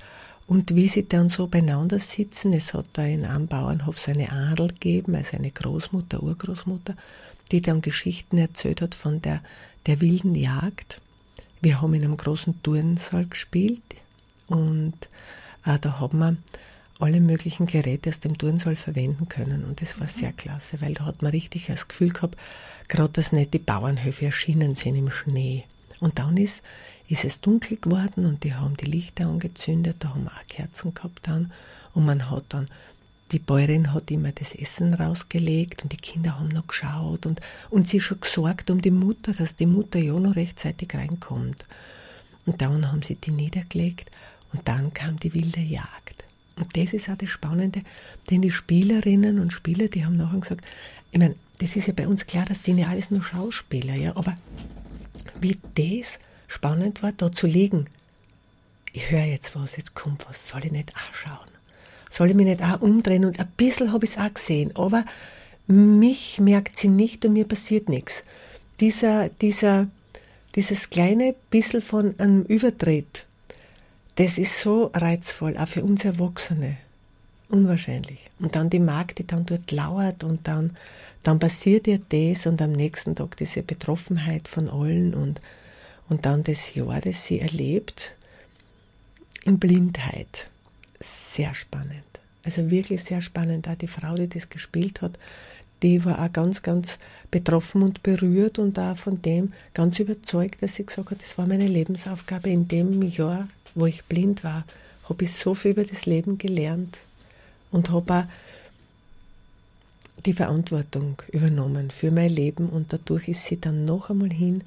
und 0.47 0.75
wie 0.75 0.87
sie 0.87 1.07
dann 1.07 1.29
so 1.29 1.47
beieinander 1.47 1.99
sitzen. 1.99 2.53
Es 2.53 2.73
hat 2.73 2.85
da 2.93 3.03
in 3.05 3.25
einem 3.25 3.47
Bauernhof 3.47 3.99
so 3.99 4.11
eine 4.11 4.31
Adel 4.31 4.67
gegeben, 4.67 5.15
also 5.15 5.37
eine 5.37 5.51
Großmutter, 5.51 6.21
Urgroßmutter, 6.21 6.95
die 7.51 7.61
dann 7.61 7.81
Geschichten 7.81 8.37
erzählt 8.37 8.81
hat 8.81 8.95
von 8.95 9.21
der, 9.21 9.41
der 9.87 10.01
wilden 10.01 10.35
Jagd. 10.35 11.01
Wir 11.61 11.81
haben 11.81 11.93
in 11.93 12.03
einem 12.03 12.17
großen 12.17 12.61
Turnsaal 12.61 13.25
gespielt 13.25 13.81
und 14.47 14.93
äh, 15.65 15.79
da 15.79 15.99
haben 15.99 16.19
wir 16.19 16.37
alle 16.99 17.19
möglichen 17.19 17.65
Geräte 17.65 18.09
aus 18.09 18.19
dem 18.19 18.37
Turnsaal 18.37 18.75
verwenden 18.75 19.27
können. 19.27 19.65
Und 19.65 19.81
das 19.81 19.99
war 19.99 20.07
sehr 20.07 20.31
klasse, 20.31 20.79
weil 20.81 20.93
da 20.93 21.05
hat 21.05 21.21
man 21.21 21.31
richtig 21.31 21.67
das 21.67 21.87
Gefühl 21.87 22.11
gehabt, 22.11 22.37
gerade 22.87 23.13
dass 23.13 23.31
nicht 23.31 23.53
die 23.53 23.59
Bauernhöfe 23.59 24.25
erschienen 24.25 24.75
sind 24.75 24.95
im 24.95 25.11
Schnee. 25.11 25.65
Und 25.99 26.19
dann 26.19 26.37
ist, 26.37 26.61
ist 27.07 27.23
es 27.23 27.41
dunkel 27.41 27.77
geworden 27.77 28.25
und 28.25 28.43
die 28.43 28.53
haben 28.53 28.77
die 28.77 28.85
Lichter 28.85 29.27
angezündet, 29.27 29.97
da 29.99 30.09
haben 30.09 30.23
wir 30.23 30.31
auch 30.31 30.47
Kerzen 30.47 30.93
gehabt 30.93 31.27
dann. 31.27 31.51
Und 31.93 32.05
man 32.05 32.29
hat 32.29 32.45
dann, 32.49 32.67
die 33.31 33.39
Bäuerin 33.39 33.93
hat 33.93 34.11
immer 34.11 34.31
das 34.31 34.53
Essen 34.53 34.93
rausgelegt 34.93 35.83
und 35.83 35.91
die 35.91 35.97
Kinder 35.97 36.37
haben 36.37 36.49
noch 36.49 36.67
geschaut 36.67 37.25
und, 37.25 37.41
und 37.69 37.87
sie 37.87 37.99
schon 37.99 38.19
gesorgt 38.19 38.69
um 38.69 38.81
die 38.81 38.91
Mutter, 38.91 39.33
dass 39.33 39.55
die 39.55 39.65
Mutter 39.65 39.99
ja 39.99 40.13
noch 40.13 40.35
rechtzeitig 40.35 40.93
reinkommt. 40.93 41.65
Und 42.45 42.61
dann 42.61 42.91
haben 42.91 43.01
sie 43.01 43.15
die 43.15 43.31
niedergelegt 43.31 44.11
und 44.53 44.67
dann 44.67 44.93
kam 44.93 45.19
die 45.19 45.33
wilde 45.33 45.61
Jagd. 45.61 46.23
Und 46.57 46.75
das 46.77 46.93
ist 46.93 47.09
auch 47.09 47.17
das 47.17 47.29
Spannende, 47.29 47.81
denn 48.29 48.41
die 48.41 48.51
Spielerinnen 48.51 49.39
und 49.39 49.51
Spieler, 49.51 49.87
die 49.87 50.05
haben 50.05 50.17
nachher 50.17 50.39
gesagt, 50.39 50.65
ich 51.11 51.19
meine, 51.19 51.35
das 51.59 51.75
ist 51.75 51.87
ja 51.87 51.93
bei 51.93 52.07
uns 52.07 52.25
klar, 52.25 52.45
das 52.47 52.63
sind 52.63 52.77
ja 52.77 52.87
alles 52.87 53.11
nur 53.11 53.23
Schauspieler, 53.23 53.95
ja, 53.95 54.15
aber 54.15 54.37
wie 55.39 55.57
das 55.75 56.19
spannend 56.47 57.03
war, 57.03 57.11
da 57.11 57.31
zu 57.31 57.47
liegen. 57.47 57.87
Ich 58.93 59.11
höre 59.11 59.25
jetzt 59.25 59.55
was, 59.55 59.75
jetzt 59.77 59.93
kommt 59.93 60.25
was, 60.27 60.47
soll 60.47 60.65
ich 60.65 60.71
nicht 60.71 60.93
auch 60.95 61.13
schauen? 61.13 61.49
Soll 62.09 62.29
ich 62.29 62.35
mich 62.35 62.45
nicht 62.45 62.63
auch 62.63 62.81
umdrehen? 62.81 63.25
Und 63.25 63.39
ein 63.39 63.51
bisschen 63.57 63.91
habe 63.91 64.05
ich 64.05 64.11
es 64.11 64.17
auch 64.17 64.33
gesehen, 64.33 64.75
aber 64.75 65.03
mich 65.67 66.39
merkt 66.39 66.77
sie 66.77 66.87
nicht 66.87 67.25
und 67.25 67.33
mir 67.33 67.45
passiert 67.45 67.89
nichts. 67.89 68.23
Dieser, 68.79 69.29
dieser, 69.29 69.87
dieses 70.55 70.89
kleine 70.89 71.35
bisschen 71.49 71.81
von 71.81 72.17
einem 72.19 72.43
Übertritt, 72.43 73.25
das 74.15 74.37
ist 74.37 74.59
so 74.61 74.91
reizvoll, 74.93 75.57
auch 75.57 75.67
für 75.67 75.83
uns 75.83 76.05
Erwachsene. 76.05 76.77
Unwahrscheinlich. 77.49 78.31
Und 78.39 78.55
dann 78.55 78.69
die 78.69 78.79
Magd, 78.79 79.19
die 79.19 79.27
dann 79.27 79.45
dort 79.45 79.71
lauert 79.71 80.23
und 80.23 80.47
dann, 80.47 80.77
dann 81.23 81.39
passiert 81.39 81.87
ihr 81.87 81.99
das 82.09 82.45
und 82.45 82.61
am 82.61 82.71
nächsten 82.71 83.15
Tag 83.15 83.37
diese 83.37 83.61
Betroffenheit 83.61 84.47
von 84.47 84.69
allen 84.69 85.13
und, 85.13 85.41
und 86.09 86.25
dann 86.25 86.43
das 86.43 86.75
Jahr, 86.75 87.01
das 87.01 87.25
sie 87.25 87.39
erlebt, 87.39 88.15
in 89.43 89.59
Blindheit. 89.59 90.49
Sehr 90.99 91.53
spannend. 91.53 92.03
Also 92.43 92.69
wirklich 92.69 93.03
sehr 93.03 93.21
spannend. 93.21 93.67
Auch 93.67 93.75
die 93.75 93.87
Frau, 93.87 94.15
die 94.15 94.27
das 94.27 94.49
gespielt 94.49 95.01
hat, 95.01 95.17
die 95.81 96.03
war 96.05 96.23
auch 96.23 96.31
ganz, 96.31 96.61
ganz 96.61 96.99
betroffen 97.31 97.83
und 97.83 98.01
berührt 98.01 98.59
und 98.59 98.79
auch 98.79 98.97
von 98.97 99.21
dem 99.21 99.53
ganz 99.73 99.99
überzeugt, 99.99 100.61
dass 100.61 100.75
sie 100.75 100.85
gesagt 100.85 101.11
hat, 101.11 101.21
das 101.21 101.37
war 101.37 101.47
meine 101.47 101.67
Lebensaufgabe. 101.67 102.49
In 102.49 102.67
dem 102.67 103.01
Jahr, 103.01 103.47
wo 103.73 103.85
ich 103.85 104.03
blind 104.05 104.43
war, 104.43 104.65
habe 105.09 105.23
ich 105.23 105.33
so 105.33 105.53
viel 105.53 105.71
über 105.71 105.83
das 105.83 106.05
Leben 106.05 106.37
gelernt 106.37 106.99
und 107.71 107.91
habe 107.91 108.13
auch 108.13 108.25
die 110.25 110.33
Verantwortung 110.33 111.21
übernommen 111.31 111.91
für 111.91 112.09
mein 112.09 112.31
Leben 112.31 112.69
und 112.69 112.93
dadurch 112.93 113.27
ist 113.27 113.45
sie 113.45 113.59
dann 113.59 113.85
noch 113.85 114.09
einmal 114.09 114.31
hin 114.31 114.63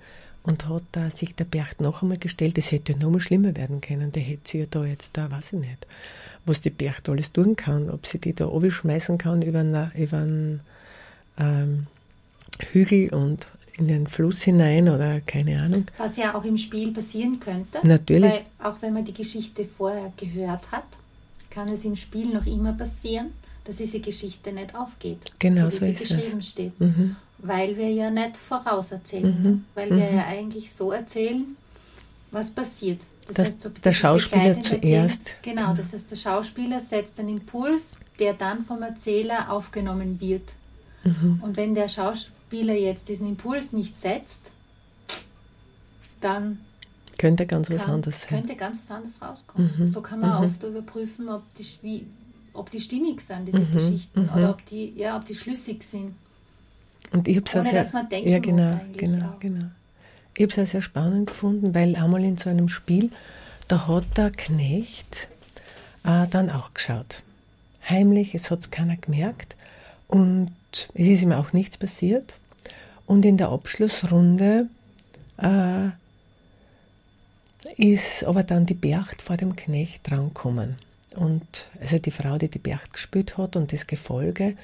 und 0.48 0.66
hat 0.66 0.82
da 0.92 1.10
sich 1.10 1.34
der 1.34 1.44
Bercht 1.44 1.82
noch 1.82 2.00
einmal 2.02 2.16
gestellt. 2.16 2.56
Das 2.56 2.72
hätte 2.72 2.92
ja 2.92 2.98
noch 2.98 3.10
mal 3.10 3.20
schlimmer 3.20 3.54
werden 3.54 3.82
können. 3.82 4.12
Der 4.12 4.22
hätte 4.22 4.50
sie 4.50 4.58
ja 4.60 4.66
da 4.70 4.82
jetzt 4.82 5.10
da, 5.16 5.30
weiß 5.30 5.52
ich 5.52 5.58
nicht, 5.58 5.86
was 6.46 6.62
die 6.62 6.70
Bercht 6.70 7.06
alles 7.10 7.32
tun 7.32 7.54
kann, 7.54 7.90
ob 7.90 8.06
sie 8.06 8.18
die 8.18 8.34
da 8.34 8.48
schmeißen 8.70 9.18
kann 9.18 9.42
über 9.42 9.60
einen, 9.60 9.90
über 9.94 10.16
einen 10.16 10.60
ähm, 11.38 11.86
Hügel 12.72 13.10
und 13.10 13.46
in 13.76 13.88
den 13.88 14.06
Fluss 14.06 14.42
hinein 14.42 14.88
oder 14.88 15.20
keine 15.20 15.60
Ahnung. 15.60 15.84
Was 15.98 16.16
ja 16.16 16.34
auch 16.34 16.44
im 16.44 16.56
Spiel 16.56 16.94
passieren 16.94 17.38
könnte. 17.38 17.86
Natürlich. 17.86 18.30
Weil 18.30 18.44
auch 18.58 18.80
wenn 18.80 18.94
man 18.94 19.04
die 19.04 19.12
Geschichte 19.12 19.66
vorher 19.66 20.10
gehört 20.16 20.72
hat, 20.72 20.86
kann 21.50 21.68
es 21.68 21.84
im 21.84 21.94
Spiel 21.94 22.32
noch 22.32 22.46
immer 22.46 22.72
passieren, 22.72 23.32
dass 23.64 23.76
diese 23.76 24.00
Geschichte 24.00 24.50
nicht 24.50 24.74
aufgeht. 24.74 25.18
Genau 25.38 25.68
so, 25.68 25.76
so 25.76 25.82
wie 25.82 25.90
ist 25.90 25.98
sie 25.98 26.04
es. 26.04 26.16
geschrieben 26.16 26.42
steht. 26.42 26.80
Mhm. 26.80 27.16
Weil 27.38 27.76
wir 27.76 27.90
ja 27.90 28.10
nicht 28.10 28.36
vorauserzählen. 28.36 29.42
Mhm. 29.42 29.64
Weil 29.74 29.90
wir 29.90 30.10
ja 30.10 30.26
eigentlich 30.26 30.72
so 30.72 30.90
erzählen, 30.92 31.56
was 32.30 32.50
passiert. 32.50 33.00
Dass 33.32 33.60
so 33.60 33.68
der 33.68 33.92
Schauspieler 33.92 34.60
zuerst- 34.60 35.34
Genau, 35.42 35.74
das 35.74 35.92
heißt, 35.92 36.10
der 36.10 36.16
Schauspieler 36.16 36.80
setzt 36.80 37.20
einen 37.20 37.28
Impuls, 37.28 38.00
der 38.18 38.34
dann 38.34 38.64
vom 38.64 38.82
Erzähler 38.82 39.50
aufgenommen 39.52 40.20
wird. 40.20 40.54
Mhm. 41.04 41.40
Und 41.42 41.56
wenn 41.56 41.74
der 41.74 41.88
Schauspieler 41.88 42.74
jetzt 42.74 43.08
diesen 43.08 43.28
Impuls 43.28 43.72
nicht 43.72 43.96
setzt, 43.96 44.50
dann 46.20 46.60
Könnte 47.18 47.46
ganz 47.46 47.70
was 47.70 47.84
anderes 47.84 48.20
sein. 48.22 48.28
Könnte 48.40 48.56
ganz 48.56 48.80
was 48.80 48.90
anderes 48.90 49.20
rauskommen. 49.20 49.70
Mhm. 49.78 49.88
So 49.88 50.00
kann 50.00 50.20
man 50.20 50.40
mhm. 50.40 50.50
oft 50.50 50.62
überprüfen, 50.62 51.28
ob 51.28 51.42
die, 51.54 51.66
wie, 51.82 52.06
ob 52.52 52.70
die 52.70 52.80
stimmig 52.80 53.20
sind, 53.20 53.46
diese 53.46 53.60
mhm. 53.60 53.72
Geschichten, 53.72 54.22
mhm. 54.22 54.30
oder 54.34 54.50
ob 54.50 54.64
die, 54.66 54.94
ja, 54.96 55.16
ob 55.16 55.24
die 55.24 55.34
schlüssig 55.34 55.82
sind. 55.82 56.14
Und 57.12 57.28
ich 57.28 57.36
habe 57.36 57.46
es 57.46 57.54
Ohne, 57.54 57.72
dass 57.72 57.92
man 57.92 58.08
denken 58.08 58.28
ja, 58.28 58.38
genau, 58.38 58.80
genau, 58.96 59.26
auch. 59.26 59.40
genau. 59.40 59.66
Ich 60.36 60.42
habe 60.42 60.52
es 60.52 60.58
auch 60.58 60.70
sehr 60.70 60.82
spannend 60.82 61.28
gefunden, 61.28 61.74
weil 61.74 61.96
einmal 61.96 62.22
in 62.22 62.36
so 62.36 62.50
einem 62.50 62.68
Spiel, 62.68 63.10
da 63.66 63.88
hat 63.88 64.16
der 64.16 64.30
Knecht 64.30 65.28
äh, 66.04 66.26
dann 66.28 66.50
auch 66.50 66.74
geschaut. 66.74 67.22
Heimlich, 67.88 68.34
es 68.34 68.50
hat 68.50 68.60
es 68.60 68.70
keiner 68.70 68.96
gemerkt 68.96 69.56
und 70.06 70.52
es 70.94 71.06
ist 71.06 71.22
ihm 71.22 71.32
auch 71.32 71.52
nichts 71.52 71.76
passiert. 71.76 72.34
Und 73.06 73.24
in 73.24 73.38
der 73.38 73.48
Abschlussrunde 73.48 74.68
äh, 75.38 75.88
ist 77.76 78.24
aber 78.24 78.42
dann 78.42 78.66
die 78.66 78.74
Bercht 78.74 79.22
vor 79.22 79.36
dem 79.36 79.56
Knecht 79.56 80.08
drankommen. 80.08 80.76
Und 81.16 81.68
also 81.80 81.98
die 81.98 82.10
Frau, 82.10 82.38
die 82.38 82.48
die 82.48 82.58
Bercht 82.58 82.92
gespielt 82.92 83.38
hat 83.38 83.56
und 83.56 83.72
das 83.72 83.86
Gefolge, 83.86 84.56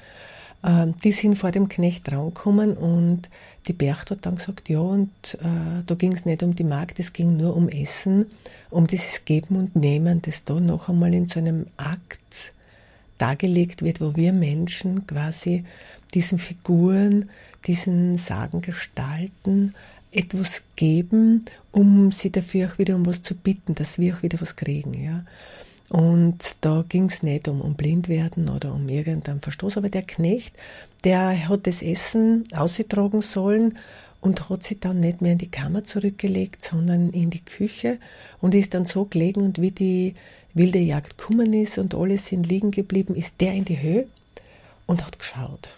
die 1.03 1.11
sind 1.11 1.37
vor 1.37 1.51
dem 1.51 1.69
Knecht 1.69 2.09
drankommen 2.09 2.75
und 2.75 3.29
die 3.67 3.73
Bercht 3.73 4.11
hat 4.11 4.25
dann 4.25 4.37
gesagt, 4.37 4.69
ja, 4.69 4.79
und 4.79 5.11
äh, 5.35 5.83
da 5.85 5.95
ging 5.95 6.13
es 6.13 6.25
nicht 6.25 6.43
um 6.43 6.55
die 6.55 6.63
Magd, 6.63 6.99
es 6.99 7.13
ging 7.13 7.37
nur 7.37 7.55
um 7.55 7.69
Essen, 7.69 8.27
um 8.69 8.87
dieses 8.87 9.25
Geben 9.25 9.57
und 9.57 9.75
Nehmen, 9.75 10.21
das 10.21 10.43
da 10.43 10.59
noch 10.59 10.89
einmal 10.89 11.13
in 11.13 11.27
so 11.27 11.39
einem 11.39 11.67
Akt 11.77 12.53
dargelegt 13.17 13.81
wird, 13.81 14.01
wo 14.01 14.15
wir 14.15 14.33
Menschen 14.33 15.07
quasi 15.07 15.65
diesen 16.13 16.39
Figuren, 16.39 17.29
diesen 17.65 18.17
Sagen 18.17 18.61
gestalten, 18.61 19.73
etwas 20.11 20.63
geben, 20.75 21.45
um 21.71 22.11
sie 22.11 22.31
dafür 22.31 22.69
auch 22.69 22.77
wieder 22.77 22.95
um 22.95 23.05
was 23.05 23.21
zu 23.21 23.35
bitten, 23.35 23.75
dass 23.75 23.99
wir 23.99 24.15
auch 24.15 24.23
wieder 24.23 24.39
was 24.41 24.55
kriegen. 24.55 24.93
Ja. 24.93 25.23
Und 25.89 26.55
da 26.61 26.83
ging 26.87 27.05
es 27.05 27.21
nicht 27.21 27.47
um, 27.47 27.61
um 27.61 27.75
blind 27.75 28.09
werden 28.09 28.49
oder 28.49 28.73
um 28.73 28.89
irgendeinen 28.89 29.41
Verstoß, 29.41 29.77
aber 29.77 29.89
der 29.89 30.01
Knecht, 30.01 30.55
der 31.03 31.47
hat 31.47 31.67
das 31.67 31.81
Essen 31.81 32.43
ausgetragen 32.53 33.21
sollen 33.21 33.77
und 34.19 34.49
hat 34.49 34.63
sich 34.63 34.79
dann 34.79 34.99
nicht 34.99 35.21
mehr 35.21 35.33
in 35.33 35.37
die 35.37 35.51
Kammer 35.51 35.83
zurückgelegt, 35.83 36.63
sondern 36.63 37.11
in 37.11 37.29
die 37.29 37.45
Küche 37.45 37.99
und 38.41 38.55
ist 38.55 38.73
dann 38.73 38.85
so 38.85 39.05
gelegen 39.05 39.41
und 39.41 39.61
wie 39.61 39.71
die 39.71 40.15
wilde 40.55 40.79
Jagd 40.79 41.17
gekommen 41.17 41.53
ist 41.53 41.77
und 41.77 41.93
alle 41.93 42.17
sind 42.17 42.47
liegen 42.47 42.71
geblieben, 42.71 43.13
ist 43.13 43.35
der 43.39 43.53
in 43.53 43.65
die 43.65 43.79
Höhe 43.79 44.07
und 44.87 45.05
hat 45.05 45.19
geschaut. 45.19 45.77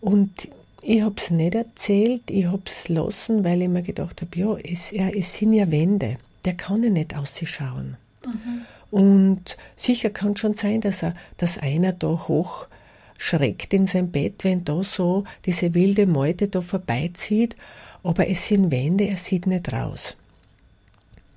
Und 0.00 0.48
ich 0.82 1.02
habe 1.02 1.14
es 1.16 1.30
nicht 1.30 1.54
erzählt, 1.54 2.22
ich 2.28 2.46
habe 2.46 2.62
es 2.66 2.88
lassen, 2.88 3.44
weil 3.44 3.62
ich 3.62 3.68
mir 3.68 3.82
gedacht 3.82 4.20
habe, 4.20 4.38
ja, 4.38 4.56
es, 4.58 4.90
ja, 4.90 5.08
es 5.08 5.34
sind 5.34 5.54
ja 5.54 5.70
Wände, 5.70 6.18
der 6.44 6.54
kann 6.54 6.82
ja 6.82 6.90
nicht 6.90 7.16
ausschauen. 7.16 7.96
Mhm. 8.24 8.62
Und 8.92 9.56
sicher 9.74 10.10
kann 10.10 10.36
schon 10.36 10.54
sein, 10.54 10.82
dass, 10.82 11.02
er, 11.02 11.14
dass 11.38 11.56
einer 11.56 11.92
da 11.92 12.08
hoch 12.28 12.66
schreckt 13.16 13.72
in 13.72 13.86
sein 13.86 14.12
Bett, 14.12 14.44
wenn 14.44 14.64
da 14.64 14.82
so 14.82 15.24
diese 15.46 15.72
wilde 15.72 16.06
Meute 16.06 16.48
da 16.48 16.60
vorbeizieht, 16.60 17.56
aber 18.02 18.28
es 18.28 18.48
sind 18.48 18.70
Wände, 18.70 19.04
er 19.04 19.16
sieht 19.16 19.46
nicht 19.46 19.72
raus. 19.72 20.14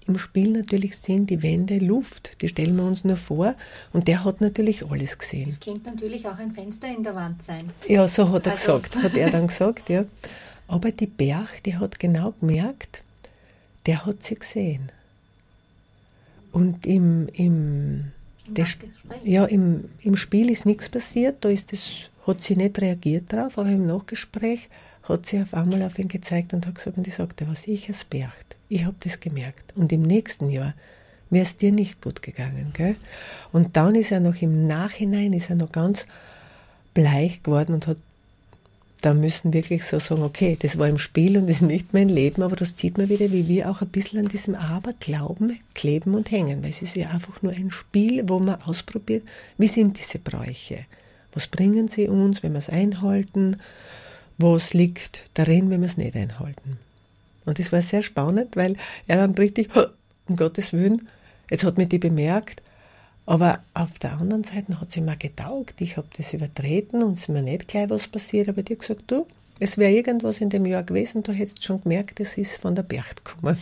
Im 0.06 0.18
Spiel 0.18 0.52
natürlich 0.52 0.98
sind 0.98 1.30
die 1.30 1.42
Wände 1.42 1.78
Luft, 1.78 2.42
die 2.42 2.50
stellen 2.50 2.76
wir 2.76 2.84
uns 2.84 3.06
nur 3.06 3.16
vor 3.16 3.56
und 3.94 4.10
der 4.10 4.26
hat 4.26 4.42
natürlich 4.42 4.86
alles 4.92 5.18
gesehen. 5.18 5.50
Es 5.50 5.62
könnte 5.62 5.90
natürlich 5.90 6.28
auch 6.28 6.38
ein 6.38 6.52
Fenster 6.52 6.90
in 6.90 7.04
der 7.04 7.16
Wand 7.16 7.42
sein. 7.42 7.72
Ja, 7.88 8.06
so 8.10 8.30
hat 8.32 8.48
er 8.48 8.52
also. 8.52 8.80
gesagt, 8.80 9.02
hat 9.02 9.16
er 9.16 9.30
dann 9.30 9.48
gesagt, 9.48 9.88
ja. 9.90 10.04
Aber 10.68 10.92
die 10.92 11.08
Berg, 11.08 11.64
die 11.64 11.78
hat 11.78 12.00
genau 12.00 12.34
gemerkt, 12.42 13.02
der 13.86 14.06
hat 14.06 14.24
sie 14.24 14.36
gesehen. 14.36 14.92
Und 16.56 16.86
im, 16.86 17.28
im, 17.34 18.12
das, 18.48 18.78
ja, 19.24 19.46
im, 19.46 19.90
im 20.02 20.16
Spiel 20.16 20.50
ist 20.50 20.66
nichts 20.66 20.90
passiert, 20.90 21.44
da 21.44 21.50
ist 21.50 21.72
das, 21.72 21.82
hat 22.26 22.42
sie 22.42 22.56
nicht 22.56 22.82
reagiert 22.82 23.32
drauf, 23.32 23.58
aber 23.58 23.70
im 23.70 23.86
Nachgespräch 23.86 24.70
hat 25.04 25.26
sie 25.26 25.42
auf 25.42 25.54
einmal 25.54 25.84
auf 25.84 26.00
ihn 26.00 26.08
gezeigt 26.08 26.54
und 26.54 26.66
hat 26.66 26.76
gesagt, 26.76 26.98
und 26.98 27.08
ich 27.08 27.16
sagte, 27.16 27.48
was 27.48 27.68
ich 27.68 27.90
als 27.90 28.04
Bercht 28.06 28.56
ich 28.70 28.86
habe 28.86 28.96
das 29.00 29.20
gemerkt. 29.20 29.74
Und 29.76 29.92
im 29.92 30.04
nächsten 30.04 30.50
Jahr 30.50 30.74
wäre 31.30 31.46
es 31.46 31.58
dir 31.58 31.72
nicht 31.72 32.02
gut 32.02 32.22
gegangen. 32.22 32.72
Gell? 32.74 32.96
Und 33.52 33.78
dann 33.78 33.96
ist 33.96 34.12
er 34.12 34.20
noch 34.20 34.42
im 34.42 34.68
Nachhinein, 34.68 35.34
ist 35.34 35.50
er 35.50 35.56
noch 35.56 35.72
ganz 35.72 36.06
bleich 36.94 37.44
geworden 37.44 37.74
und 37.74 37.88
hat 37.88 37.98
da 39.06 39.14
müssen 39.14 39.54
wirklich 39.54 39.84
so 39.84 40.00
sagen, 40.00 40.24
okay, 40.24 40.58
das 40.60 40.80
war 40.80 40.88
im 40.88 40.98
Spiel 40.98 41.38
und 41.38 41.46
das 41.46 41.58
ist 41.58 41.62
nicht 41.62 41.94
mein 41.94 42.10
Leben, 42.10 42.42
aber 42.42 42.56
das 42.56 42.76
sieht 42.76 42.98
man 42.98 43.08
wieder, 43.08 43.32
wie 43.32 43.48
wir 43.48 43.70
auch 43.70 43.82
ein 43.82 43.90
bisschen 43.90 44.18
an 44.18 44.30
diesem 44.30 44.56
Aberglauben 44.56 45.60
kleben 45.76 46.16
und 46.16 46.32
hängen, 46.32 46.64
weil 46.64 46.72
es 46.72 46.82
ist 46.82 46.96
ja 46.96 47.10
einfach 47.10 47.44
nur 47.44 47.52
ein 47.52 47.70
Spiel, 47.70 48.28
wo 48.28 48.40
man 48.40 48.60
ausprobiert, 48.64 49.22
wie 49.60 49.68
sind 49.68 50.00
diese 50.00 50.18
Bräuche? 50.18 50.88
Was 51.34 51.46
bringen 51.46 51.88
sie 51.88 52.08
uns, 52.08 52.42
wenn 52.42 52.54
wir 52.54 52.58
es 52.60 52.70
einhalten? 52.70 53.58
Was 54.40 54.74
liegt 54.74 55.30
darin, 55.36 55.70
wenn 55.70 55.82
wir 55.82 55.88
es 55.88 55.98
nicht 55.98 56.16
einhalten? 56.16 56.80
Und 57.46 57.60
das 57.60 57.72
war 57.72 57.84
sehr 57.84 58.02
spannend, 58.02 58.56
weil 58.56 58.76
er 59.06 59.18
dann 59.18 59.36
richtig, 59.36 59.70
um 60.28 60.36
Gottes 60.36 60.74
Willen, 60.74 61.08
jetzt 61.52 61.64
hat 61.64 61.78
mich 61.78 61.90
die 61.90 62.00
bemerkt, 62.00 62.64
aber 63.26 63.60
auf 63.74 63.98
der 64.00 64.14
anderen 64.20 64.44
Seite 64.44 64.80
hat 64.80 64.92
sie 64.92 65.02
mir 65.02 65.18
getaugt. 65.18 65.82
Ich 65.82 65.98
habe 65.98 66.08
das 66.16 66.34
übertreten 66.34 67.04
und 67.04 67.14
es 67.14 67.22
ist 67.22 67.30
mir 67.30 67.42
nicht 67.42 67.68
gleich 67.68 67.90
was 67.90 68.08
passiert, 68.08 68.50
aber 68.50 68.62
die 68.62 68.74
hat 68.74 68.82
gesagt, 68.82 69.04
du, 69.08 69.26
es 69.60 69.78
wäre 69.78 69.92
irgendwas 69.92 70.40
in 70.40 70.50
dem 70.50 70.66
Jahr 70.66 70.84
gewesen, 70.84 71.24
du 71.24 71.32
hättest 71.32 71.64
schon 71.64 71.82
gemerkt, 71.82 72.20
es 72.20 72.38
ist 72.38 72.62
von 72.62 72.76
der 72.76 72.84
Bercht 72.84 73.26
gekommen. 73.26 73.58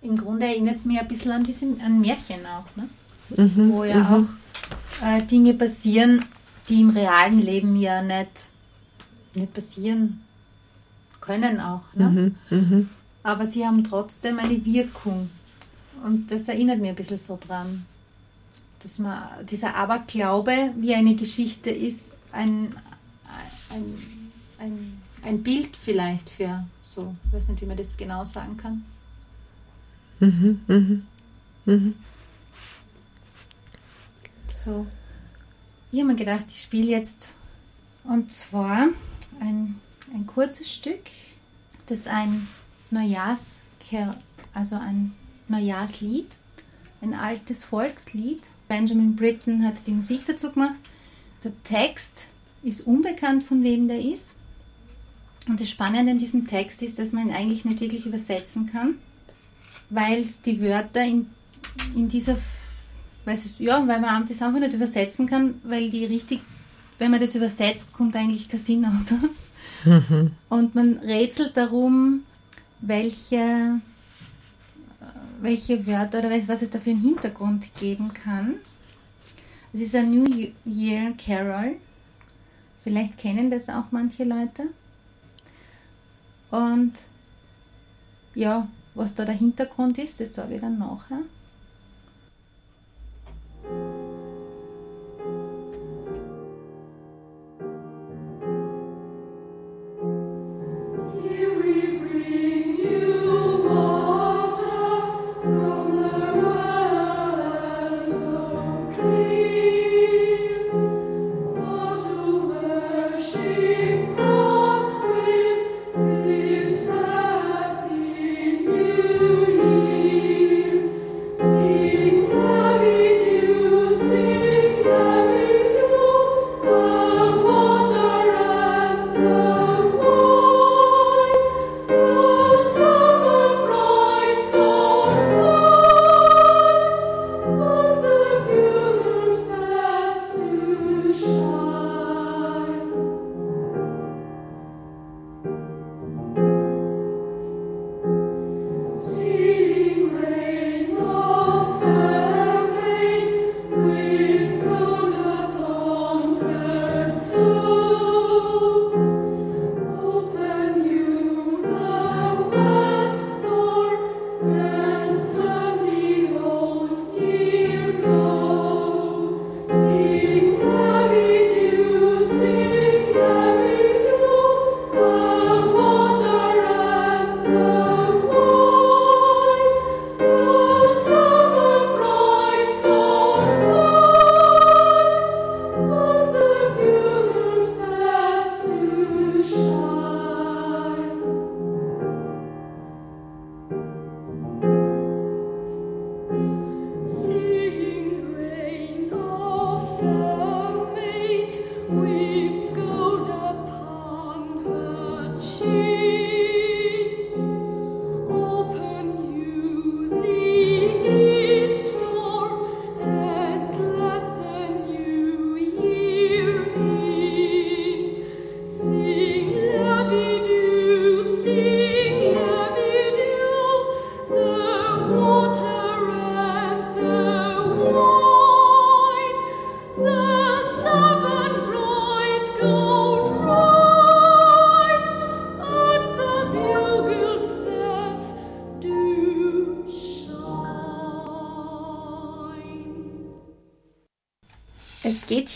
Im 0.00 0.16
Grunde 0.16 0.46
erinnert 0.46 0.76
es 0.76 0.84
mich 0.84 0.98
ein 0.98 1.08
bisschen 1.08 1.32
an, 1.32 1.44
diesem, 1.44 1.80
an 1.80 2.00
Märchen 2.00 2.46
auch, 2.46 2.64
ne? 2.76 2.88
Mhm, 3.36 3.72
wo 3.72 3.84
ja 3.84 3.98
mhm. 3.98 4.28
auch 5.00 5.06
äh, 5.06 5.22
Dinge 5.22 5.54
passieren, 5.54 6.24
die 6.68 6.80
im 6.80 6.90
realen 6.90 7.40
Leben 7.40 7.76
ja 7.76 8.00
nicht, 8.00 8.48
nicht 9.34 9.52
passieren 9.52 10.22
können 11.20 11.60
auch. 11.60 11.82
Ne? 11.94 12.34
Mhm, 12.50 12.58
mh. 12.58 12.86
Aber 13.22 13.46
sie 13.46 13.66
haben 13.66 13.84
trotzdem 13.84 14.38
eine 14.38 14.64
Wirkung. 14.64 15.28
Und 16.04 16.30
das 16.30 16.48
erinnert 16.48 16.78
mich 16.78 16.90
ein 16.90 16.96
bisschen 16.96 17.18
so 17.18 17.38
dran. 17.38 17.84
Dass 18.82 18.98
man 18.98 19.46
dieser 19.46 19.74
Aberglaube, 19.74 20.72
wie 20.76 20.94
eine 20.94 21.14
Geschichte 21.16 21.70
ist, 21.70 22.12
ein, 22.32 22.74
ein, 23.70 23.98
ein, 24.58 25.02
ein 25.24 25.42
Bild 25.42 25.76
vielleicht 25.76 26.30
für 26.30 26.64
so, 26.82 27.14
ich 27.26 27.32
weiß 27.32 27.48
nicht, 27.48 27.60
wie 27.60 27.66
man 27.66 27.76
das 27.76 27.96
genau 27.96 28.24
sagen 28.24 28.56
kann. 28.56 28.84
Mhm, 30.20 30.60
mhm, 30.66 31.06
mhm. 31.64 31.94
So. 34.64 34.86
Ich 35.90 35.98
habe 36.00 36.12
mir 36.12 36.16
gedacht, 36.16 36.46
ich 36.48 36.62
spiele 36.62 36.88
jetzt 36.88 37.28
und 38.04 38.30
zwar 38.30 38.88
ein 39.40 39.80
ein 40.14 40.26
kurzes 40.26 40.72
Stück, 40.72 41.00
das 41.86 42.06
ein 42.06 42.48
Neujahrs, 42.90 43.60
also 44.54 44.76
ein 44.76 45.14
Neujahrslied, 45.48 46.36
ein 47.00 47.14
altes 47.14 47.64
Volkslied. 47.64 48.42
Benjamin 48.68 49.16
Britten 49.16 49.64
hat 49.64 49.86
die 49.86 49.92
Musik 49.92 50.26
dazu 50.26 50.50
gemacht. 50.50 50.78
Der 51.42 51.52
Text 51.62 52.26
ist 52.62 52.86
unbekannt, 52.86 53.44
von 53.44 53.62
wem 53.62 53.88
der 53.88 54.00
ist. 54.00 54.34
Und 55.48 55.60
das 55.60 55.70
Spannende 55.70 56.12
an 56.12 56.18
diesem 56.18 56.46
Text 56.46 56.82
ist, 56.82 56.98
dass 56.98 57.12
man 57.12 57.28
ihn 57.28 57.34
eigentlich 57.34 57.64
nicht 57.64 57.80
wirklich 57.80 58.04
übersetzen 58.04 58.70
kann, 58.70 58.96
weil 59.88 60.20
es 60.20 60.42
die 60.42 60.60
Wörter 60.60 61.02
in, 61.02 61.26
in 61.94 62.08
dieser, 62.08 62.36
weil 63.24 63.34
es, 63.34 63.58
ja, 63.58 63.86
weil 63.88 64.00
man 64.00 64.26
das 64.26 64.42
einfach 64.42 64.60
nicht 64.60 64.74
übersetzen 64.74 65.26
kann, 65.26 65.54
weil 65.64 65.90
die 65.90 66.04
richtig, 66.04 66.40
wenn 66.98 67.10
man 67.10 67.20
das 67.20 67.34
übersetzt, 67.34 67.94
kommt 67.94 68.14
eigentlich 68.14 68.48
kein 68.48 68.60
Sinn 68.60 68.84
raus. 68.84 69.14
Mhm. 69.84 70.32
Und 70.48 70.74
man 70.74 70.98
rätselt 70.98 71.56
darum, 71.56 72.24
welche, 72.80 73.80
welche 75.40 75.86
Wörter 75.86 76.18
oder 76.20 76.30
was 76.30 76.62
es 76.62 76.70
da 76.70 76.78
für 76.78 76.90
einen 76.90 77.00
Hintergrund 77.00 77.74
geben 77.78 78.12
kann. 78.12 78.56
Es 79.72 79.80
ist 79.80 79.94
ein 79.94 80.10
New 80.10 80.52
Year 80.64 81.12
Carol. 81.16 81.76
Vielleicht 82.82 83.18
kennen 83.18 83.50
das 83.50 83.68
auch 83.68 83.84
manche 83.90 84.24
Leute. 84.24 84.64
Und 86.50 86.94
ja, 88.34 88.68
was 88.94 89.14
da 89.14 89.24
der 89.24 89.34
Hintergrund 89.34 89.98
ist, 89.98 90.20
das 90.20 90.34
sage 90.34 90.56
ich 90.56 90.60
dann 90.60 90.78
nachher. 90.78 91.20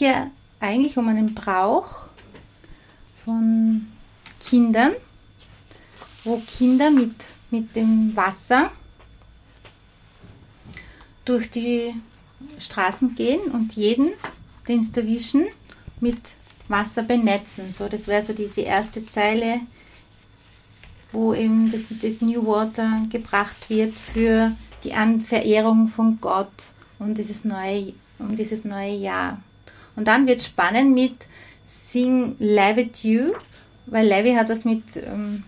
Hier 0.02 0.32
eigentlich 0.58 0.98
um 0.98 1.06
einen 1.06 1.32
Brauch 1.32 2.06
von 3.24 3.86
Kindern, 4.40 4.92
wo 6.24 6.42
Kinder 6.44 6.90
mit, 6.90 7.14
mit 7.52 7.76
dem 7.76 8.16
Wasser 8.16 8.72
durch 11.24 11.48
die 11.50 11.94
Straßen 12.58 13.14
gehen 13.14 13.42
und 13.52 13.74
jeden, 13.74 14.10
den 14.66 14.82
sie 14.82 15.00
erwischen, 15.00 15.46
mit 16.00 16.34
Wasser 16.66 17.04
benetzen. 17.04 17.70
So, 17.70 17.88
das 17.88 18.08
wäre 18.08 18.22
so 18.22 18.32
diese 18.32 18.62
erste 18.62 19.06
Zeile, 19.06 19.60
wo 21.12 21.32
eben 21.32 21.70
das, 21.70 21.86
das 21.88 22.20
New 22.22 22.44
Water 22.44 23.06
gebracht 23.08 23.70
wird 23.70 23.96
für 24.00 24.50
die 24.82 24.94
Verehrung 25.20 25.86
von 25.86 26.20
Gott 26.20 26.72
und 26.98 27.18
dieses 27.18 27.44
neue, 27.44 27.92
um 28.18 28.34
dieses 28.34 28.64
neue 28.64 28.96
Jahr. 28.96 29.38
Und 29.96 30.07
dann 30.09 30.26
wird 30.26 30.42
spannend 30.42 30.94
mit 30.94 31.26
Sing 31.64 32.37
Levit 32.38 33.05
You, 33.05 33.33
weil 33.87 34.07
Levy 34.07 34.35
hat 34.35 34.48
was 34.48 34.64
mit 34.64 34.96
ähm, 34.96 35.44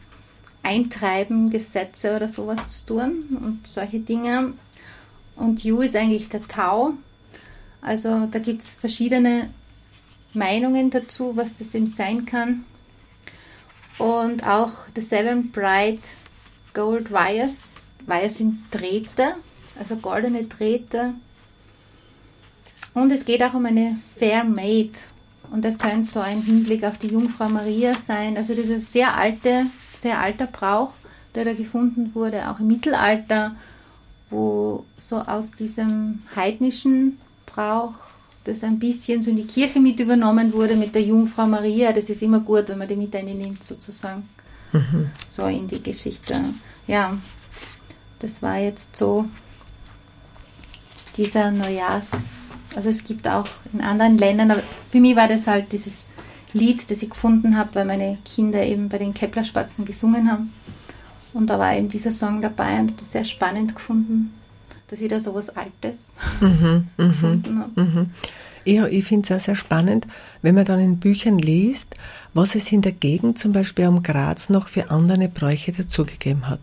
Eintreiben, 0.63 1.51
Gesetze 1.51 2.17
oder 2.17 2.29
sowas 2.29 2.69
zu 2.69 2.87
tun 2.87 3.39
und 3.41 3.67
solche 3.67 4.01
Dinge. 4.01 4.55
Und 5.37 5.65
You 5.65 5.81
ist 5.83 5.97
eigentlich 5.97 6.29
der 6.29 6.47
Tau. 6.47 6.95
Also 7.81 8.27
da 8.31 8.39
gibt 8.39 8.63
es 8.63 8.75
verschiedene 8.75 9.51
Meinungen 10.33 10.91
dazu, 10.91 11.37
was 11.37 11.55
das 11.55 11.75
eben 11.75 11.87
sein 11.87 12.25
kann. 12.25 12.65
Und 13.99 14.47
auch 14.47 14.73
The 14.95 15.01
Seven 15.01 15.51
Bright 15.51 16.01
Gold 16.73 17.13
Wires. 17.13 17.89
Wires 18.07 18.39
sind 18.39 18.63
Drähte, 18.71 19.37
also 19.79 19.97
goldene 19.97 20.45
Drähte. 20.45 21.15
Und 22.95 23.11
es 23.11 23.25
geht 23.25 23.43
auch 23.43 23.55
um 23.55 23.67
eine 23.67 23.99
Fair 24.17 24.45
Maid. 24.45 25.01
Und 25.51 25.65
das 25.65 25.79
könnte 25.79 26.11
so 26.11 26.21
ein 26.21 26.43
Hinblick 26.43 26.85
auf 26.85 26.99
die 26.99 27.09
Jungfrau 27.09 27.49
Maria 27.49 27.95
sein. 27.95 28.37
Also 28.37 28.55
das 28.55 28.69
ist 28.69 28.93
sehr 28.93 29.17
alte, 29.17 29.67
sehr 29.93 30.21
alter 30.21 30.47
Brauch, 30.47 30.93
der 31.35 31.45
da 31.45 31.53
gefunden 31.53 32.15
wurde, 32.15 32.49
auch 32.49 32.61
im 32.61 32.69
Mittelalter, 32.69 33.55
wo 34.31 34.85
so 34.97 35.19
aus 35.19 35.53
diesem 35.53 36.23
heidnischen 36.35 37.19
Brauch 37.47 37.95
das 38.45 38.63
ein 38.63 38.79
bisschen 38.79 39.23
so 39.23 39.31
in 39.31 39.37
die 39.37 39.47
Kirche 39.47 39.81
mit 39.81 39.99
übernommen 40.01 40.53
wurde 40.53 40.77
mit 40.77 40.95
der 40.95 41.03
Jungfrau 41.03 41.47
Maria. 41.47 41.93
Das 41.93 42.11
ist 42.11 42.23
immer 42.23 42.41
gut, 42.41 42.69
wenn 42.69 42.79
man 42.79 42.87
die 42.87 42.97
mit 42.97 43.17
einnimmt, 43.17 43.65
sozusagen. 43.65 44.29
Mhm. 44.73 45.11
So 45.29 45.47
in 45.47 45.67
die 45.67 45.83
Geschichte. 45.83 46.43
Ja, 46.87 47.17
das 48.19 48.43
war 48.43 48.59
jetzt 48.59 48.95
so 48.97 49.25
dieser 51.17 51.51
Neujahrs. 51.51 52.44
Also 52.75 52.89
es 52.89 53.05
gibt 53.05 53.29
auch 53.29 53.49
in 53.73 53.81
anderen 53.81 54.19
Ländern, 54.19 54.51
aber 54.51 54.63
für 54.91 55.01
mich 55.01 55.17
war 55.17 55.29
das 55.29 55.47
halt 55.47 55.73
dieses 55.73 56.09
Lied, 56.53 56.91
das 56.91 57.03
ich 57.03 57.11
gefunden 57.11 57.57
habe, 57.57 57.75
weil 57.75 57.85
meine 57.85 58.19
Kinder 58.25 58.65
eben 58.65 58.89
bei 58.89 58.99
den 58.99 59.15
Kepler-Spatzen 59.15 59.85
gesungen 59.85 60.31
haben. 60.31 60.53
Und 61.33 61.51
da 61.51 61.59
war 61.59 61.77
eben 61.77 61.89
dieser 61.89 62.13
Song 62.13 62.41
dabei 62.43 62.79
und 62.79 62.91
habe 62.91 62.99
das 62.99 63.13
sehr 63.13 63.25
spannend 63.25 63.75
gefunden 63.75 64.33
dass 64.89 65.01
ich 65.01 65.09
da 65.09 65.19
so 65.21 65.35
was 65.35 65.51
Altes 65.51 66.13
mhm, 66.41 66.89
mhm, 66.97 67.09
gefunden 67.09 67.59
habe. 67.59 67.81
Mhm. 67.81 68.11
Ich, 68.65 68.79
ich 68.81 69.05
finde 69.05 69.27
es 69.35 69.41
auch 69.41 69.45
sehr 69.45 69.55
spannend, 69.55 70.07
wenn 70.41 70.55
man 70.55 70.65
dann 70.65 70.81
in 70.81 70.99
Büchern 70.99 71.39
liest, 71.39 71.97
was 72.33 72.55
es 72.55 72.71
in 72.73 72.81
der 72.81 72.93
Gegend 72.93 73.39
zum 73.39 73.53
Beispiel 73.53 73.87
am 73.87 74.03
Graz 74.03 74.49
noch 74.49 74.69
für 74.69 74.91
andere 74.91 75.29
Bräuche 75.29 75.73
dazugegeben 75.73 76.49
hat. 76.49 76.61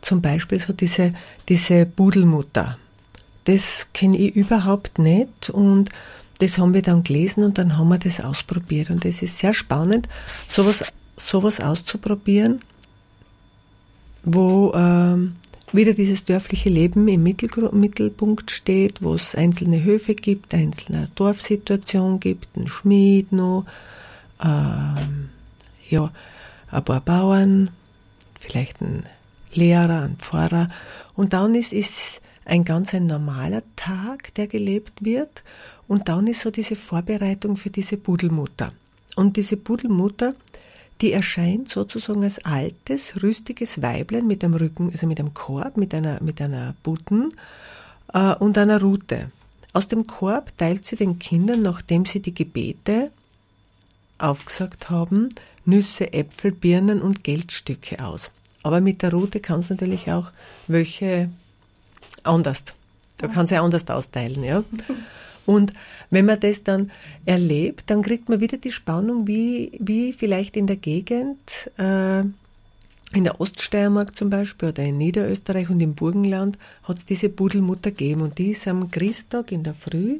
Zum 0.00 0.22
Beispiel 0.22 0.58
so 0.58 0.72
diese, 0.72 1.12
diese 1.48 1.86
Budelmutter. 1.86 2.78
Das 3.46 3.86
kenne 3.94 4.18
ich 4.18 4.34
überhaupt 4.34 4.98
nicht 4.98 5.50
und 5.50 5.90
das 6.38 6.58
haben 6.58 6.74
wir 6.74 6.82
dann 6.82 7.02
gelesen 7.02 7.44
und 7.44 7.58
dann 7.58 7.78
haben 7.78 7.88
wir 7.88 7.98
das 7.98 8.20
ausprobiert. 8.20 8.90
Und 8.90 9.04
es 9.04 9.22
ist 9.22 9.38
sehr 9.38 9.54
spannend, 9.54 10.08
sowas, 10.48 10.92
sowas 11.16 11.60
auszuprobieren, 11.60 12.60
wo 14.24 14.72
ähm, 14.74 15.36
wieder 15.72 15.94
dieses 15.94 16.24
dörfliche 16.24 16.68
Leben 16.68 17.06
im 17.06 17.22
Mittelpunkt 17.22 18.50
steht, 18.50 19.00
wo 19.00 19.14
es 19.14 19.34
einzelne 19.36 19.84
Höfe 19.84 20.14
gibt, 20.14 20.52
einzelne 20.52 21.08
Dorfsituation 21.14 22.18
gibt, 22.18 22.56
ein 22.56 22.66
Schmied 22.66 23.30
noch, 23.32 23.64
ähm, 24.44 25.30
ja, 25.88 26.10
ein 26.70 26.84
paar 26.84 27.00
Bauern, 27.00 27.70
vielleicht 28.40 28.80
ein 28.80 29.04
Lehrer, 29.54 30.02
ein 30.02 30.16
Pfarrer. 30.16 30.68
Und 31.14 31.32
dann 31.32 31.54
ist, 31.54 31.72
ist 31.72 32.20
ein 32.46 32.64
ganz 32.64 32.94
ein 32.94 33.06
normaler 33.06 33.62
Tag, 33.74 34.32
der 34.34 34.46
gelebt 34.46 35.04
wird. 35.04 35.42
Und 35.88 36.08
dann 36.08 36.26
ist 36.26 36.40
so 36.40 36.50
diese 36.50 36.76
Vorbereitung 36.76 37.56
für 37.56 37.70
diese 37.70 37.96
Budelmutter. 37.96 38.72
Und 39.16 39.36
diese 39.36 39.56
Budelmutter, 39.56 40.34
die 41.00 41.12
erscheint 41.12 41.68
sozusagen 41.68 42.22
als 42.24 42.44
altes, 42.44 43.22
rüstiges 43.22 43.82
Weiblein 43.82 44.26
mit 44.26 44.42
einem 44.42 44.54
Rücken, 44.54 44.90
also 44.90 45.06
mit 45.06 45.20
einem 45.20 45.34
Korb, 45.34 45.76
mit 45.76 45.94
einer, 45.94 46.22
mit 46.22 46.40
einer 46.40 46.74
Butten 46.82 47.32
äh, 48.12 48.34
und 48.36 48.56
einer 48.56 48.80
Rute. 48.80 49.30
Aus 49.72 49.88
dem 49.88 50.06
Korb 50.06 50.56
teilt 50.56 50.86
sie 50.86 50.96
den 50.96 51.18
Kindern, 51.18 51.62
nachdem 51.62 52.06
sie 52.06 52.20
die 52.20 52.34
Gebete 52.34 53.10
aufgesagt 54.18 54.88
haben, 54.88 55.28
Nüsse, 55.66 56.12
Äpfel, 56.12 56.52
Birnen 56.52 57.02
und 57.02 57.24
Geldstücke 57.24 58.02
aus. 58.02 58.30
Aber 58.62 58.80
mit 58.80 59.02
der 59.02 59.12
Rute 59.12 59.40
kann 59.40 59.60
es 59.60 59.70
natürlich 59.70 60.10
auch 60.10 60.30
welche 60.66 61.30
anders. 62.26 62.64
Da 63.18 63.28
kann 63.28 63.46
sie 63.46 63.56
anders 63.56 63.88
austeilen, 63.88 64.44
ja. 64.44 64.62
Und 65.46 65.72
wenn 66.10 66.26
man 66.26 66.40
das 66.40 66.64
dann 66.64 66.90
erlebt, 67.24 67.84
dann 67.86 68.02
kriegt 68.02 68.28
man 68.28 68.40
wieder 68.40 68.58
die 68.58 68.72
Spannung, 68.72 69.26
wie, 69.26 69.72
wie 69.78 70.12
vielleicht 70.12 70.56
in 70.56 70.66
der 70.66 70.76
Gegend, 70.76 71.70
äh, 71.78 72.20
in 72.20 73.24
der 73.24 73.40
Oststeiermark 73.40 74.16
zum 74.16 74.28
Beispiel 74.28 74.70
oder 74.70 74.82
in 74.82 74.98
Niederösterreich 74.98 75.70
und 75.70 75.80
im 75.80 75.94
Burgenland 75.94 76.58
hat 76.82 76.98
es 76.98 77.04
diese 77.04 77.28
Budelmutter 77.28 77.90
gegeben 77.90 78.22
und 78.22 78.38
die 78.38 78.50
ist 78.50 78.66
am 78.66 78.90
Christtag 78.90 79.52
in 79.52 79.62
der 79.62 79.74
Früh 79.74 80.18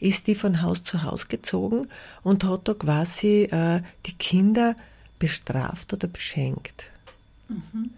ist 0.00 0.26
die 0.26 0.34
von 0.34 0.60
Haus 0.62 0.82
zu 0.82 1.02
Haus 1.02 1.28
gezogen 1.28 1.88
und 2.22 2.44
hat 2.44 2.68
da 2.68 2.74
quasi 2.74 3.44
äh, 3.44 3.80
die 4.06 4.12
Kinder 4.12 4.76
bestraft 5.18 5.92
oder 5.92 6.08
beschenkt. 6.08 6.84
Mhm. 7.48 7.90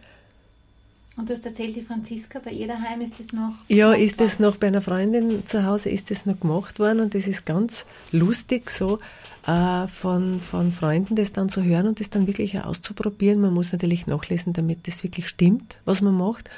Und 1.17 1.31
du 1.31 1.33
hast 1.33 1.47
erzählt, 1.47 1.75
die 1.75 1.83
Franziska, 1.83 2.41
bei 2.45 2.51
ihr 2.51 2.69
daheim 2.69 3.01
ist 3.01 3.19
das 3.19 3.33
noch. 3.33 3.55
Ja, 3.69 3.93
ist 3.93 4.21
das 4.21 4.39
noch 4.39 4.57
bei 4.57 4.67
einer 4.67 4.83
Freundin 4.83 5.47
zu 5.47 5.65
Hause, 5.65 5.89
ist 5.89 6.11
das 6.11 6.27
noch 6.27 6.39
gemacht 6.39 6.79
worden 6.79 7.01
und 7.01 7.15
das 7.15 7.27
ist 7.27 7.47
ganz 7.47 7.87
lustig 8.13 8.71
so 8.71 8.99
äh, 9.47 9.89
von, 9.89 10.41
von 10.41 10.73
Freunden 10.73 11.17
das 11.17 11.33
dann 11.33 11.49
zu 11.49 11.63
hören 11.63 11.87
und 11.87 12.01
das 12.01 12.11
dann 12.11 12.27
wirklich 12.27 12.61
auszuprobieren. 12.61 13.41
Man 13.41 13.55
muss 13.55 13.73
natürlich 13.73 14.07
nachlesen, 14.07 14.53
damit 14.53 14.87
das 14.87 15.03
wirklich 15.05 15.29
stimmt, 15.29 15.79
was 15.87 16.03
man 16.03 16.15
macht. 16.15 16.51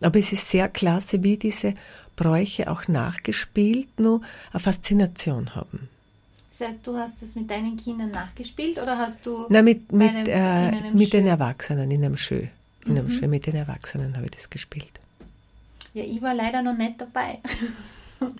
Aber 0.00 0.18
es 0.18 0.32
ist 0.32 0.48
sehr 0.48 0.68
klasse, 0.68 1.22
wie 1.24 1.36
diese 1.36 1.74
Bräuche 2.14 2.70
auch 2.70 2.86
nachgespielt 2.86 3.98
noch 3.98 4.20
eine 4.52 4.60
Faszination 4.60 5.56
haben. 5.56 5.88
Das 6.56 6.68
heißt, 6.68 6.86
du 6.86 6.96
hast 6.96 7.20
das 7.20 7.34
mit 7.34 7.50
deinen 7.50 7.76
Kindern 7.76 8.12
nachgespielt 8.12 8.80
oder 8.80 8.96
hast 8.96 9.26
du. 9.26 9.44
Nein, 9.48 9.64
mit, 9.64 9.90
mit, 9.90 10.28
äh, 10.28 10.92
mit 10.92 11.12
den 11.12 11.26
Erwachsenen 11.26 11.90
in 11.90 12.04
einem 12.04 12.16
Schö. 12.16 12.46
In 12.86 12.98
einem 12.98 13.06
mhm. 13.06 13.30
mit 13.30 13.46
den 13.46 13.56
Erwachsenen 13.56 14.16
habe 14.16 14.26
ich 14.26 14.32
das 14.32 14.50
gespielt. 14.50 15.00
Ja, 15.94 16.04
ich 16.04 16.20
war 16.20 16.34
leider 16.34 16.62
noch 16.62 16.76
nicht 16.76 17.00
dabei. 17.00 17.38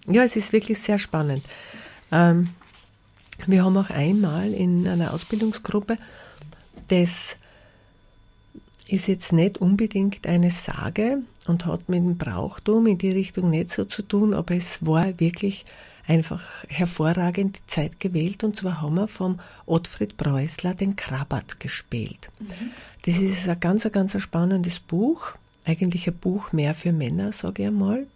ja, 0.06 0.24
es 0.24 0.36
ist 0.36 0.52
wirklich 0.52 0.78
sehr 0.78 0.98
spannend. 0.98 1.44
Ähm, 2.10 2.50
wir 3.46 3.64
haben 3.64 3.76
auch 3.76 3.90
einmal 3.90 4.52
in 4.52 4.86
einer 4.86 5.12
Ausbildungsgruppe, 5.12 5.98
das 6.88 7.36
ist 8.86 9.08
jetzt 9.08 9.32
nicht 9.32 9.58
unbedingt 9.58 10.26
eine 10.26 10.50
Sage 10.50 11.22
und 11.46 11.66
hat 11.66 11.88
mit 11.88 12.00
dem 12.00 12.18
Brauchtum 12.18 12.86
in 12.86 12.98
die 12.98 13.10
Richtung 13.10 13.50
nicht 13.50 13.70
so 13.70 13.84
zu 13.84 14.02
tun, 14.02 14.34
aber 14.34 14.54
es 14.54 14.84
war 14.84 15.18
wirklich 15.18 15.64
einfach 16.06 16.42
hervorragend 16.68 17.58
die 17.58 17.66
Zeit 17.66 18.00
gewählt. 18.00 18.44
Und 18.44 18.56
zwar 18.56 18.82
haben 18.82 18.94
wir 18.94 19.08
vom 19.08 19.40
Ottfried 19.66 20.16
Preußler 20.16 20.74
den 20.74 20.96
Krabat 20.96 21.60
gespielt. 21.60 22.30
Mhm. 22.40 22.70
Das 23.04 23.16
ist 23.16 23.48
ein 23.48 23.60
ganz, 23.60 23.90
ganz 23.90 24.20
spannendes 24.20 24.80
Buch. 24.80 25.32
Eigentlich 25.64 26.06
ein 26.06 26.16
Buch 26.16 26.52
mehr 26.52 26.74
für 26.74 26.92
Männer, 26.92 27.32
sage 27.32 27.62
ich 27.62 27.68
einmal. 27.68 28.06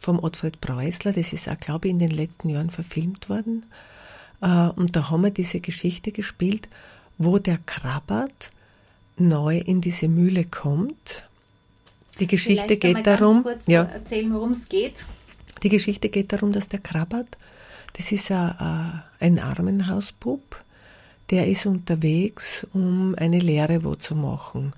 Vom 0.00 0.22
Ottfried 0.22 0.60
Preußler. 0.60 1.12
Das 1.12 1.32
ist 1.32 1.48
auch, 1.48 1.58
glaube 1.58 1.88
ich, 1.88 1.92
in 1.92 1.98
den 1.98 2.10
letzten 2.10 2.48
Jahren 2.48 2.70
verfilmt 2.70 3.28
worden. 3.28 3.64
Äh, 4.40 4.68
und 4.68 4.96
da 4.96 5.10
haben 5.10 5.22
wir 5.22 5.30
diese 5.30 5.60
Geschichte 5.60 6.12
gespielt, 6.12 6.68
wo 7.18 7.38
der 7.38 7.58
Krabat 7.66 8.50
neu 9.16 9.58
in 9.58 9.80
diese 9.80 10.08
Mühle 10.08 10.44
kommt. 10.44 11.28
Die 12.20 12.26
Geschichte 12.26 12.76
Vielleicht 12.76 12.80
geht 12.82 13.06
darum. 13.06 13.42
Kurz 13.42 13.66
ja. 13.66 13.84
erzählen, 13.84 14.32
worum 14.32 14.52
es 14.52 14.68
geht. 14.68 15.04
Die 15.62 15.68
Geschichte 15.68 16.08
geht 16.08 16.32
darum, 16.32 16.52
dass 16.52 16.68
der 16.68 16.80
Krabat, 16.80 17.26
das 17.94 18.12
ist 18.12 18.30
ein, 18.30 19.02
ein 19.20 19.38
Armenhausbub, 19.38 20.62
der 21.30 21.46
ist 21.46 21.66
unterwegs, 21.66 22.66
um 22.72 23.14
eine 23.16 23.38
Lehre 23.38 23.84
wo 23.84 23.94
zu 23.94 24.14
machen. 24.14 24.72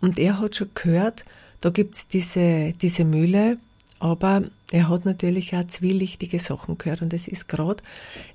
Und 0.00 0.18
er 0.18 0.38
hat 0.40 0.56
schon 0.56 0.70
gehört, 0.74 1.24
da 1.60 1.70
gibt's 1.70 2.08
diese, 2.08 2.74
diese 2.80 3.04
Mühle, 3.04 3.58
aber 3.98 4.44
er 4.70 4.88
hat 4.88 5.04
natürlich 5.04 5.54
auch 5.54 5.66
zwielichtige 5.66 6.38
Sachen 6.38 6.76
gehört 6.78 7.02
und 7.02 7.12
es 7.12 7.28
ist 7.28 7.48
gerade, 7.48 7.82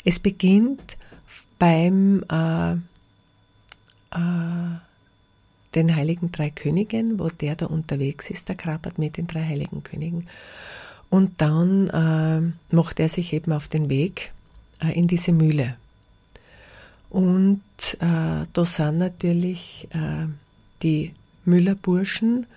es 0.03 0.19
beginnt 0.19 0.97
beim 1.59 2.23
äh, 2.31 2.73
äh, 4.11 4.77
den 5.75 5.95
Heiligen 5.95 6.31
Drei 6.31 6.49
Königen, 6.49 7.19
wo 7.19 7.27
der 7.27 7.55
da 7.55 7.67
unterwegs 7.67 8.29
ist, 8.29 8.49
der 8.49 8.55
Krabbert 8.55 8.97
mit 8.97 9.17
den 9.17 9.27
drei 9.27 9.43
Heiligen 9.45 9.83
Königen. 9.83 10.27
Und 11.11 11.41
dann 11.41 11.89
äh, 11.89 12.73
macht 12.75 12.99
er 12.99 13.09
sich 13.09 13.33
eben 13.33 13.51
auf 13.51 13.67
den 13.67 13.89
Weg 13.89 14.31
äh, 14.81 14.97
in 14.97 15.07
diese 15.07 15.33
Mühle. 15.33 15.75
Und 17.09 17.61
äh, 17.99 18.45
da 18.53 18.65
sind 18.65 18.97
natürlich 18.97 19.89
äh, 19.91 20.27
die 20.81 21.13
Müllerburschen 21.43 22.47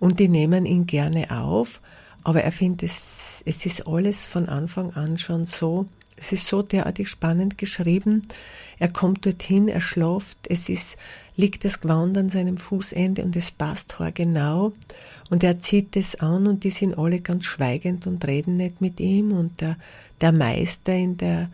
und 0.00 0.18
die 0.18 0.28
nehmen 0.28 0.64
ihn 0.64 0.86
gerne 0.86 1.30
auf, 1.30 1.82
aber 2.24 2.42
er 2.42 2.52
findet 2.52 2.90
es, 2.90 3.42
es 3.44 3.66
ist 3.66 3.86
alles 3.86 4.26
von 4.26 4.48
Anfang 4.48 4.94
an 4.94 5.18
schon 5.18 5.44
so, 5.44 5.86
es 6.16 6.32
ist 6.32 6.46
so 6.46 6.62
derartig 6.62 7.08
spannend 7.08 7.58
geschrieben. 7.58 8.22
Er 8.78 8.88
kommt 8.88 9.26
dorthin, 9.26 9.68
er 9.68 9.80
schlaft, 9.80 10.38
es 10.48 10.68
ist, 10.68 10.96
liegt 11.38 11.64
das 11.64 11.80
Gewand 11.80 12.18
an 12.18 12.28
seinem 12.28 12.58
Fußende 12.58 13.22
und 13.22 13.36
es 13.36 13.52
passt 13.52 13.96
genau. 14.14 14.72
Und 15.30 15.44
er 15.44 15.60
zieht 15.60 15.96
es 15.96 16.16
an 16.16 16.48
und 16.48 16.64
die 16.64 16.70
sind 16.70 16.98
alle 16.98 17.20
ganz 17.20 17.44
schweigend 17.44 18.06
und 18.06 18.26
reden 18.26 18.56
nicht 18.56 18.80
mit 18.80 18.98
ihm. 18.98 19.30
Und 19.30 19.60
der, 19.60 19.76
der 20.20 20.32
Meister 20.32 20.92
in 20.92 21.16
der, 21.16 21.48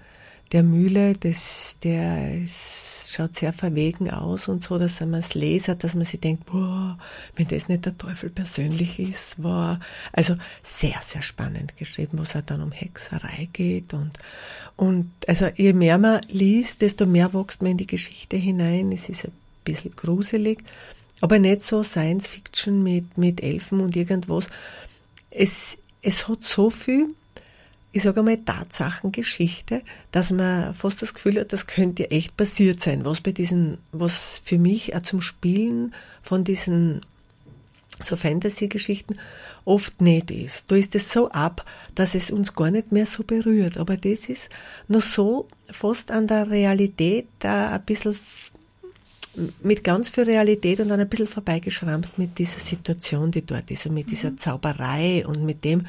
der 0.53 0.63
Mühle, 0.63 1.13
das, 1.15 1.77
der 1.83 2.41
ist, 2.41 3.13
schaut 3.13 3.37
sehr 3.37 3.53
verwegen 3.53 4.09
aus 4.09 4.49
und 4.49 4.63
so, 4.63 4.79
dass 4.79 5.01
man 5.01 5.15
es 5.15 5.35
leser, 5.35 5.75
dass 5.75 5.95
man 5.95 6.07
sich 6.07 6.19
denkt, 6.19 6.47
boah, 6.47 6.97
wenn 7.37 7.49
das 7.49 7.69
nicht 7.69 7.85
der 7.85 7.99
Teufel 7.99 8.31
persönlich 8.31 8.99
ist, 8.99 9.43
war 9.43 9.81
also 10.13 10.35
sehr, 10.63 10.99
sehr 11.03 11.21
spannend 11.21 11.77
geschrieben, 11.77 12.19
wo 12.19 12.23
es 12.23 12.35
auch 12.35 12.41
dann 12.41 12.63
um 12.63 12.73
Hexerei 12.73 13.51
geht 13.53 13.93
und, 13.93 14.13
und 14.77 15.11
also 15.29 15.47
je 15.55 15.75
mehr 15.75 15.99
man 15.99 16.23
liest, 16.29 16.81
desto 16.81 17.05
mehr 17.05 17.35
wächst 17.35 17.61
man 17.61 17.73
in 17.73 17.79
die 17.79 17.87
Geschichte 17.87 18.37
hinein. 18.37 18.91
Es 18.91 19.09
ist 19.09 19.27
ein 19.27 19.33
bisschen 19.65 19.97
gruselig, 19.97 20.63
aber 21.21 21.39
nicht 21.39 21.63
so 21.63 21.83
Science 21.83 22.27
Fiction 22.27 22.83
mit, 22.83 23.17
mit 23.19 23.43
Elfen 23.43 23.81
und 23.81 23.97
irgendwas. 23.97 24.49
Es, 25.31 25.79
es 26.03 26.29
hat 26.29 26.43
so 26.43 26.71
viel, 26.71 27.09
ich 27.93 28.03
sage 28.03 28.21
einmal, 28.21 28.39
Tatsachengeschichte, 28.39 29.83
dass 30.13 30.31
man 30.31 30.75
fast 30.75 31.01
das 31.01 31.15
Gefühl 31.15 31.41
hat, 31.41 31.53
das 31.53 31.67
könnte 31.67 32.11
echt 32.11 32.37
passiert 32.37 32.81
sein, 32.81 33.05
was 33.05 33.21
bei 33.21 33.33
diesen, 33.33 33.79
was 33.93 34.43
für 34.45 34.59
mich 34.59 34.95
auch 34.95 35.03
zum 35.03 35.21
Spielen 35.21 35.95
von 36.23 36.45
diesen 36.45 37.01
so 38.03 38.17
Fantasy-Geschichten 38.17 39.17
oft 39.65 40.01
nicht 40.01 40.31
ist. 40.31 40.71
Da 40.71 40.77
ist 40.77 40.95
es 40.95 41.13
so 41.13 41.31
ab, 41.31 41.65
dass 41.95 42.15
es 42.15 42.31
uns 42.31 42.55
gar 42.55 42.71
nicht 42.71 42.93
mehr 42.93 43.07
so 43.07 43.23
berührt. 43.23 43.79
Aber 43.79 43.97
das 43.97 44.29
ist 44.29 44.49
noch 44.89 45.01
so 45.01 45.49
fast 45.71 46.11
an 46.11 46.27
der 46.27 46.51
Realität 46.51 47.29
da 47.39 47.71
ein 47.71 47.85
bisschen 47.85 48.17
mit 49.63 49.85
ganz 49.85 50.09
viel 50.09 50.25
Realität 50.25 50.81
und 50.81 50.89
dann 50.89 51.01
ein 51.01 51.09
bisschen 51.09 51.27
vorbeigeschrammt 51.27 52.19
mit 52.19 52.39
dieser 52.39 52.61
Situation, 52.61 53.31
die 53.31 53.45
dort 53.45 53.71
ist 53.71 53.87
und 53.87 53.95
mit 53.95 54.11
dieser 54.11 54.31
mhm. 54.31 54.39
Zauberei 54.39 55.27
und 55.27 55.45
mit 55.45 55.65
dem, 55.65 55.87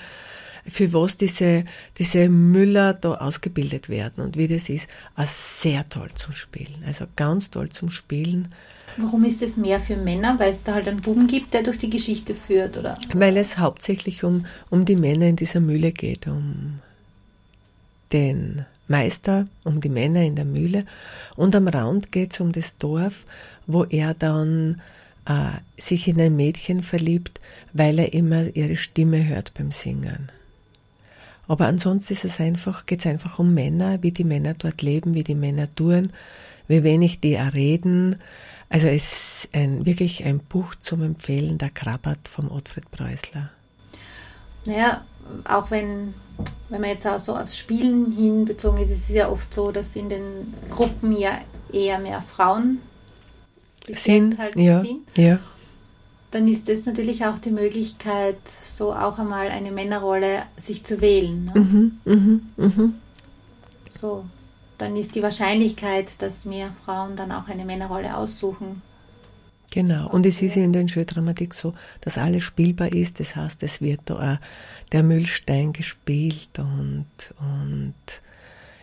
für 0.67 0.91
was 0.93 1.17
diese, 1.17 1.65
diese 1.97 2.27
Müller 2.29 2.93
da 2.93 3.15
ausgebildet 3.15 3.89
werden 3.89 4.23
und 4.23 4.38
wie 4.38 4.47
das 4.47 4.69
ist, 4.69 4.88
auch 5.15 5.27
sehr 5.27 5.88
toll 5.89 6.10
zum 6.15 6.34
Spielen. 6.34 6.84
Also 6.86 7.05
ganz 7.15 7.51
toll 7.51 7.69
zum 7.69 7.91
Spielen. 7.91 8.47
Warum 8.97 9.25
ist 9.25 9.41
es 9.41 9.58
mehr 9.58 9.79
für 9.79 9.97
Männer? 9.97 10.39
Weil 10.39 10.51
es 10.51 10.63
da 10.63 10.73
halt 10.73 10.88
einen 10.88 11.01
Buben 11.01 11.27
gibt, 11.27 11.53
der 11.53 11.63
durch 11.63 11.77
die 11.77 11.89
Geschichte 11.89 12.34
führt, 12.34 12.77
oder? 12.77 12.97
Weil 13.13 13.38
es 13.38 13.58
hauptsächlich 13.58 14.23
um, 14.23 14.45
um 14.69 14.86
die 14.86 14.95
Männer 14.95 15.27
in 15.27 15.36
dieser 15.36 15.60
Mühle 15.60 15.91
geht, 15.91 16.27
um 16.27 16.79
den 18.13 18.65
Meister, 18.88 19.48
um 19.63 19.82
die 19.82 19.89
Männer 19.89 20.21
in 20.21 20.36
der 20.36 20.45
Mühle. 20.45 20.86
Und 21.36 21.56
am 21.56 21.67
Rand 21.67 22.12
geht 22.12 22.34
es 22.34 22.39
um 22.39 22.52
das 22.52 22.78
Dorf, 22.78 23.26
wo 23.67 23.84
er 23.84 24.13
dann 24.13 24.82
äh, 25.26 25.82
sich 25.82 26.08
in 26.08 26.21
ein 26.21 26.36
Mädchen 26.36 26.84
verliebt, 26.84 27.39
weil 27.74 27.99
er 27.99 28.14
immer 28.14 28.55
ihre 28.55 28.78
Stimme 28.78 29.28
hört 29.28 29.53
beim 29.53 29.72
Singen. 29.72 30.30
Aber 31.47 31.68
ansonsten 31.68 32.14
ist 32.14 32.26
es 32.26 32.39
einfach, 32.39 32.86
geht 32.86 32.99
es 32.99 33.05
einfach 33.05 33.39
um 33.39 33.53
Männer, 33.53 34.01
wie 34.01 34.12
die 34.12 34.24
Männer 34.24 34.55
dort 34.55 34.82
leben, 34.82 35.14
wie 35.14 35.24
die 35.24 35.36
Männer 35.36 35.74
tun, 35.74 36.12
wie 36.68 36.84
wenig 36.84 37.20
die 37.20 37.36
reden. 37.36 38.16
Also 38.70 38.88
es 38.88 39.43
ist 39.43 39.49
ein, 39.53 39.86
wirklich 39.86 40.26
ein 40.26 40.39
Buch 40.39 40.76
zum 40.76 41.03
Empfehlen, 41.03 41.57
der 41.57 41.70
Krabbert 41.70 42.28
vom 42.28 42.51
Ottfried 42.51 42.89
Preußler. 42.89 43.49
Naja, 44.66 45.05
auch 45.43 45.71
wenn, 45.71 46.13
wenn 46.69 46.82
man 46.82 46.89
jetzt 46.89 47.07
auch 47.07 47.19
so 47.19 47.36
aufs 47.36 47.57
Spielen 47.57 48.11
hin 48.11 48.45
bezogen 48.45 48.78
ist, 48.78 48.91
ist 48.91 49.09
es 49.09 49.15
ja 49.15 49.30
oft 49.30 49.53
so, 49.53 49.71
dass 49.71 49.95
in 49.95 50.09
den 50.09 50.53
Gruppen 50.69 51.11
ja 51.11 51.39
eher 51.71 51.99
mehr 51.99 52.21
Frauen 52.21 52.80
sind. 53.88 54.38
Halt 54.38 54.55
ja, 54.55 54.82
sind. 54.82 55.01
ja. 55.17 55.39
Dann 56.32 56.47
ist 56.47 56.67
das 56.67 56.86
natürlich 56.86 57.26
auch 57.26 57.39
die 57.39 57.51
Möglichkeit, 57.51 58.38
so 58.65 58.93
auch 58.93 59.19
einmal 59.19 59.47
eine 59.49 59.71
Männerrolle 59.71 60.43
sich 60.57 60.84
zu 60.84 60.99
wählen. 60.99 61.45
Ne? 61.45 61.59
Mhm, 61.59 61.99
mhm, 62.03 62.41
mhm. 62.57 62.93
So, 63.88 64.26
dann 64.78 64.97
ist 64.97 65.15
die 65.15 65.23
Wahrscheinlichkeit, 65.23 66.21
dass 66.21 66.43
mehr 66.43 66.71
Frauen 66.84 67.15
dann 67.15 67.32
auch 67.32 67.47
eine 67.47 67.63
Männerrolle 67.63 68.17
aussuchen, 68.17 68.82
Genau, 69.72 70.09
und 70.09 70.26
es 70.26 70.41
ist 70.41 70.55
ja 70.55 70.63
in 70.63 70.74
der 70.74 70.88
Schuldramatik 70.88 71.53
so, 71.53 71.74
dass 72.01 72.18
alles 72.18 72.43
spielbar 72.43 72.93
ist. 72.93 73.20
Das 73.20 73.36
heißt, 73.36 73.61
es 73.63 73.82
wird 73.82 74.01
da 74.05 74.36
auch 74.36 74.38
der 74.91 75.03
Müllstein 75.03 75.74
gespielt 75.74 76.59
und, 76.59 77.05
und 77.39 77.93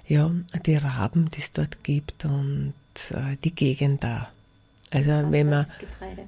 ja, 0.07 0.31
die 0.67 0.77
Raben, 0.77 1.29
die 1.31 1.41
es 1.41 1.53
dort 1.53 1.83
gibt 1.83 2.25
und 2.25 2.75
äh, 3.11 3.37
die 3.43 3.55
Gegend 3.55 4.05
da. 4.05 4.29
Also 4.91 5.31
wenn 5.31 5.49
man, 5.49 5.67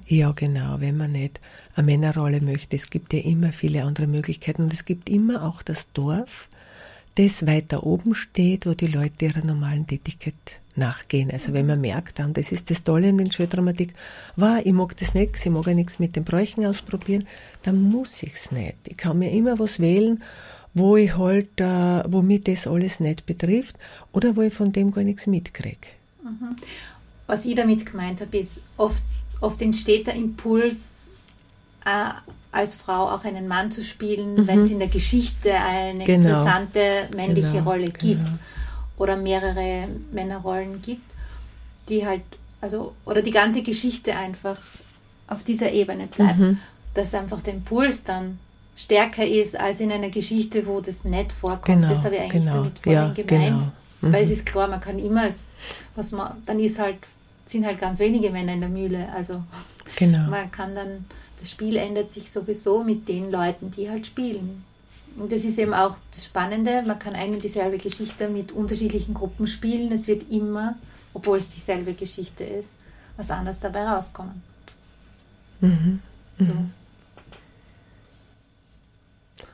ja 0.07 0.31
genau, 0.31 0.79
wenn 0.79 0.97
man 0.97 1.11
nicht 1.11 1.39
eine 1.75 1.85
Männerrolle 1.85 2.41
möchte, 2.41 2.75
es 2.75 2.89
gibt 2.89 3.13
ja 3.13 3.19
immer 3.19 3.51
viele 3.51 3.83
andere 3.83 4.07
Möglichkeiten. 4.07 4.63
Und 4.63 4.73
es 4.73 4.85
gibt 4.85 5.07
immer 5.07 5.43
auch 5.43 5.61
das 5.61 5.87
Dorf, 5.93 6.49
das 7.13 7.45
weiter 7.45 7.85
oben 7.85 8.15
steht, 8.15 8.65
wo 8.65 8.73
die 8.73 8.87
Leute 8.87 9.25
ihrer 9.25 9.45
normalen 9.45 9.85
Tätigkeit 9.85 10.33
nachgehen. 10.77 11.31
Also 11.31 11.53
wenn 11.53 11.65
man 11.65 11.81
merkt, 11.81 12.19
und 12.19 12.37
das 12.37 12.51
ist 12.51 12.69
das 12.69 12.83
Tolle 12.83 13.09
in 13.09 13.17
der 13.17 13.31
Schuldramatik, 13.31 13.93
war, 14.35 14.65
ich 14.65 14.73
mag 14.73 14.95
das 14.97 15.13
nicht, 15.13 15.35
ich 15.37 15.51
mag 15.51 15.67
ja 15.67 15.73
nichts 15.73 15.99
mit 15.99 16.15
den 16.15 16.23
Bräuchen 16.23 16.65
ausprobieren, 16.65 17.27
dann 17.63 17.81
muss 17.81 18.23
ich's 18.23 18.51
nicht. 18.51 18.75
Ich 18.85 18.97
kann 18.97 19.19
mir 19.19 19.31
immer 19.31 19.59
was 19.59 19.79
wählen, 19.79 20.21
wo 20.73 20.97
ich 20.97 21.17
halt, 21.17 21.59
äh, 21.59 22.03
wo 22.11 22.21
mich 22.21 22.43
das 22.43 22.67
alles 22.67 22.99
nicht 22.99 23.25
betrifft 23.25 23.77
oder 24.11 24.35
wo 24.35 24.41
ich 24.41 24.53
von 24.53 24.71
dem 24.71 24.91
gar 24.91 25.03
nichts 25.03 25.27
mitkriege. 25.27 25.87
Mhm. 26.23 26.55
Was 27.27 27.45
ich 27.45 27.55
damit 27.55 27.85
gemeint 27.85 28.21
habe, 28.21 28.37
ist, 28.37 28.61
oft, 28.77 29.03
oft 29.41 29.61
entsteht 29.61 30.07
der 30.07 30.15
Impuls, 30.15 31.11
äh, 31.85 32.09
als 32.51 32.75
Frau 32.75 33.09
auch 33.09 33.25
einen 33.25 33.47
Mann 33.47 33.71
zu 33.71 33.83
spielen, 33.83 34.35
mhm. 34.35 34.47
wenn 34.47 34.61
es 34.61 34.71
in 34.71 34.79
der 34.79 34.87
Geschichte 34.87 35.53
eine 35.53 36.03
genau. 36.05 36.29
interessante 36.29 37.09
männliche 37.15 37.51
genau. 37.51 37.69
Rolle 37.69 37.91
gibt. 37.91 38.23
Genau 38.23 38.37
oder 38.97 39.15
mehrere 39.15 39.87
Männerrollen 40.11 40.81
gibt, 40.81 41.03
die 41.89 42.05
halt, 42.05 42.21
also, 42.61 42.93
oder 43.05 43.21
die 43.21 43.31
ganze 43.31 43.61
Geschichte 43.61 44.15
einfach 44.15 44.59
auf 45.27 45.43
dieser 45.43 45.71
Ebene 45.71 46.07
bleibt, 46.07 46.39
mhm. 46.39 46.59
dass 46.93 47.13
einfach 47.13 47.41
der 47.41 47.55
Impuls 47.55 48.03
dann 48.03 48.39
stärker 48.75 49.25
ist 49.25 49.57
als 49.57 49.79
in 49.79 49.91
einer 49.91 50.09
Geschichte, 50.09 50.65
wo 50.67 50.81
das 50.81 51.05
nicht 51.05 51.31
vorkommt. 51.31 51.65
Genau, 51.65 51.89
das 51.89 52.03
habe 52.03 52.15
ich 52.15 52.21
eigentlich 52.21 52.43
genau, 52.43 52.55
damit 52.55 52.79
vorhin 52.79 53.01
ja, 53.01 53.13
gemeint. 53.13 53.47
Genau. 53.47 53.71
Mhm. 54.01 54.13
Weil 54.13 54.23
es 54.23 54.29
ist 54.29 54.45
klar, 54.45 54.67
man 54.67 54.79
kann 54.79 54.99
immer, 54.99 55.29
was 55.95 56.11
man, 56.11 56.41
dann 56.45 56.59
ist 56.59 56.79
halt, 56.79 56.97
sind 57.45 57.65
halt 57.65 57.79
ganz 57.79 57.99
wenige 57.99 58.29
Männer 58.31 58.53
in 58.53 58.59
der 58.59 58.69
Mühle. 58.69 59.09
Also 59.15 59.43
genau. 59.95 60.29
man 60.29 60.51
kann 60.51 60.75
dann, 60.75 61.05
das 61.39 61.49
Spiel 61.51 61.77
ändert 61.77 62.11
sich 62.11 62.29
sowieso 62.29 62.83
mit 62.83 63.07
den 63.07 63.31
Leuten, 63.31 63.71
die 63.71 63.89
halt 63.89 64.05
spielen. 64.05 64.63
Und 65.17 65.31
das 65.31 65.45
ist 65.45 65.57
eben 65.57 65.73
auch 65.73 65.95
das 66.11 66.25
Spannende, 66.25 66.83
man 66.85 66.99
kann 66.99 67.15
eine 67.15 67.33
und 67.33 67.43
dieselbe 67.43 67.77
Geschichte 67.77 68.27
mit 68.27 68.51
unterschiedlichen 68.51 69.13
Gruppen 69.13 69.47
spielen. 69.47 69.93
Es 69.93 70.07
wird 70.07 70.29
immer, 70.29 70.75
obwohl 71.13 71.37
es 71.37 71.47
dieselbe 71.47 71.93
Geschichte 71.93 72.43
ist, 72.43 72.73
was 73.15 73.31
anderes 73.31 73.61
dabei 73.61 73.85
rauskommen. 73.85 74.43
Mhm. 75.61 76.01
So. 76.37 76.53
Mhm. 76.53 76.71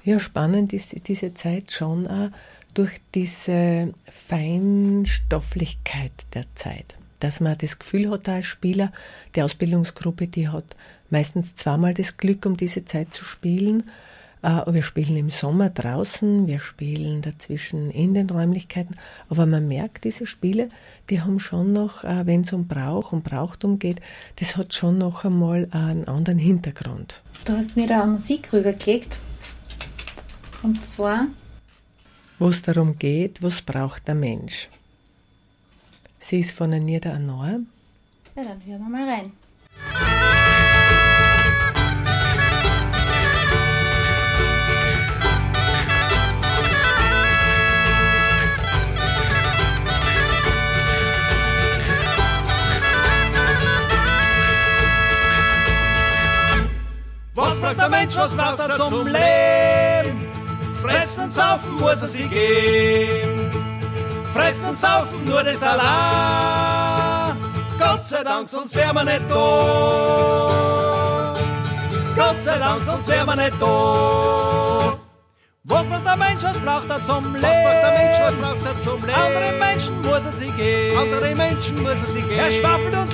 Ja, 0.03 0.20
spannend 0.20 0.74
ist 0.74 1.07
diese 1.07 1.36
Zeit 1.36 1.72
schon 1.72 2.07
auch 2.07 2.32
durch 2.74 2.99
diese 3.14 3.93
Feinstofflichkeit 4.28 6.12
der 6.34 6.45
Zeit. 6.55 6.95
Dass 7.20 7.39
man 7.39 7.55
das 7.59 7.78
Gefühl 7.78 8.09
hat 8.09 8.28
als 8.28 8.47
Spieler, 8.47 8.91
die 9.36 9.43
Ausbildungsgruppe, 9.43 10.26
die 10.28 10.49
hat 10.49 10.76
meistens 11.12 11.53
zweimal 11.53 11.93
das 11.93 12.18
Glück, 12.18 12.47
um 12.47 12.57
diese 12.57 12.84
Zeit 12.84 13.14
zu 13.14 13.24
spielen 13.24 13.84
wir 14.42 14.82
spielen 14.82 15.18
im 15.18 15.30
Sommer 15.30 15.70
draußen, 15.70 16.48
wir 16.48 16.60
spielen 16.60 17.22
dazwischen 17.22 17.92
in 17.92 18.14
den 18.14 18.30
Räumlichkeiten, 18.30 18.96
aber 19.30 19.46
man 19.46 19.68
merkt, 19.68 20.04
diese 20.04 20.26
Spiele, 20.26 20.70
die 21.10 21.22
haben 21.22 21.39
schon 21.39 21.74
noch, 21.74 22.04
äh, 22.04 22.26
wenn 22.26 22.42
es 22.42 22.54
um 22.54 22.68
Brauch 22.68 23.12
und 23.12 23.24
Brauchtum 23.24 23.78
geht, 23.78 24.02
das 24.38 24.58
hat 24.58 24.74
schon 24.74 24.98
noch 24.98 25.26
einmal 25.26 25.68
einen 25.72 26.08
anderen 26.08 26.39
Hintergrund. 26.39 27.22
Du 27.46 27.54
hast 27.54 27.76
mir 27.76 27.88
da 27.88 28.06
Musik 28.06 28.52
rübergelegt. 28.52 29.20
Und 30.64 30.86
zwar, 30.86 31.28
wo 32.39 32.50
es 32.50 32.62
darum 32.62 32.98
geht, 32.98 33.44
was 33.44 33.62
braucht 33.62 34.08
der 34.08 34.16
Mensch. 34.16 34.70
Sie 36.20 36.39
ist 36.39 36.52
von 36.52 36.74
Anita 36.74 37.12
Anor. 37.12 37.60
ja, 38.36 38.44
dann 38.44 38.66
hören 38.66 38.82
wir 38.82 38.89
mal 38.89 39.10
rein. 39.10 39.32
Was 57.42 57.60
braucht 57.60 57.80
der 57.80 57.89
Mensch, 57.89 58.16
was 58.16 58.36
braucht 58.36 58.60
er 58.60 58.76
zum 58.76 59.08
Leben? 59.08 60.28
Fressen 60.82 61.24
und 61.24 61.34
saufen 61.34 61.74
muss 61.80 62.02
er 62.02 62.08
sich 62.08 62.30
geben. 62.30 63.52
Fressen 64.34 64.70
und 64.70 64.78
saufen 64.78 65.26
nur 65.26 65.44
das 65.44 65.64
allein. 65.64 67.36
Gott 67.80 68.06
sei 68.06 68.24
Dank, 68.24 68.48
sonst 68.48 68.76
wär 68.76 68.94
man 68.94 69.06
nicht 69.08 69.22
da. 69.28 69.36
Gott 72.16 72.44
sei 72.44 72.58
Dank, 72.60 72.84
sonst 72.84 73.08
wär 73.08 73.26
man 73.26 73.39
nicht 73.39 73.60
da. 73.60 74.98
Was 75.64 75.86
braucht 75.88 76.06
der 76.06 76.18
Mensch, 76.18 76.44
was 76.44 76.60
braucht 76.60 76.89
er 76.89 77.04
zum 77.04 77.36
Leben? 77.36 77.44
Was 77.44 77.52
braucht 77.64 77.84
der 77.84 77.92
Mensch, 77.98 78.20
was 78.22 78.36
braucht 78.36 78.66
er 78.66 78.82
zum 78.82 79.02
Leben? 79.06 79.20
Andere 79.20 79.52
Menschen 79.58 80.02
muss 80.02 80.26
er 80.26 80.32
sich 80.32 80.56
geben. 80.58 80.98
Andere 81.00 81.36
Menschen 81.36 81.82
muss 81.82 81.92
er 81.92 82.08
sich 82.08 82.28
geben. 82.28 82.39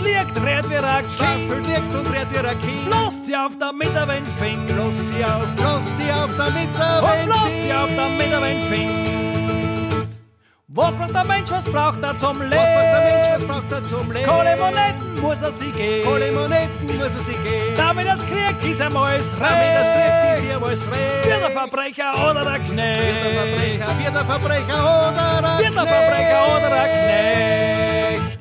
Er 0.07 0.21
und 0.21 0.33
liegt, 0.33 0.45
dreht 0.45 0.69
wie 0.69 0.77
ein 0.77 1.03
Kind. 1.03 1.13
Schwaffelt, 1.13 1.67
liegt 1.67 1.95
und 1.95 2.07
redet 2.13 2.31
wie 2.33 2.47
ein 2.47 2.61
Kind. 2.61 2.85
Bloß 2.89 3.25
sie 3.25 3.35
auf, 3.35 3.51
damit 3.59 3.95
er 3.95 4.07
wen 4.07 4.25
findet. 4.39 4.75
Bloß 4.75 4.95
sie 5.13 5.25
auf, 5.25 5.45
bloß 5.55 5.83
sie 5.97 6.11
auf, 6.11 6.31
damit 6.37 6.69
er 6.79 7.03
Und 7.03 7.11
wen 7.19 7.25
bloß 7.25 7.53
sie 7.53 7.61
findet. 7.61 7.77
auf, 7.77 7.89
damit 7.95 8.31
er 8.31 8.41
wen 8.41 8.61
findet. 8.69 9.17
Was 10.69 10.93
braucht 10.95 11.15
der 11.15 11.23
Mensch, 11.23 11.49
was 11.49 11.63
braucht 11.65 12.03
er 12.03 12.17
zum 12.19 12.39
Leben? 12.41 12.51
Was 12.55 12.67
braucht 12.67 12.93
der 12.93 13.01
Mensch, 13.01 13.33
was 13.37 13.47
braucht 13.47 13.71
er 13.71 13.85
zum 13.87 14.11
Leben? 14.11 14.27
Kohle 14.29 14.57
Moneten 14.57 15.21
muss 15.21 15.41
er 15.41 15.51
sich 15.51 15.75
geben. 15.75 16.07
Kohle 16.07 16.31
Moneten 16.31 16.85
muss 16.99 17.15
er 17.15 17.21
sich 17.21 17.43
geben. 17.43 17.75
Damit 17.77 18.07
das 18.07 18.21
kriegt, 18.27 18.63
ist 18.63 18.81
er 18.81 18.89
mal 18.91 19.17
Damit 19.17 19.19
das 19.19 19.31
trifft, 19.31 20.37
ist 20.37 20.43
hier 20.43 20.59
mal 20.59 20.69
Wird 20.69 21.41
der 21.41 21.49
Verbrecher 21.51 22.29
oder 22.29 22.43
der 22.43 22.53
Wird 22.53 22.65
Knecht. 22.67 23.01
der 23.25 23.33
Verbrecher, 23.33 23.97
wird 23.97 24.13
der 24.13 24.25
Verbrecher 24.25 24.79
oder 24.83 25.41
der 25.41 25.57
Wird 25.65 25.75
der 25.75 25.87
Verbrecher 25.87 26.57
oder 26.57 26.69
der 26.69 26.87
Knecht. 26.93 28.36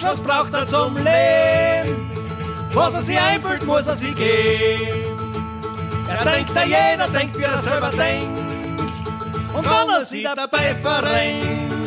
Mensch, 0.00 0.10
was 0.12 0.20
braucht 0.20 0.54
er 0.54 0.64
zum 0.64 0.96
Leben? 0.96 2.08
Was 2.72 2.94
er 2.94 3.02
sich 3.02 3.18
einbildet, 3.18 3.66
muss 3.66 3.84
er 3.84 3.96
sich 3.96 4.14
geben. 4.14 5.02
Er 6.08 6.24
denkt, 6.24 6.52
da 6.54 6.62
jeder 6.62 7.08
denkt, 7.08 7.36
wie 7.36 7.42
er 7.42 7.58
selber 7.58 7.90
denkt. 7.90 8.38
Und 9.54 9.64
wenn 9.64 9.88
er 9.88 10.04
sich 10.04 10.22
dabei 10.22 10.74
verrenkt. 10.76 11.82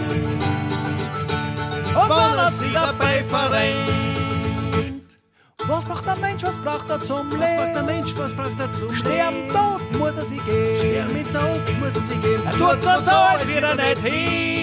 Und 1.95 2.09
wenn 2.09 2.37
er 2.37 2.51
sich 2.51 2.73
dabei 2.73 3.23
verrenkt. 3.23 3.91
Was 5.67 5.85
braucht 5.85 6.05
der 6.05 6.15
Mensch, 6.17 6.43
was 6.43 6.57
braucht 6.57 6.89
er 6.89 7.01
zum 7.01 7.31
Was 7.31 7.39
braucht 7.39 7.75
der 7.75 7.83
Leben? 7.83 7.85
Mensch, 7.85 8.13
was 8.17 8.33
braucht 8.33 8.59
er 8.59 8.73
zum 8.73 8.93
Sterben 8.93 9.37
Leben? 9.37 9.53
tot 9.53 9.99
muss 9.99 10.17
er 10.17 10.25
sich 10.25 10.43
geben. 10.43 10.79
Sterben 10.79 11.23
Tod 11.33 11.79
muss 11.79 11.95
er 11.95 12.01
sich 12.01 12.21
geben. 12.21 12.43
Er 12.45 12.51
tut 12.57 12.81
grad 12.81 13.05
so, 13.05 13.11
als 13.11 13.47
wird 13.47 13.63
er 13.63 13.75
nicht 13.75 14.01
hin 14.01 14.60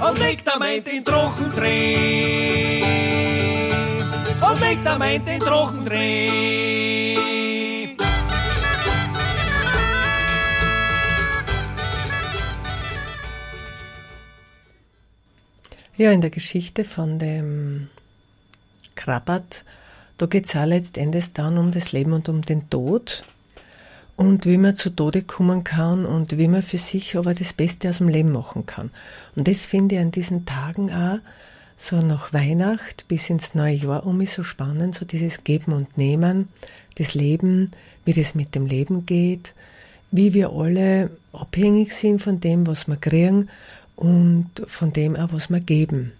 und 0.00 0.18
legt 0.18 0.48
am 0.54 0.62
Ende 0.62 0.90
in 0.90 1.04
Trochen 1.04 1.50
drin. 1.52 2.82
Und 4.40 4.60
legt 4.60 4.86
am 4.86 5.02
Ende 5.02 5.32
in 5.32 5.40
Trochen 5.40 5.84
drin. 5.84 6.76
Ja, 15.96 16.12
in 16.12 16.20
der 16.20 16.28
Geschichte 16.28 16.84
von 16.84 17.18
dem 17.18 17.88
Krabat, 18.96 19.64
da 20.18 20.26
geht 20.26 20.44
es 20.44 20.54
auch 20.54 20.66
letztendlich 20.66 21.32
dann 21.32 21.56
um 21.56 21.72
das 21.72 21.92
Leben 21.92 22.12
und 22.12 22.28
um 22.28 22.42
den 22.42 22.68
Tod 22.68 23.24
und 24.16 24.46
wie 24.46 24.56
man 24.56 24.74
zu 24.74 24.90
Tode 24.90 25.22
kommen 25.22 25.62
kann 25.62 26.06
und 26.06 26.38
wie 26.38 26.48
man 26.48 26.62
für 26.62 26.78
sich 26.78 27.16
aber 27.16 27.34
das 27.34 27.52
Beste 27.52 27.90
aus 27.90 27.98
dem 27.98 28.08
Leben 28.08 28.32
machen 28.32 28.66
kann. 28.66 28.90
Und 29.34 29.46
das 29.46 29.66
finde 29.66 29.96
ich 29.96 30.00
an 30.00 30.10
diesen 30.10 30.46
Tagen 30.46 30.90
auch 30.90 31.18
so 31.76 32.00
nach 32.00 32.32
Weihnacht 32.32 33.06
bis 33.08 33.28
ins 33.28 33.54
neue 33.54 33.74
Jahr 33.74 34.06
um 34.06 34.16
mich 34.16 34.30
so 34.30 34.42
spannend, 34.42 34.94
so 34.94 35.04
dieses 35.04 35.44
Geben 35.44 35.72
und 35.72 35.98
Nehmen, 35.98 36.48
das 36.96 37.14
Leben, 37.14 37.70
wie 38.06 38.14
das 38.14 38.34
mit 38.34 38.54
dem 38.54 38.64
Leben 38.64 39.04
geht, 39.04 39.52
wie 40.10 40.32
wir 40.32 40.50
alle 40.50 41.10
abhängig 41.32 41.92
sind 41.92 42.22
von 42.22 42.40
dem, 42.40 42.66
was 42.66 42.88
wir 42.88 42.96
kriegen 42.96 43.50
und 43.96 44.50
von 44.66 44.92
dem 44.94 45.16
auch, 45.16 45.32
was 45.32 45.50
wir 45.50 45.60
geben. 45.60 46.12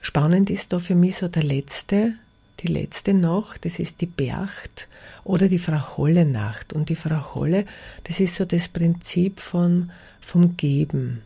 Spannend 0.00 0.50
ist 0.50 0.72
da 0.72 0.80
für 0.80 0.96
mich 0.96 1.16
so 1.16 1.28
der 1.28 1.44
letzte, 1.44 2.14
die 2.62 2.68
letzte 2.68 3.14
Nacht, 3.14 3.64
das 3.64 3.78
ist 3.78 4.00
die 4.00 4.06
Bercht 4.06 4.88
oder 5.24 5.48
die 5.48 5.58
Frau 5.58 5.96
Holle 5.96 6.24
Nacht. 6.24 6.72
Und 6.72 6.88
die 6.88 6.94
Frau 6.94 7.34
Holle, 7.34 7.64
das 8.04 8.20
ist 8.20 8.36
so 8.36 8.44
das 8.44 8.68
Prinzip 8.68 9.40
von, 9.40 9.90
vom 10.20 10.56
Geben. 10.56 11.22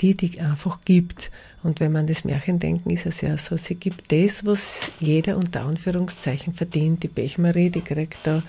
Die, 0.00 0.14
die 0.14 0.40
einfach 0.40 0.80
gibt. 0.84 1.30
Und 1.62 1.80
wenn 1.80 1.92
man 1.92 2.06
das 2.06 2.24
Märchen 2.24 2.58
denken, 2.58 2.90
ist 2.90 3.06
es 3.06 3.22
ja 3.22 3.38
so, 3.38 3.56
sie 3.56 3.76
gibt 3.76 4.12
das, 4.12 4.44
was 4.44 4.90
jeder 5.00 5.36
unter 5.36 5.62
Anführungszeichen 5.62 6.54
verdient. 6.54 7.02
Die 7.02 7.08
Pechmarie, 7.08 7.70
die 7.70 7.80
kriegt 7.80 8.18
da 8.24 8.42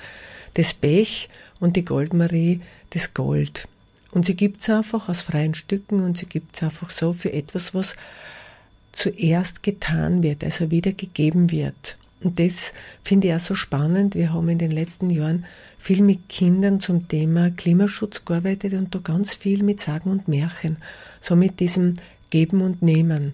das 0.55 0.73
Pech 0.73 1.29
und 1.59 1.75
die 1.75 1.85
Goldmarie 1.85 2.61
das 2.89 3.13
Gold. 3.13 3.67
Und 4.11 4.25
sie 4.25 4.35
gibt 4.35 4.61
es 4.61 4.69
einfach 4.69 5.09
aus 5.09 5.21
freien 5.21 5.53
Stücken 5.53 6.01
und 6.03 6.17
sie 6.17 6.25
gibt 6.25 6.55
es 6.55 6.63
einfach 6.63 6.89
so 6.89 7.13
für 7.13 7.31
etwas, 7.31 7.73
was 7.73 7.95
zuerst 8.91 9.63
getan 9.63 10.23
wird, 10.23 10.43
also 10.43 10.71
wieder 10.71 10.91
gegeben 10.91 11.51
wird. 11.51 11.97
Und 12.21 12.39
das 12.39 12.73
finde 13.03 13.27
ich 13.27 13.33
auch 13.33 13.39
so 13.39 13.55
spannend. 13.55 14.15
Wir 14.15 14.33
haben 14.33 14.49
in 14.49 14.57
den 14.57 14.71
letzten 14.71 15.09
Jahren 15.09 15.45
viel 15.77 16.01
mit 16.01 16.27
Kindern 16.29 16.79
zum 16.79 17.07
Thema 17.07 17.51
Klimaschutz 17.51 18.25
gearbeitet 18.25 18.73
und 18.73 18.93
da 18.93 18.99
ganz 18.99 19.35
viel 19.35 19.63
mit 19.63 19.79
Sagen 19.79 20.09
und 20.09 20.27
Märchen. 20.27 20.77
So 21.21 21.35
mit 21.35 21.59
diesem 21.59 21.95
Geben 22.29 22.61
und 22.61 22.81
Nehmen. 22.81 23.33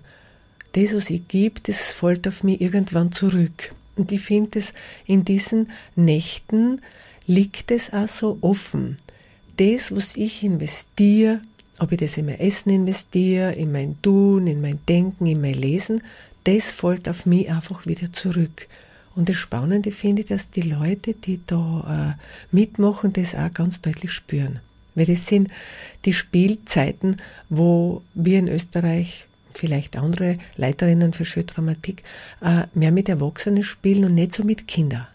Das, 0.74 0.94
was 0.94 1.10
ich 1.10 1.28
gebe, 1.28 1.62
das 1.62 1.94
fällt 1.94 2.28
auf 2.28 2.44
mich 2.44 2.60
irgendwann 2.60 3.12
zurück. 3.12 3.74
Und 3.96 4.12
ich 4.12 4.22
finde 4.22 4.60
es 4.60 4.74
in 5.06 5.24
diesen 5.24 5.72
Nächten 5.96 6.82
liegt 7.26 7.72
es 7.72 7.94
auch 7.94 8.08
so 8.08 8.38
offen. 8.42 8.98
Das, 9.58 9.96
was 9.96 10.18
ich 10.18 10.44
investiere, 10.44 11.42
ob 11.80 11.92
ich 11.92 12.00
das 12.00 12.18
in 12.18 12.26
mein 12.26 12.40
Essen 12.40 12.70
investiere, 12.70 13.54
in 13.54 13.72
mein 13.72 14.02
Tun, 14.02 14.48
in 14.48 14.62
mein 14.62 14.80
Denken, 14.88 15.28
in 15.28 15.42
mein 15.42 15.54
Lesen, 15.54 16.02
das 16.44 16.72
fällt 16.72 17.08
auf 17.10 17.26
mich 17.26 17.50
einfach 17.50 17.86
wieder 17.86 18.12
zurück. 18.12 18.68
Und 19.16 19.30
das 19.30 19.36
Spannende 19.36 19.92
finde 19.92 20.24
ich, 20.24 20.28
dass 20.28 20.50
die 20.50 20.62
Leute, 20.62 21.14
die 21.14 21.40
da 21.46 22.16
äh, 22.18 22.56
mitmachen, 22.56 23.14
das 23.14 23.36
auch 23.36 23.54
ganz 23.54 23.82
deutlich 23.82 24.12
spüren. 24.12 24.60
Weil 24.96 25.06
das 25.06 25.28
sind 25.28 25.50
die 26.06 26.14
Spielzeiten, 26.14 27.18
wo 27.50 28.02
wir 28.14 28.40
in 28.40 28.48
Österreich, 28.48 29.28
vielleicht 29.54 29.98
andere 29.98 30.38
Leiterinnen 30.58 31.14
für 31.14 31.26
Schuldramatik, 31.26 32.04
äh, 32.42 32.64
mehr 32.74 32.92
mit 32.92 33.08
Erwachsenen 33.08 33.64
spielen 33.64 34.06
und 34.06 34.16
nicht 34.16 34.34
so 34.34 34.44
mit 34.44 34.68
Kindern. 34.68 35.08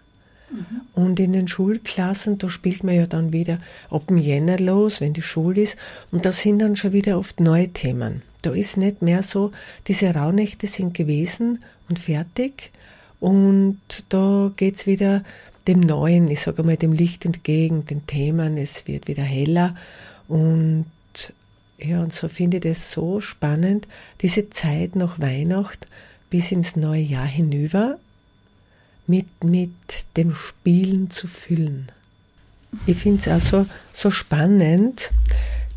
Und 0.95 1.21
in 1.21 1.33
den 1.33 1.49
Schulklassen, 1.49 2.39
da 2.39 2.49
spielt 2.49 2.83
man 2.83 2.95
ja 2.95 3.07
dann 3.07 3.33
wieder 3.33 3.59
ab 3.91 4.07
dem 4.09 4.17
Jänner 4.17 4.59
los, 4.59 5.01
wenn 5.01 5.13
die 5.13 5.23
Schule 5.23 5.63
ist. 5.63 5.77
Und 6.11 6.25
da 6.25 6.33
sind 6.33 6.61
dann 6.61 6.77
schon 6.77 6.93
wieder 6.93 7.19
oft 7.19 7.41
neue 7.41 7.69
Themen. 7.69 8.23
Da 8.43 8.53
ist 8.53 8.77
nicht 8.77 9.03
mehr 9.03 9.23
so, 9.23 9.53
diese 9.87 10.15
Rauhnächte 10.15 10.67
sind 10.67 10.95
gewesen 10.95 11.65
und 11.89 11.99
fertig. 11.99 12.71
Und 13.21 13.81
da 14.09 14.51
geht's 14.57 14.87
wieder 14.87 15.23
dem 15.67 15.81
Neuen, 15.81 16.31
ich 16.31 16.41
sage 16.41 16.63
mal, 16.63 16.77
dem 16.77 16.93
Licht 16.93 17.25
entgegen, 17.25 17.85
den 17.85 18.07
Themen. 18.07 18.57
Es 18.57 18.87
wird 18.87 19.07
wieder 19.07 19.25
heller. 19.25 19.75
Und 20.29 20.87
ja, 21.79 22.01
und 22.01 22.13
so 22.13 22.29
finde 22.29 22.57
ich 22.57 22.65
das 22.65 22.91
so 22.91 23.21
spannend, 23.21 23.87
diese 24.21 24.51
Zeit 24.51 24.97
nach 24.97 25.21
Weihnacht 25.21 25.87
bis 26.31 26.51
ins 26.51 26.75
neue 26.75 27.03
Jahr 27.03 27.27
hinüber 27.27 27.99
mit, 29.09 29.43
mit 29.43 29.73
dem 30.17 30.33
Spielen 30.35 31.11
zu 31.11 31.27
füllen. 31.27 31.91
Ich 32.87 32.99
finde 32.99 33.21
es 33.21 33.29
auch 33.29 33.41
so, 33.41 33.67
so 33.93 34.11
spannend, 34.11 35.11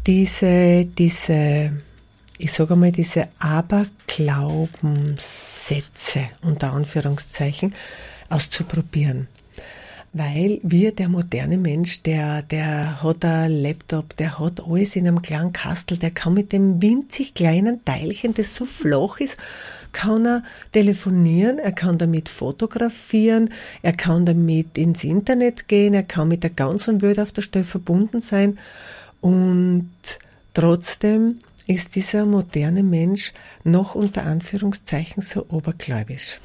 diese, 0.05 0.85
diese, 0.85 1.71
ich 2.37 2.51
sage 2.51 2.75
mal, 2.75 2.91
diese 2.91 3.29
Aberglaubenssätze 3.39 6.29
unter 6.41 6.73
Anführungszeichen 6.73 7.73
auszuprobieren. 8.29 9.27
Weil 10.13 10.59
wir, 10.63 10.93
der 10.93 11.07
moderne 11.07 11.57
Mensch, 11.57 12.01
der, 12.01 12.41
der 12.41 13.01
hat 13.01 13.23
ein 13.23 13.63
Laptop, 13.63 14.17
der 14.17 14.39
hat 14.39 14.61
alles 14.61 14.97
in 14.97 15.07
einem 15.07 15.21
kleinen 15.21 15.53
Kastel, 15.53 15.97
der 15.97 16.11
kann 16.11 16.33
mit 16.33 16.51
dem 16.51 16.81
winzig 16.81 17.33
kleinen 17.33 17.85
Teilchen, 17.85 18.33
das 18.33 18.53
so 18.53 18.65
flach 18.65 19.21
ist, 19.21 19.37
kann 19.93 20.25
er 20.25 20.43
telefonieren, 20.71 21.59
er 21.59 21.71
kann 21.71 21.97
damit 21.97 22.29
fotografieren, 22.29 23.49
er 23.81 23.93
kann 23.93 24.25
damit 24.25 24.77
ins 24.77 25.03
Internet 25.03 25.67
gehen, 25.67 25.93
er 25.93 26.03
kann 26.03 26.27
mit 26.27 26.43
der 26.43 26.49
ganzen 26.49 27.01
Welt 27.01 27.19
auf 27.19 27.31
der 27.31 27.41
Stelle 27.41 27.65
verbunden 27.65 28.19
sein 28.19 28.57
und 29.21 29.89
trotzdem 30.53 31.39
ist 31.67 31.95
dieser 31.95 32.25
moderne 32.25 32.83
Mensch 32.83 33.33
noch 33.63 33.95
unter 33.95 34.23
Anführungszeichen 34.23 35.21
so 35.21 35.45
obergläubisch. 35.49 36.39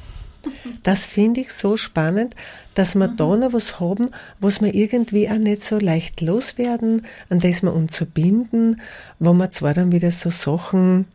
Das 0.83 1.07
finde 1.07 1.41
ich 1.41 1.53
so 1.53 1.77
spannend, 1.77 2.35
dass 2.75 2.95
wir 2.95 3.09
mhm. 3.09 3.17
da 3.17 3.37
noch 3.37 3.53
was 3.53 3.81
haben, 3.81 4.11
was 4.39 4.61
wir 4.61 4.75
irgendwie 4.75 5.29
auch 5.29 5.39
nicht 5.39 5.63
so 5.63 5.79
leicht 5.79 6.21
loswerden, 6.21 7.07
an 7.29 7.41
das 7.41 7.63
wir 7.63 7.75
uns 7.75 7.97
so 7.97 8.07
binden, 8.07 8.81
wo 9.19 9.33
wir 9.33 9.51
zwar 9.51 9.75
dann 9.75 9.93
wieder 9.93 10.11
so 10.11 10.31
Sachen 10.31 11.07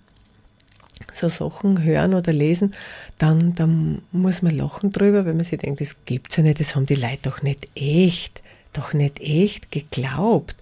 so 1.14 1.30
Sachen 1.30 1.84
hören 1.84 2.14
oder 2.14 2.34
lesen, 2.34 2.74
dann, 3.18 3.56
dann 3.56 4.02
muss 4.12 4.42
man 4.42 4.56
lachen 4.56 4.92
drüber, 4.92 5.26
weil 5.26 5.34
man 5.34 5.44
sich 5.44 5.60
denkt, 5.60 5.82
das 5.82 5.96
gibt's 6.06 6.38
ja 6.38 6.44
nicht, 6.44 6.60
das 6.60 6.76
haben 6.76 6.86
die 6.86 6.96
Leute 6.96 7.20
doch 7.24 7.42
nicht 7.42 7.70
echt, 7.76 8.42
doch 8.74 8.94
nicht 8.94 9.20
echt 9.20 9.72
geglaubt. 9.72 10.56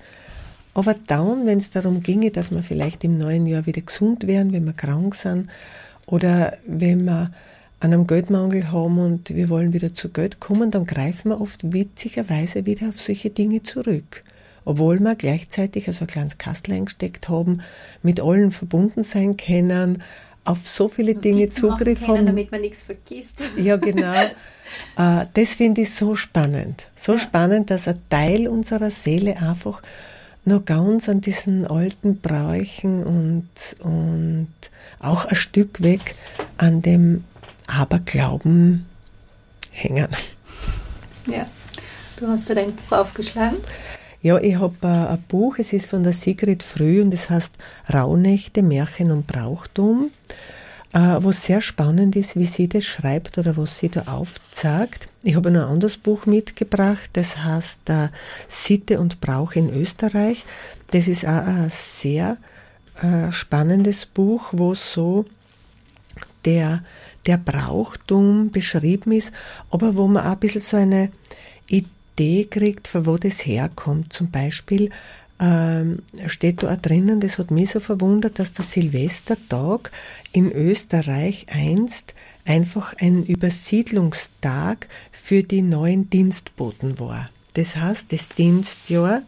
Aber 0.74 0.95
dann, 1.08 1.45
wenn 1.45 1.58
es 1.58 1.70
darum 1.70 2.04
ginge, 2.04 2.32
dass 2.32 2.52
wir 2.52 2.64
vielleicht 2.64 3.04
im 3.04 3.18
neuen 3.18 3.45
Jahr 3.45 3.66
wieder 3.66 3.82
gesund 3.82 4.28
wären, 4.28 4.54
wenn 4.54 4.66
wir 4.66 4.74
krank 4.74 5.16
sind, 5.16 5.50
oder 6.06 6.58
wenn 6.66 7.06
wir 7.06 7.32
einen 7.80 8.08
Geldmangel 8.08 8.72
haben 8.72 8.97
und 8.97 9.30
wir 9.30 9.47
wollen 9.50 9.74
wieder 9.74 9.93
zu 9.93 10.10
Geld 10.10 10.39
kommen, 10.39 10.72
dann 10.72 10.86
greifen 10.86 11.30
wir 11.30 11.39
oft 11.39 11.72
witzigerweise 11.72 12.66
wieder 12.66 12.89
auf 12.89 13.00
solche 13.00 13.30
Dinge 13.30 13.64
zurück 13.64 14.24
obwohl 14.70 15.00
wir 15.00 15.16
gleichzeitig 15.16 15.88
also 15.88 16.02
ein 16.02 16.08
kleines 16.08 16.38
Kastel 16.38 16.76
eingesteckt 16.76 17.28
haben, 17.28 17.62
mit 18.04 18.22
allen 18.22 18.52
verbunden 18.52 19.02
sein 19.02 19.36
können, 19.36 20.04
auf 20.46 20.60
so 20.68 20.88
viele 20.88 21.16
Dinge 21.16 21.48
Zugriff 21.48 22.08
haben. 22.08 22.26
damit 22.26 22.52
man 22.52 22.62
nichts 22.62 22.82
vergisst. 22.82 23.44
Ja, 23.58 23.78
genau. 23.78 24.14
Äh, 24.98 25.26
das 25.34 25.56
finde 25.56 25.82
ich 25.82 25.94
so 25.94 26.16
spannend. 26.16 26.84
So 26.96 27.14
ja. 27.14 27.20
spannend, 27.20 27.70
dass 27.70 27.88
ein 27.88 28.02
Teil 28.10 28.48
unserer 28.48 28.90
Seele 28.90 29.38
einfach 29.38 29.82
noch 30.46 30.66
ganz 30.66 31.10
an 31.10 31.22
diesen 31.22 31.68
alten 31.68 32.20
Bräuchen 32.20 33.04
und, 33.04 33.50
und 33.80 34.54
auch 35.00 35.26
ein 35.26 35.36
Stück 35.36 35.82
weg 35.82 36.16
an 36.58 36.82
dem 36.82 37.24
Aberglauben 37.68 38.86
hängen. 39.72 40.10
Ja, 41.28 41.46
du 42.18 42.28
hast 42.28 42.50
ja 42.50 42.56
dein 42.56 42.76
Buch 42.76 42.98
aufgeschlagen. 42.98 43.58
Ja, 44.22 44.38
ich 44.38 44.60
habe 44.60 44.76
äh, 44.84 45.14
ein 45.14 45.24
Buch, 45.30 45.60
es 45.60 45.72
ist 45.72 45.86
von 45.86 46.04
der 46.04 46.12
Sigrid 46.12 46.62
Früh 46.62 47.02
und 47.02 47.14
es 47.14 47.30
heißt 47.30 47.54
Rauhnächte, 47.94 48.62
Märchen 48.62 49.12
und 49.12 49.28
Brauchtum, 49.28 50.12
äh, 50.92 51.00
was 51.00 51.46
sehr 51.46 51.62
spannend 51.62 52.18
ist, 52.18 52.36
wie 52.36 52.46
sie 52.46 52.68
das 52.68 52.84
schreibt 52.84 53.38
oder 53.38 53.56
was 53.56 53.80
sie 53.80 53.88
da 53.88 54.04
aufzeigt. 54.08 55.08
Ich 55.24 55.36
habe 55.36 55.52
noch 55.52 55.62
ein 55.62 55.70
anderes 55.70 55.96
Buch 55.96 56.26
mitgebracht, 56.26 57.10
das 57.14 57.38
heißt 57.38 57.90
äh, 57.90 58.10
Sitte 58.50 59.00
und 59.00 59.22
Brauch 59.22 59.54
in 59.54 59.70
Österreich. 59.70 60.44
Das 60.92 61.08
ist 61.08 61.24
auch 61.24 61.46
ein 61.46 61.72
sehr 61.72 62.36
äh, 63.02 63.32
spannendes 63.32 64.06
Buch, 64.06 64.50
wo 64.52 64.74
so 64.74 65.24
der, 66.44 66.84
der 67.26 67.38
Brauchtum 67.38 68.52
beschrieben 68.52 69.14
ist, 69.14 69.32
aber 69.72 69.96
wo 69.96 70.08
man 70.08 70.26
auch 70.26 70.32
ein 70.32 70.40
bisschen 70.40 70.62
so 70.62 70.76
eine 70.76 71.10
Idee 71.68 71.88
Idee 72.20 72.46
kriegt, 72.46 72.88
von 72.88 73.06
wo 73.06 73.18
das 73.18 73.46
herkommt. 73.46 74.12
Zum 74.12 74.30
Beispiel 74.30 74.90
ähm, 75.40 76.00
steht 76.28 76.64
da 76.64 76.74
auch 76.74 76.78
drinnen, 76.78 77.22
das 77.22 77.38
hat 77.38 77.50
mich 77.50 77.72
so 77.72 77.80
verwundert, 77.80 78.40
dass 78.40 78.54
der 78.54 78.66
Silvestertag 78.66 79.92
in 80.34 80.52
Österreich 80.52 81.46
einst 81.50 82.14
einfach 82.46 82.94
ein 83.00 83.24
Übersiedlungstag 83.26 84.88
für 85.12 85.44
die 85.44 85.62
neuen 85.62 86.10
Dienstboten 86.10 87.00
war. 87.00 87.30
Das 87.54 87.78
heißt, 87.78 88.12
das 88.12 88.28
Dienstjahr, 88.30 89.22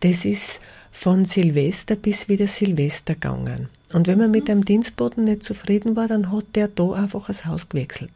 das 0.00 0.24
ist 0.24 0.60
von 0.90 1.24
Silvester 1.24 1.94
bis 1.94 2.28
wieder 2.28 2.48
Silvester 2.48 3.14
gegangen. 3.14 3.68
Und 3.92 4.08
wenn 4.08 4.18
man 4.18 4.32
mit 4.32 4.50
einem 4.50 4.64
Dienstboten 4.64 5.24
nicht 5.24 5.44
zufrieden 5.44 5.94
war, 5.94 6.08
dann 6.08 6.32
hat 6.32 6.56
der 6.56 6.66
da 6.66 6.92
einfach 6.92 7.28
das 7.28 7.46
Haus 7.46 7.68
gewechselt. 7.68 8.10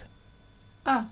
Ah. 0.84 1.04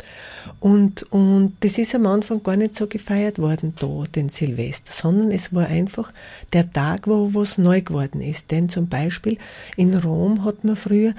Und, 0.60 1.02
und 1.12 1.56
das 1.60 1.78
ist 1.78 1.94
am 1.94 2.06
Anfang 2.06 2.42
gar 2.42 2.56
nicht 2.56 2.74
so 2.74 2.86
gefeiert 2.86 3.38
worden, 3.38 3.74
da, 3.78 4.04
den 4.14 4.28
Silvester, 4.30 4.90
sondern 4.92 5.30
es 5.30 5.52
war 5.52 5.66
einfach 5.66 6.12
der 6.52 6.72
Tag, 6.72 7.06
wo 7.06 7.34
was 7.34 7.58
neu 7.58 7.82
geworden 7.82 8.20
ist. 8.20 8.50
Denn 8.50 8.68
zum 8.68 8.88
Beispiel 8.88 9.36
in 9.76 9.94
Rom 9.94 10.44
hat 10.44 10.64
man 10.64 10.76
früher 10.76 11.12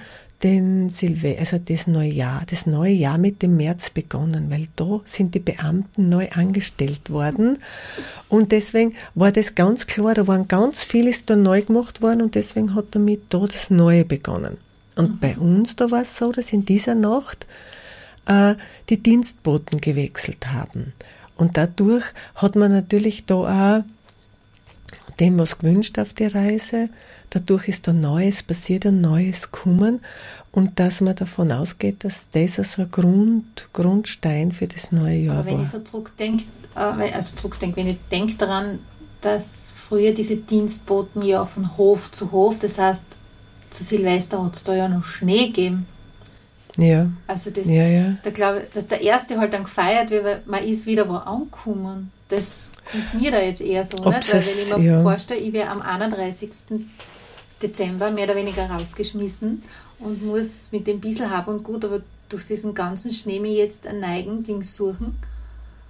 den 0.44 0.90
Silvester, 0.90 1.40
also 1.40 1.58
das 1.58 1.86
neue 1.86 2.12
Jahr, 2.12 2.44
das 2.50 2.66
neue 2.66 2.94
Jahr 2.94 3.18
mit 3.18 3.42
dem 3.42 3.58
März 3.58 3.90
begonnen, 3.90 4.50
weil 4.50 4.68
da 4.76 5.02
sind 5.06 5.36
die 5.36 5.40
Beamten 5.40 6.10
neu 6.10 6.30
angestellt 6.30 7.10
worden. 7.10 7.60
Und 8.30 8.52
deswegen 8.52 8.96
war 9.16 9.32
das 9.32 9.56
ganz 9.56 9.86
klar, 9.86 10.14
da 10.14 10.28
waren 10.28 10.48
ganz 10.48 10.84
vieles 10.84 11.26
da 11.26 11.36
neu 11.36 11.62
gemacht 11.62 12.02
worden 12.02 12.22
und 12.22 12.36
deswegen 12.36 12.74
hat 12.74 12.86
damit 12.92 13.22
da 13.30 13.46
das 13.46 13.70
Neue 13.70 14.06
begonnen. 14.06 14.58
Und 14.96 15.12
mhm. 15.12 15.20
bei 15.20 15.38
uns, 15.38 15.76
da 15.76 15.92
war 15.92 16.02
es 16.02 16.18
so, 16.18 16.32
dass 16.32 16.54
in 16.54 16.66
dieser 16.66 16.96
Nacht 16.96 17.46
äh, 18.30 18.56
die 18.90 19.02
Dienstboten 19.02 19.82
gewechselt 19.82 20.48
haben. 20.54 20.94
Und 21.36 21.58
dadurch 21.58 22.06
hat 22.36 22.56
man 22.56 22.72
natürlich 22.72 23.26
da 23.26 23.80
auch 23.80 23.84
dem 25.20 25.38
was 25.38 25.58
gewünscht 25.58 26.00
auf 26.00 26.14
die 26.14 26.28
Reise. 26.28 26.90
Dadurch 27.30 27.68
ist 27.68 27.88
da 27.88 27.94
Neues 27.94 28.42
passiert 28.42 28.86
und 28.86 29.02
Neues 29.02 29.52
gekommen. 29.52 30.02
Und 30.52 30.80
dass 30.80 31.02
man 31.02 31.16
davon 31.16 31.52
ausgeht, 31.52 32.04
dass 32.04 32.30
das 32.30 32.56
so 32.56 32.84
ein 32.84 32.92
Grund, 32.92 33.68
Grundstein 33.74 34.52
für 34.52 34.68
das 34.68 34.92
neue 34.92 35.18
Jahr 35.18 35.38
Aber 35.38 35.46
wenn 35.46 35.58
war. 35.58 35.64
ich 35.64 35.70
so 35.70 35.80
zurückdenke, 35.80 36.46
äh, 36.76 36.80
also 36.80 37.36
zurückdenke, 37.36 37.78
wenn 37.78 37.88
ich 37.88 37.98
denke 38.12 38.36
daran, 38.36 38.80
dass 39.22 39.72
früher 39.76 40.14
diese 40.14 40.38
Dienstboten 40.38 41.22
ja 41.22 41.46
von 41.46 41.78
Hof 41.78 42.12
zu 42.12 42.32
Hof, 42.32 42.60
das 42.60 42.78
heißt, 42.78 43.04
zu 43.70 43.84
Silvester 43.84 44.44
hat 44.44 44.56
es 44.56 44.64
da 44.64 44.74
ja 44.76 44.88
noch 44.88 45.04
Schnee 45.04 45.48
gegeben. 45.48 45.86
Ja. 46.78 47.10
Also 47.28 47.50
das, 47.50 47.68
ja, 47.68 47.84
ja. 47.88 48.18
da 48.24 48.30
glaube 48.30 48.68
dass 48.74 48.88
der 48.88 49.02
erste 49.02 49.40
halt 49.40 49.54
dann 49.54 49.64
gefeiert 49.64 50.12
wird, 50.12 50.24
weil 50.24 50.42
man 50.46 50.64
ist 50.64 50.86
wieder 50.86 51.10
wo 51.10 51.16
angekommen. 51.16 52.12
Das 52.30 52.72
kommt 52.92 53.22
mir 53.22 53.32
da 53.32 53.40
jetzt 53.40 53.62
eher 53.62 53.84
so, 53.84 53.98
Ob 53.98 54.16
nicht? 54.16 54.34
Weil 54.34 54.42
wenn 54.42 54.62
ich 54.62 54.78
mir 54.78 54.92
ja. 54.92 55.02
vorstelle, 55.02 55.40
ich 55.40 55.52
wäre 55.52 55.70
am 55.70 55.82
31. 55.82 56.52
Dezember 57.62 58.12
mehr 58.12 58.26
oder 58.26 58.36
weniger 58.36 58.70
rausgeschmissen 58.70 59.64
und 60.00 60.24
muss 60.24 60.72
mit 60.72 60.88
dem 60.88 61.00
bisschen 61.00 61.32
Hab 61.32 61.48
und 61.48 61.64
Gut, 61.64 61.84
aber 61.84 62.02
durch 62.30 62.46
diesen 62.46 62.74
ganzen 62.76 63.12
Schnee 63.12 63.40
mir 63.40 63.54
jetzt 63.54 63.88
ein 63.88 64.00
Neigen-Ding 64.00 64.62
suchen 64.62 65.18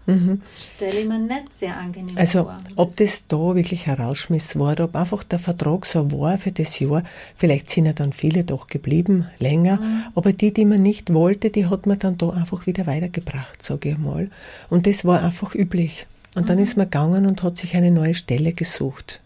mhm. 0.10 0.41
stelle 0.55 0.99
ich 0.99 1.07
mir 1.07 1.20
nicht 1.20 1.53
sehr 1.53 1.78
angenehm 1.78 2.18
also, 2.18 2.43
vor. 2.43 2.51
Also, 2.51 2.66
ob 2.76 2.95
das 2.97 3.28
da 3.28 3.55
wirklich 3.55 3.88
herausschmiss 3.88 4.57
war 4.57 4.74
oder 4.74 4.86
ob 4.86 4.95
einfach 4.95 5.24
der 5.24 5.39
Vertrag 5.39 5.86
so 5.86 6.12
war 6.12 6.38
für 6.38 6.51
das 6.51 6.80
Jahr, 6.80 7.03
vielleicht 7.36 7.70
sind 7.70 7.86
ja 7.86 7.93
dann 7.93 8.14
viele 8.14 8.43
doch 8.43 8.68
geblieben, 8.68 9.28
länger, 9.39 9.78
mhm. 9.78 10.03
aber 10.16 10.34
die, 10.34 10.53
die 10.53 10.66
man 10.66 10.82
nicht 10.82 11.14
wollte, 11.14 11.49
die 11.49 11.68
hat 11.68 11.86
man 11.86 11.99
dann 11.99 12.18
da 12.18 12.30
einfach 12.30 12.66
wieder 12.66 12.88
weitergebracht, 12.88 13.64
sage 13.64 13.91
ich 13.91 13.97
mal. 13.97 14.30
Und 14.70 14.88
das 14.88 15.05
war 15.05 15.24
einfach 15.24 15.55
üblich. 15.55 16.07
Und 16.36 16.43
mhm. 16.43 16.47
dann 16.47 16.60
ist 16.60 16.78
man 16.78 16.88
gegangen 16.88 17.26
und 17.26 17.43
hat 17.43 17.57
sich 17.57 17.76
eine 17.76 17.91
neue 17.91 18.16
Stelle 18.16 18.53
gesucht. 18.53 19.22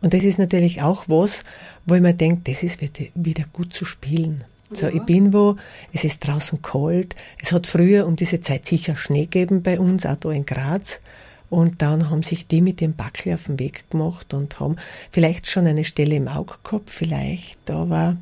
Und 0.00 0.14
das 0.14 0.24
ist 0.24 0.38
natürlich 0.38 0.82
auch 0.82 1.04
was, 1.08 1.42
wo 1.86 1.94
ich 1.94 2.02
mir 2.02 2.14
denke, 2.14 2.52
das 2.52 2.62
ist 2.62 2.78
wieder 3.14 3.44
gut 3.52 3.72
zu 3.72 3.84
spielen. 3.84 4.44
So, 4.70 4.86
ja. 4.86 4.92
ich 4.94 5.02
bin 5.02 5.32
wo, 5.32 5.56
es 5.92 6.04
ist 6.04 6.26
draußen 6.26 6.60
kalt. 6.62 7.14
Es 7.40 7.52
hat 7.52 7.66
früher 7.66 8.06
um 8.06 8.16
diese 8.16 8.40
Zeit 8.40 8.66
sicher 8.66 8.96
Schnee 8.96 9.24
gegeben 9.24 9.62
bei 9.62 9.78
uns, 9.78 10.06
auch 10.06 10.16
da 10.16 10.30
in 10.30 10.46
Graz. 10.46 11.00
Und 11.48 11.80
dann 11.82 12.10
haben 12.10 12.22
sich 12.22 12.46
die 12.46 12.60
mit 12.60 12.80
dem 12.80 12.94
Backel 12.94 13.34
auf 13.34 13.44
den 13.44 13.58
Weg 13.58 13.88
gemacht 13.90 14.34
und 14.34 14.58
haben 14.58 14.76
vielleicht 15.12 15.46
schon 15.46 15.66
eine 15.66 15.84
Stelle 15.84 16.16
im 16.16 16.26
Auge 16.26 16.54
gehabt, 16.64 16.90
vielleicht, 16.90 17.58
da 17.66 17.88
war 17.88 18.16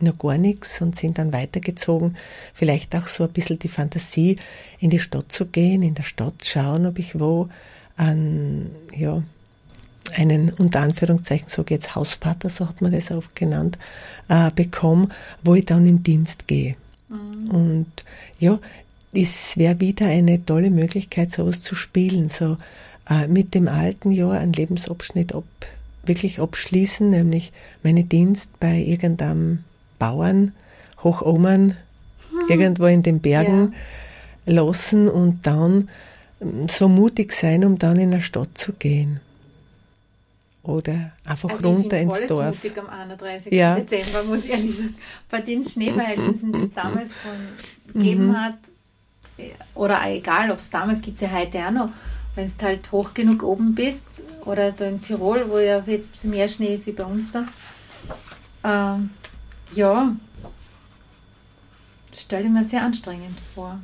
noch 0.00 0.18
gar 0.18 0.38
nichts 0.38 0.80
und 0.80 0.96
sind 0.96 1.18
dann 1.18 1.32
weitergezogen. 1.32 2.16
Vielleicht 2.54 2.96
auch 2.96 3.06
so 3.06 3.24
ein 3.24 3.32
bisschen 3.32 3.58
die 3.58 3.68
Fantasie, 3.68 4.38
in 4.78 4.90
die 4.90 4.98
Stadt 4.98 5.30
zu 5.30 5.46
gehen, 5.46 5.82
in 5.82 5.94
der 5.94 6.02
Stadt 6.02 6.44
schauen, 6.44 6.86
ob 6.86 6.98
ich 6.98 7.18
wo 7.20 7.48
an, 7.96 8.70
ja, 8.96 9.22
einen 10.14 10.50
unter 10.50 10.80
Anführungszeichen, 10.80 11.48
sage 11.48 11.74
jetzt 11.74 11.94
Hausvater, 11.94 12.50
so 12.50 12.68
hat 12.68 12.80
man 12.80 12.92
das 12.92 13.10
oft 13.10 13.34
genannt, 13.34 13.78
äh, 14.28 14.50
bekomme, 14.54 15.08
wo 15.42 15.54
ich 15.54 15.66
dann 15.66 15.86
in 15.86 16.02
Dienst 16.02 16.46
gehe. 16.46 16.76
Mhm. 17.08 17.50
Und 17.50 18.04
ja, 18.38 18.58
es 19.12 19.56
wäre 19.56 19.80
wieder 19.80 20.06
eine 20.06 20.44
tolle 20.44 20.70
Möglichkeit, 20.70 21.30
sowas 21.30 21.62
zu 21.62 21.74
spielen, 21.74 22.28
so 22.28 22.56
äh, 23.08 23.26
mit 23.28 23.54
dem 23.54 23.68
alten 23.68 24.12
Jahr 24.12 24.32
einen 24.32 24.52
Lebensabschnitt 24.52 25.34
ab, 25.34 25.44
wirklich 26.04 26.40
abschließen, 26.40 27.10
nämlich 27.10 27.52
meine 27.82 28.04
Dienst 28.04 28.48
bei 28.58 28.78
irgendeinem 28.78 29.64
Bauern, 29.98 30.52
Hochomen, 31.02 31.76
hm. 32.30 32.38
irgendwo 32.48 32.86
in 32.86 33.02
den 33.02 33.20
Bergen 33.20 33.74
ja. 34.46 34.54
lassen 34.54 35.08
und 35.08 35.46
dann 35.46 35.88
ähm, 36.40 36.68
so 36.68 36.88
mutig 36.88 37.32
sein, 37.32 37.64
um 37.64 37.78
dann 37.78 37.98
in 37.98 38.12
eine 38.12 38.22
Stadt 38.22 38.56
zu 38.56 38.72
gehen. 38.72 39.20
Oder 40.62 41.12
einfach 41.24 41.50
also 41.50 41.70
runter 41.70 41.98
ins 41.98 42.18
ich 42.20 42.26
Dorf. 42.28 42.62
mutig 42.62 42.78
am 42.78 42.88
31. 42.88 43.52
Ja. 43.52 43.74
Dezember, 43.74 44.22
muss 44.22 44.44
ich 44.44 44.50
ehrlich 44.50 44.76
sagen. 44.76 44.94
Bei 45.28 45.40
den 45.40 45.64
Schneeverhältnissen, 45.64 46.52
die 46.52 46.60
es 46.60 46.72
damals 46.72 47.12
von 47.16 47.32
gegeben 47.92 48.28
mhm. 48.28 48.40
hat, 48.40 48.58
oder 49.74 50.00
egal, 50.08 50.50
ob 50.50 50.58
es 50.58 50.70
damals 50.70 51.02
gibt 51.02 51.16
es 51.16 51.22
ja 51.22 51.32
heute 51.32 51.58
auch 51.66 51.70
noch, 51.70 51.90
wenn 52.36 52.46
du 52.46 52.64
halt 52.64 52.92
hoch 52.92 53.12
genug 53.12 53.42
oben 53.42 53.74
bist, 53.74 54.22
oder 54.44 54.70
da 54.70 54.86
in 54.86 55.02
Tirol, 55.02 55.48
wo 55.48 55.58
ja 55.58 55.82
jetzt 55.86 56.24
mehr 56.24 56.48
Schnee 56.48 56.74
ist 56.74 56.86
wie 56.86 56.92
bei 56.92 57.04
uns 57.04 57.32
da. 57.32 57.44
Ähm, 58.64 59.10
ja, 59.74 60.14
stelle 62.14 62.44
ich 62.44 62.50
mir 62.50 62.64
sehr 62.64 62.82
anstrengend 62.82 63.38
vor. 63.54 63.80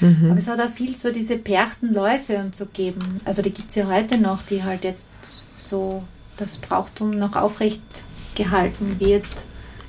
Mhm. 0.00 0.30
Aber 0.30 0.38
es 0.38 0.48
hat 0.48 0.60
auch 0.60 0.70
viel 0.70 0.96
so 0.96 1.12
diese 1.12 1.36
Perchtenläufe 1.36 2.38
und 2.38 2.54
so 2.54 2.66
geben. 2.66 3.20
Also 3.24 3.42
die 3.42 3.50
gibt 3.50 3.68
es 3.70 3.74
ja 3.76 3.86
heute 3.86 4.18
noch, 4.18 4.42
die 4.42 4.62
halt 4.62 4.84
jetzt 4.84 5.08
so 5.68 6.02
das 6.36 6.56
Brauchtum 6.56 7.10
noch 7.10 7.36
aufrecht 7.36 7.82
gehalten 8.34 8.96
wird, 8.98 9.26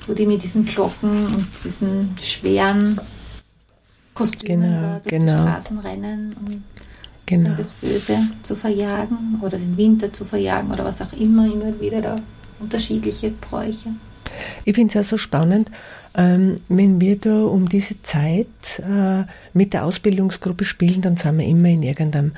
wo 0.08 0.14
die 0.14 0.26
mit 0.26 0.44
diesen 0.44 0.66
Glocken 0.66 1.28
und 1.28 1.48
diesen 1.64 2.16
schweren 2.22 3.00
Kostümen 4.14 4.62
genau, 4.62 4.82
da 4.82 5.00
durch 5.00 5.10
genau. 5.10 5.32
die 5.32 5.38
Straßen 5.38 5.80
rennen, 5.80 6.36
um 6.40 6.64
genau. 7.26 7.56
das 7.58 7.72
Böse 7.74 8.18
zu 8.44 8.56
verjagen 8.56 9.40
oder 9.42 9.58
den 9.58 9.76
Winter 9.76 10.14
zu 10.14 10.26
verjagen 10.26 10.72
oder 10.72 10.86
was 10.86 11.02
auch 11.02 11.12
immer, 11.14 11.46
immer 11.46 11.80
wieder 11.80 12.02
da 12.02 12.20
unterschiedliche 12.60 13.32
Bräuche. 13.32 13.90
Ich 14.64 14.76
finde 14.76 14.98
es 14.98 15.06
auch 15.06 15.10
so 15.10 15.18
spannend, 15.18 15.70
ähm, 16.16 16.62
wenn 16.70 17.02
wir 17.02 17.18
da 17.20 17.44
um 17.44 17.68
diese 17.68 18.02
Zeit 18.02 18.48
äh, 18.80 19.24
mit 19.54 19.74
der 19.74 19.86
Ausbildungsgruppe 19.86 20.66
spielen, 20.66 21.02
dann 21.02 21.18
sind 21.18 21.38
wir 21.38 21.46
immer 21.46 21.70
in 21.70 21.84
irgendeinem 21.84 22.32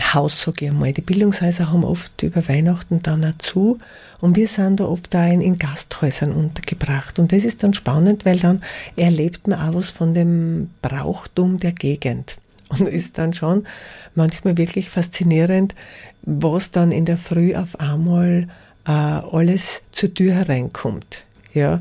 Haus, 0.00 0.42
sage 0.42 0.64
ich 0.64 0.70
einmal. 0.70 0.92
Die 0.92 1.02
Bildungshäuser 1.02 1.70
haben 1.70 1.84
oft 1.84 2.22
über 2.22 2.46
Weihnachten 2.48 3.00
dann 3.00 3.24
auch 3.24 3.38
zu 3.38 3.78
und 4.20 4.36
wir 4.36 4.48
sind 4.48 4.80
da 4.80 4.84
oft 4.84 5.12
da 5.14 5.26
in, 5.26 5.58
Gasthäusern 5.58 6.32
untergebracht. 6.32 7.18
Und 7.18 7.32
das 7.32 7.44
ist 7.44 7.62
dann 7.62 7.74
spannend, 7.74 8.24
weil 8.24 8.38
dann 8.38 8.62
erlebt 8.96 9.46
man 9.46 9.60
auch 9.60 9.74
was 9.74 9.90
von 9.90 10.14
dem 10.14 10.70
Brauchtum 10.82 11.58
der 11.58 11.72
Gegend. 11.72 12.38
Und 12.68 12.86
ist 12.86 13.16
dann 13.16 13.32
schon 13.32 13.66
manchmal 14.14 14.58
wirklich 14.58 14.90
faszinierend, 14.90 15.74
was 16.22 16.70
dann 16.70 16.92
in 16.92 17.06
der 17.06 17.16
Früh 17.16 17.54
auf 17.54 17.80
einmal 17.80 18.46
äh, 18.86 18.90
alles 18.90 19.80
zur 19.90 20.12
Tür 20.12 20.34
hereinkommt. 20.34 21.24
Ja. 21.54 21.80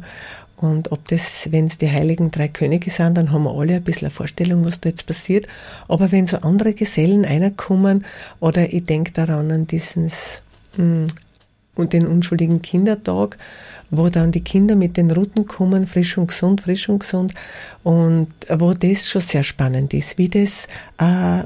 Und 0.58 0.92
ob 0.92 1.08
das, 1.08 1.52
wenn 1.52 1.68
es 1.68 1.78
die 1.78 1.92
heiligen 1.92 2.32
drei 2.32 2.48
Könige 2.48 2.90
sind, 2.90 3.16
dann 3.16 3.32
haben 3.32 3.44
wir 3.44 3.54
alle 3.54 3.76
ein 3.76 3.84
bisschen 3.84 4.08
eine 4.08 4.14
Vorstellung, 4.14 4.66
was 4.66 4.82
da 4.82 4.90
jetzt 4.90 5.06
passiert. 5.06 5.48
Aber 5.88 6.12
wenn 6.12 6.26
so 6.26 6.38
andere 6.38 6.74
Gesellen 6.74 7.26
reinkommen, 7.26 8.06
oder 8.40 8.74
ich 8.74 8.86
denke 8.86 9.12
daran 9.12 9.52
an 9.52 9.68
dieses, 9.68 10.42
mh, 10.76 11.08
und 11.76 11.94
den 11.94 12.08
unschuldigen 12.08 12.64
Kindertag, 12.64 13.38
wo 13.92 14.10
dann 14.10 14.32
die 14.32 14.44
Kinder 14.44 14.76
mit 14.76 14.98
den 14.98 15.12
Routen 15.12 15.46
kommen, 15.46 15.86
frisch 15.86 16.18
und 16.18 16.28
gesund, 16.28 16.62
frisch 16.62 16.90
und 16.90 17.00
gesund, 17.00 17.34
und 17.84 18.28
wo 18.50 18.74
das 18.74 19.08
schon 19.08 19.22
sehr 19.22 19.44
spannend 19.44 19.94
ist, 19.94 20.18
wie 20.18 20.30
das 20.30 20.68
äh, 20.98 21.44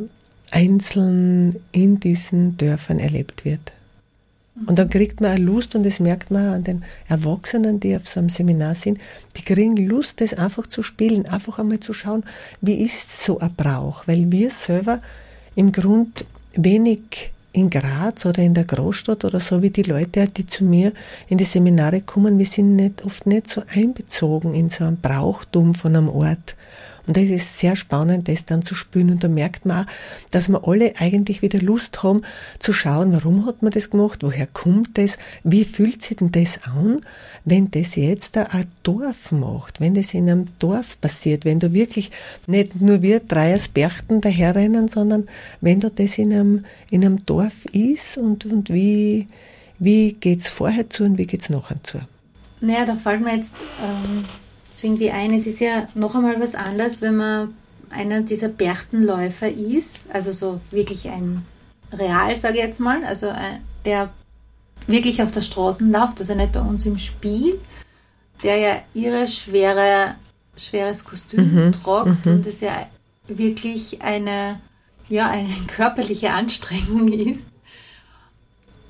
einzeln 0.51 1.57
in 1.73 1.99
diesen 1.99 2.57
Dörfern 2.57 2.99
erlebt 2.99 3.43
wird. 3.43 3.73
Und 4.65 4.79
dann 4.79 4.89
kriegt 4.89 5.21
man 5.21 5.31
eine 5.31 5.43
Lust 5.43 5.75
und 5.75 5.85
das 5.85 5.99
merkt 5.99 6.31
man 6.31 6.47
an 6.47 6.63
den 6.63 6.83
Erwachsenen, 7.07 7.79
die 7.79 7.95
auf 7.95 8.07
so 8.07 8.19
einem 8.19 8.29
Seminar 8.29 8.75
sind, 8.75 8.99
die 9.37 9.43
kriegen 9.43 9.75
Lust, 9.77 10.21
das 10.21 10.33
einfach 10.33 10.67
zu 10.67 10.83
spielen, 10.83 11.25
einfach 11.25 11.59
einmal 11.59 11.79
zu 11.79 11.93
schauen, 11.93 12.23
wie 12.61 12.83
ist 12.83 13.23
so 13.23 13.39
ein 13.39 13.53
Brauch, 13.55 14.07
weil 14.07 14.31
wir 14.31 14.51
selber 14.51 15.01
im 15.55 15.71
Grund 15.71 16.25
wenig 16.53 17.31
in 17.53 17.69
Graz 17.69 18.25
oder 18.25 18.41
in 18.41 18.53
der 18.53 18.63
Großstadt 18.63 19.25
oder 19.25 19.39
so 19.39 19.61
wie 19.61 19.69
die 19.69 19.83
Leute, 19.83 20.27
die 20.27 20.45
zu 20.45 20.63
mir 20.63 20.93
in 21.27 21.37
die 21.37 21.43
Seminare 21.43 22.01
kommen, 22.01 22.39
wir 22.39 22.45
sind 22.45 22.75
nicht, 22.75 23.03
oft 23.03 23.25
nicht 23.25 23.47
so 23.47 23.63
einbezogen 23.67 24.53
in 24.53 24.69
so 24.69 24.85
ein 24.85 24.97
Brauchtum 25.01 25.75
von 25.75 25.95
einem 25.95 26.09
Ort. 26.09 26.55
Und 27.11 27.17
das 27.17 27.25
ist 27.25 27.59
sehr 27.59 27.75
spannend, 27.75 28.29
das 28.29 28.45
dann 28.45 28.61
zu 28.61 28.73
spüren. 28.73 29.09
Und 29.09 29.21
da 29.21 29.27
merkt 29.27 29.65
man 29.65 29.83
auch, 29.83 29.91
dass 30.31 30.47
wir 30.47 30.65
alle 30.65 30.93
eigentlich 30.97 31.41
wieder 31.41 31.59
Lust 31.59 32.03
haben 32.03 32.21
zu 32.57 32.71
schauen, 32.71 33.11
warum 33.11 33.45
hat 33.45 33.61
man 33.61 33.71
das 33.73 33.89
gemacht, 33.89 34.23
woher 34.23 34.47
kommt 34.47 34.97
das, 34.97 35.17
wie 35.43 35.65
fühlt 35.65 36.01
sich 36.01 36.15
denn 36.15 36.31
das 36.31 36.61
an, 36.63 37.01
wenn 37.43 37.69
das 37.69 37.97
jetzt 37.97 38.37
ein 38.37 38.71
Dorf 38.83 39.33
macht, 39.33 39.81
wenn 39.81 39.93
das 39.93 40.13
in 40.13 40.29
einem 40.29 40.47
Dorf 40.59 41.01
passiert, 41.01 41.43
wenn 41.43 41.59
du 41.59 41.73
wirklich 41.73 42.11
nicht 42.47 42.79
nur 42.79 43.01
wir 43.01 43.19
drei 43.19 43.51
als 43.51 43.67
Berchten 43.67 44.21
daherrennen, 44.21 44.87
sondern 44.87 45.27
wenn 45.59 45.81
du 45.81 45.91
das 45.91 46.17
in 46.17 46.31
einem, 46.31 46.65
in 46.91 47.03
einem 47.03 47.25
Dorf 47.25 47.65
ist 47.73 48.15
und, 48.15 48.45
und 48.45 48.69
wie, 48.69 49.27
wie 49.79 50.13
geht's 50.13 50.47
vorher 50.47 50.89
zu 50.89 51.03
und 51.03 51.17
wie 51.17 51.27
geht's 51.27 51.49
nachher 51.49 51.83
zu? 51.83 51.99
Naja, 52.61 52.85
da 52.85 52.95
fällt 52.95 53.21
mir 53.21 53.35
jetzt 53.35 53.55
ähm, 53.83 54.23
so 54.71 54.87
irgendwie 54.87 55.11
ein. 55.11 55.33
Es 55.33 55.45
ist 55.45 55.59
ja 55.59 55.87
noch 55.93 56.15
einmal 56.15 56.39
was 56.39 56.55
anderes, 56.55 57.01
wenn 57.01 57.17
man 57.17 57.53
einer 57.89 58.21
dieser 58.21 58.47
Berchtenläufer 58.47 59.49
ist, 59.49 60.05
also 60.11 60.31
so 60.31 60.61
wirklich 60.71 61.09
ein 61.09 61.45
Real, 61.91 62.35
sage 62.37 62.55
ich 62.57 62.63
jetzt 62.63 62.79
mal, 62.79 63.03
also 63.03 63.27
ein, 63.27 63.61
der 63.83 64.11
wirklich 64.87 65.21
auf 65.21 65.31
der 65.31 65.41
Straße 65.41 65.83
läuft, 65.83 66.19
also 66.19 66.33
nicht 66.33 66.53
bei 66.53 66.61
uns 66.61 66.85
im 66.85 66.97
Spiel, 66.97 67.59
der 68.43 68.57
ja 68.57 68.81
ihre 68.93 69.27
schwere, 69.27 70.15
schweres 70.55 71.03
Kostüm 71.03 71.65
mhm. 71.65 71.71
tragt 71.73 72.25
mhm. 72.25 72.33
und 72.33 72.45
es 72.45 72.61
ja 72.61 72.87
wirklich 73.27 74.01
eine, 74.01 74.61
ja, 75.09 75.29
eine 75.29 75.49
körperliche 75.67 76.31
Anstrengung 76.31 77.11
ist. 77.11 77.43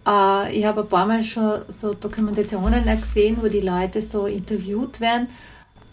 Äh, 0.08 0.58
ich 0.58 0.66
habe 0.66 0.82
ein 0.82 0.88
paar 0.88 1.08
Mal 1.08 1.24
schon 1.24 1.62
so 1.68 1.96
Dokumentationen 1.96 2.84
gesehen, 2.86 3.38
wo 3.42 3.48
die 3.48 3.62
Leute 3.62 4.02
so 4.02 4.28
interviewt 4.28 5.02
werden 5.02 5.28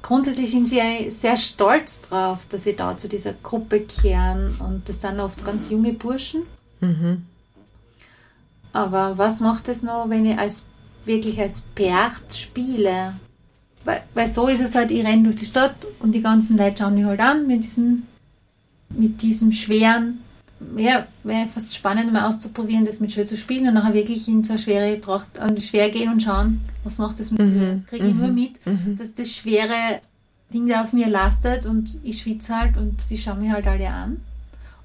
grundsätzlich 0.03 0.51
sind 0.51 0.66
sie 0.66 1.11
sehr 1.11 1.36
stolz 1.36 2.03
drauf, 2.03 2.46
dass 2.49 2.64
sie 2.64 2.74
da 2.74 2.96
zu 2.96 3.09
dieser 3.09 3.32
Gruppe 3.32 3.80
kehren 3.80 4.57
und 4.61 4.88
das 4.88 5.01
sind 5.01 5.20
oft 5.20 5.44
ganz 5.44 5.70
junge 5.70 5.92
Burschen. 5.92 6.42
Mhm. 6.80 7.24
Aber 8.72 9.18
was 9.18 9.40
macht 9.40 9.68
es 9.68 9.82
noch, 9.82 10.09
wenn 10.09 10.26
ich 10.26 10.38
als 10.38 10.64
wirklich 11.05 11.40
als 11.40 11.62
Percht 11.74 12.36
spiele? 12.36 13.14
Weil, 13.84 14.03
weil 14.14 14.28
so 14.28 14.49
ist 14.49 14.61
es 14.61 14.74
halt, 14.74 14.90
ich 14.90 15.05
renne 15.05 15.24
durch 15.24 15.36
die 15.36 15.46
Stadt 15.46 15.86
und 16.01 16.14
die 16.14 16.20
ganzen 16.20 16.57
Leute 16.57 16.78
schauen 16.78 16.94
mich 16.94 17.05
halt 17.05 17.20
an 17.20 17.46
mit 17.46 17.64
diesem, 17.64 18.05
mit 18.90 19.22
diesem 19.22 19.53
schweren, 19.53 20.20
ja, 20.76 21.06
wäre 21.22 21.46
fast 21.46 21.74
spannend, 21.74 22.12
mal 22.12 22.28
auszuprobieren, 22.28 22.84
das 22.84 23.00
mit 23.00 23.12
schwer 23.12 23.26
zu 23.26 23.36
spielen 23.36 23.68
und 23.68 23.74
nachher 23.74 23.94
wirklich 23.94 24.26
in 24.28 24.42
so 24.42 24.52
eine 24.52 24.59
schwere 24.59 25.00
Tracht, 25.00 25.28
schwer 25.61 25.90
gehen 25.90 26.12
und 26.12 26.22
schauen, 26.22 26.61
was 26.84 26.98
macht 26.98 27.20
das 27.20 27.30
mit 27.30 27.40
mhm. 27.40 27.59
mir. 27.59 27.82
Kriege 27.86 28.09
ich 28.09 28.14
mhm. 28.14 28.20
nur 28.20 28.28
mit, 28.28 28.66
mhm. 28.66 28.96
dass 28.96 29.14
das 29.14 29.30
schwere 29.30 30.00
Ding 30.52 30.68
da 30.68 30.82
auf 30.82 30.92
mir 30.92 31.09
lastet 31.09 31.66
und 31.66 32.00
ich 32.02 32.20
schwitze 32.20 32.56
halt 32.56 32.76
und 32.76 33.00
sie 33.00 33.18
schauen 33.18 33.40
mich 33.40 33.52
halt 33.52 33.66
alle 33.66 33.88
an. 33.88 34.20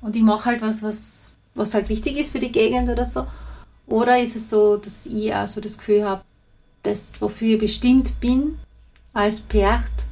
Und 0.02 0.16
ich 0.16 0.22
mache 0.22 0.46
halt 0.46 0.62
was, 0.62 0.84
was, 0.84 1.32
was 1.56 1.74
halt 1.74 1.90
wichtig 1.90 2.20
ist 2.20 2.32
für 2.32 2.40
die 2.40 2.52
Gegend 2.52 2.90
oder 2.90 3.06
so. 3.06 3.26
Oder 3.88 4.22
ist 4.22 4.36
es 4.36 4.50
so, 4.50 4.78
dass 4.78 5.06
ich 5.06 5.34
auch 5.34 5.48
so 5.48 5.62
das 5.62 5.78
Gefühl 5.78 6.04
habe, 6.06 6.22
das, 6.84 7.22
wofür 7.22 7.54
ich 7.54 7.60
bestimmt 7.60 8.20
bin, 8.20 8.58
als 9.14 9.40
Percht, 9.40 10.06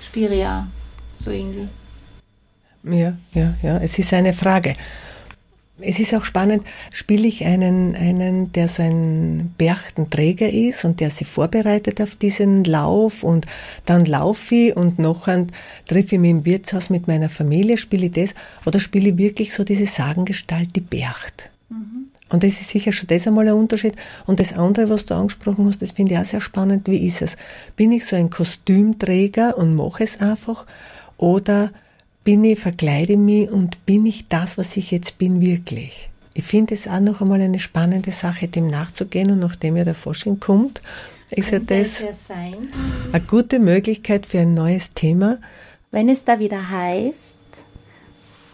spüre 0.00 0.34
ich 0.34 0.46
auch 0.46 0.64
so 1.14 1.30
irgendwie. 1.30 1.68
Ja, 2.84 3.16
ja, 3.34 3.54
ja. 3.62 3.78
Es 3.78 3.98
ist 3.98 4.12
eine 4.12 4.34
Frage. 4.34 4.74
Es 5.80 6.00
ist 6.00 6.12
auch 6.12 6.24
spannend, 6.24 6.64
spiele 6.90 7.28
ich 7.28 7.44
einen, 7.44 7.94
einen, 7.94 8.52
der 8.52 8.66
so 8.66 8.82
ein 8.82 9.54
Berchtenträger 9.58 10.48
ist 10.48 10.84
und 10.84 10.98
der 10.98 11.10
sich 11.10 11.28
vorbereitet 11.28 12.02
auf 12.02 12.16
diesen 12.16 12.64
Lauf 12.64 13.22
und 13.22 13.46
dann 13.86 14.04
laufe 14.04 14.54
ich 14.56 14.76
und 14.76 14.98
nachher 14.98 15.46
treffe 15.86 16.16
ich 16.16 16.20
mich 16.20 16.30
im 16.32 16.44
Wirtshaus 16.44 16.90
mit 16.90 17.06
meiner 17.06 17.28
Familie, 17.28 17.78
spiele 17.78 18.06
ich 18.06 18.12
das 18.12 18.34
oder 18.66 18.80
spiele 18.80 19.10
ich 19.10 19.18
wirklich 19.18 19.54
so 19.54 19.62
diese 19.62 19.86
Sagengestalt, 19.86 20.74
die 20.74 20.80
Bercht. 20.80 21.48
Mhm. 21.68 22.08
Und 22.28 22.42
das 22.42 22.60
ist 22.60 22.70
sicher 22.70 22.90
schon 22.90 23.06
das 23.06 23.28
einmal 23.28 23.46
ein 23.46 23.54
Unterschied. 23.54 23.94
Und 24.26 24.40
das 24.40 24.52
andere, 24.52 24.90
was 24.90 25.06
du 25.06 25.14
angesprochen 25.14 25.66
hast, 25.66 25.80
das 25.80 25.92
finde 25.92 26.14
ich 26.14 26.18
auch 26.18 26.24
sehr 26.24 26.40
spannend. 26.40 26.88
Wie 26.88 27.06
ist 27.06 27.22
es? 27.22 27.36
Bin 27.76 27.92
ich 27.92 28.04
so 28.04 28.16
ein 28.16 28.30
Kostümträger 28.30 29.56
und 29.56 29.76
mache 29.76 30.02
es 30.02 30.20
einfach? 30.20 30.66
Oder 31.16 31.70
bin 32.24 32.44
ich, 32.44 32.58
verkleide 32.58 33.16
mich 33.16 33.50
und 33.50 33.84
bin 33.86 34.06
ich 34.06 34.28
das, 34.28 34.58
was 34.58 34.76
ich 34.76 34.90
jetzt 34.90 35.18
bin, 35.18 35.40
wirklich? 35.40 36.10
Ich 36.34 36.44
finde 36.44 36.74
es 36.74 36.86
auch 36.86 37.00
noch 37.00 37.20
einmal 37.20 37.40
eine 37.40 37.58
spannende 37.58 38.12
Sache, 38.12 38.48
dem 38.48 38.68
nachzugehen 38.68 39.30
und 39.30 39.40
nachdem 39.40 39.76
ja 39.76 39.84
der 39.84 39.94
Forschung 39.94 40.38
kommt, 40.38 40.82
ist 41.30 41.50
ja 41.50 41.58
das 41.58 42.02
eine 43.12 43.24
gute 43.26 43.58
Möglichkeit 43.58 44.24
für 44.24 44.40
ein 44.40 44.54
neues 44.54 44.92
Thema, 44.94 45.38
Wenn 45.90 46.10
es 46.10 46.24
da 46.24 46.38
wieder 46.38 46.68
heißt, 46.70 47.38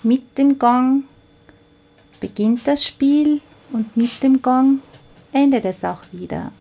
mit 0.04 0.38
dem 0.38 0.58
Gong 0.58 1.04
beginnt 2.20 2.66
das 2.66 2.86
Spiel 2.86 3.40
und 3.72 3.96
mit 3.96 4.22
dem 4.22 4.40
Gong 4.40 4.78
endet 5.32 5.64
es 5.64 5.84
auch 5.84 6.04
wieder. 6.12 6.52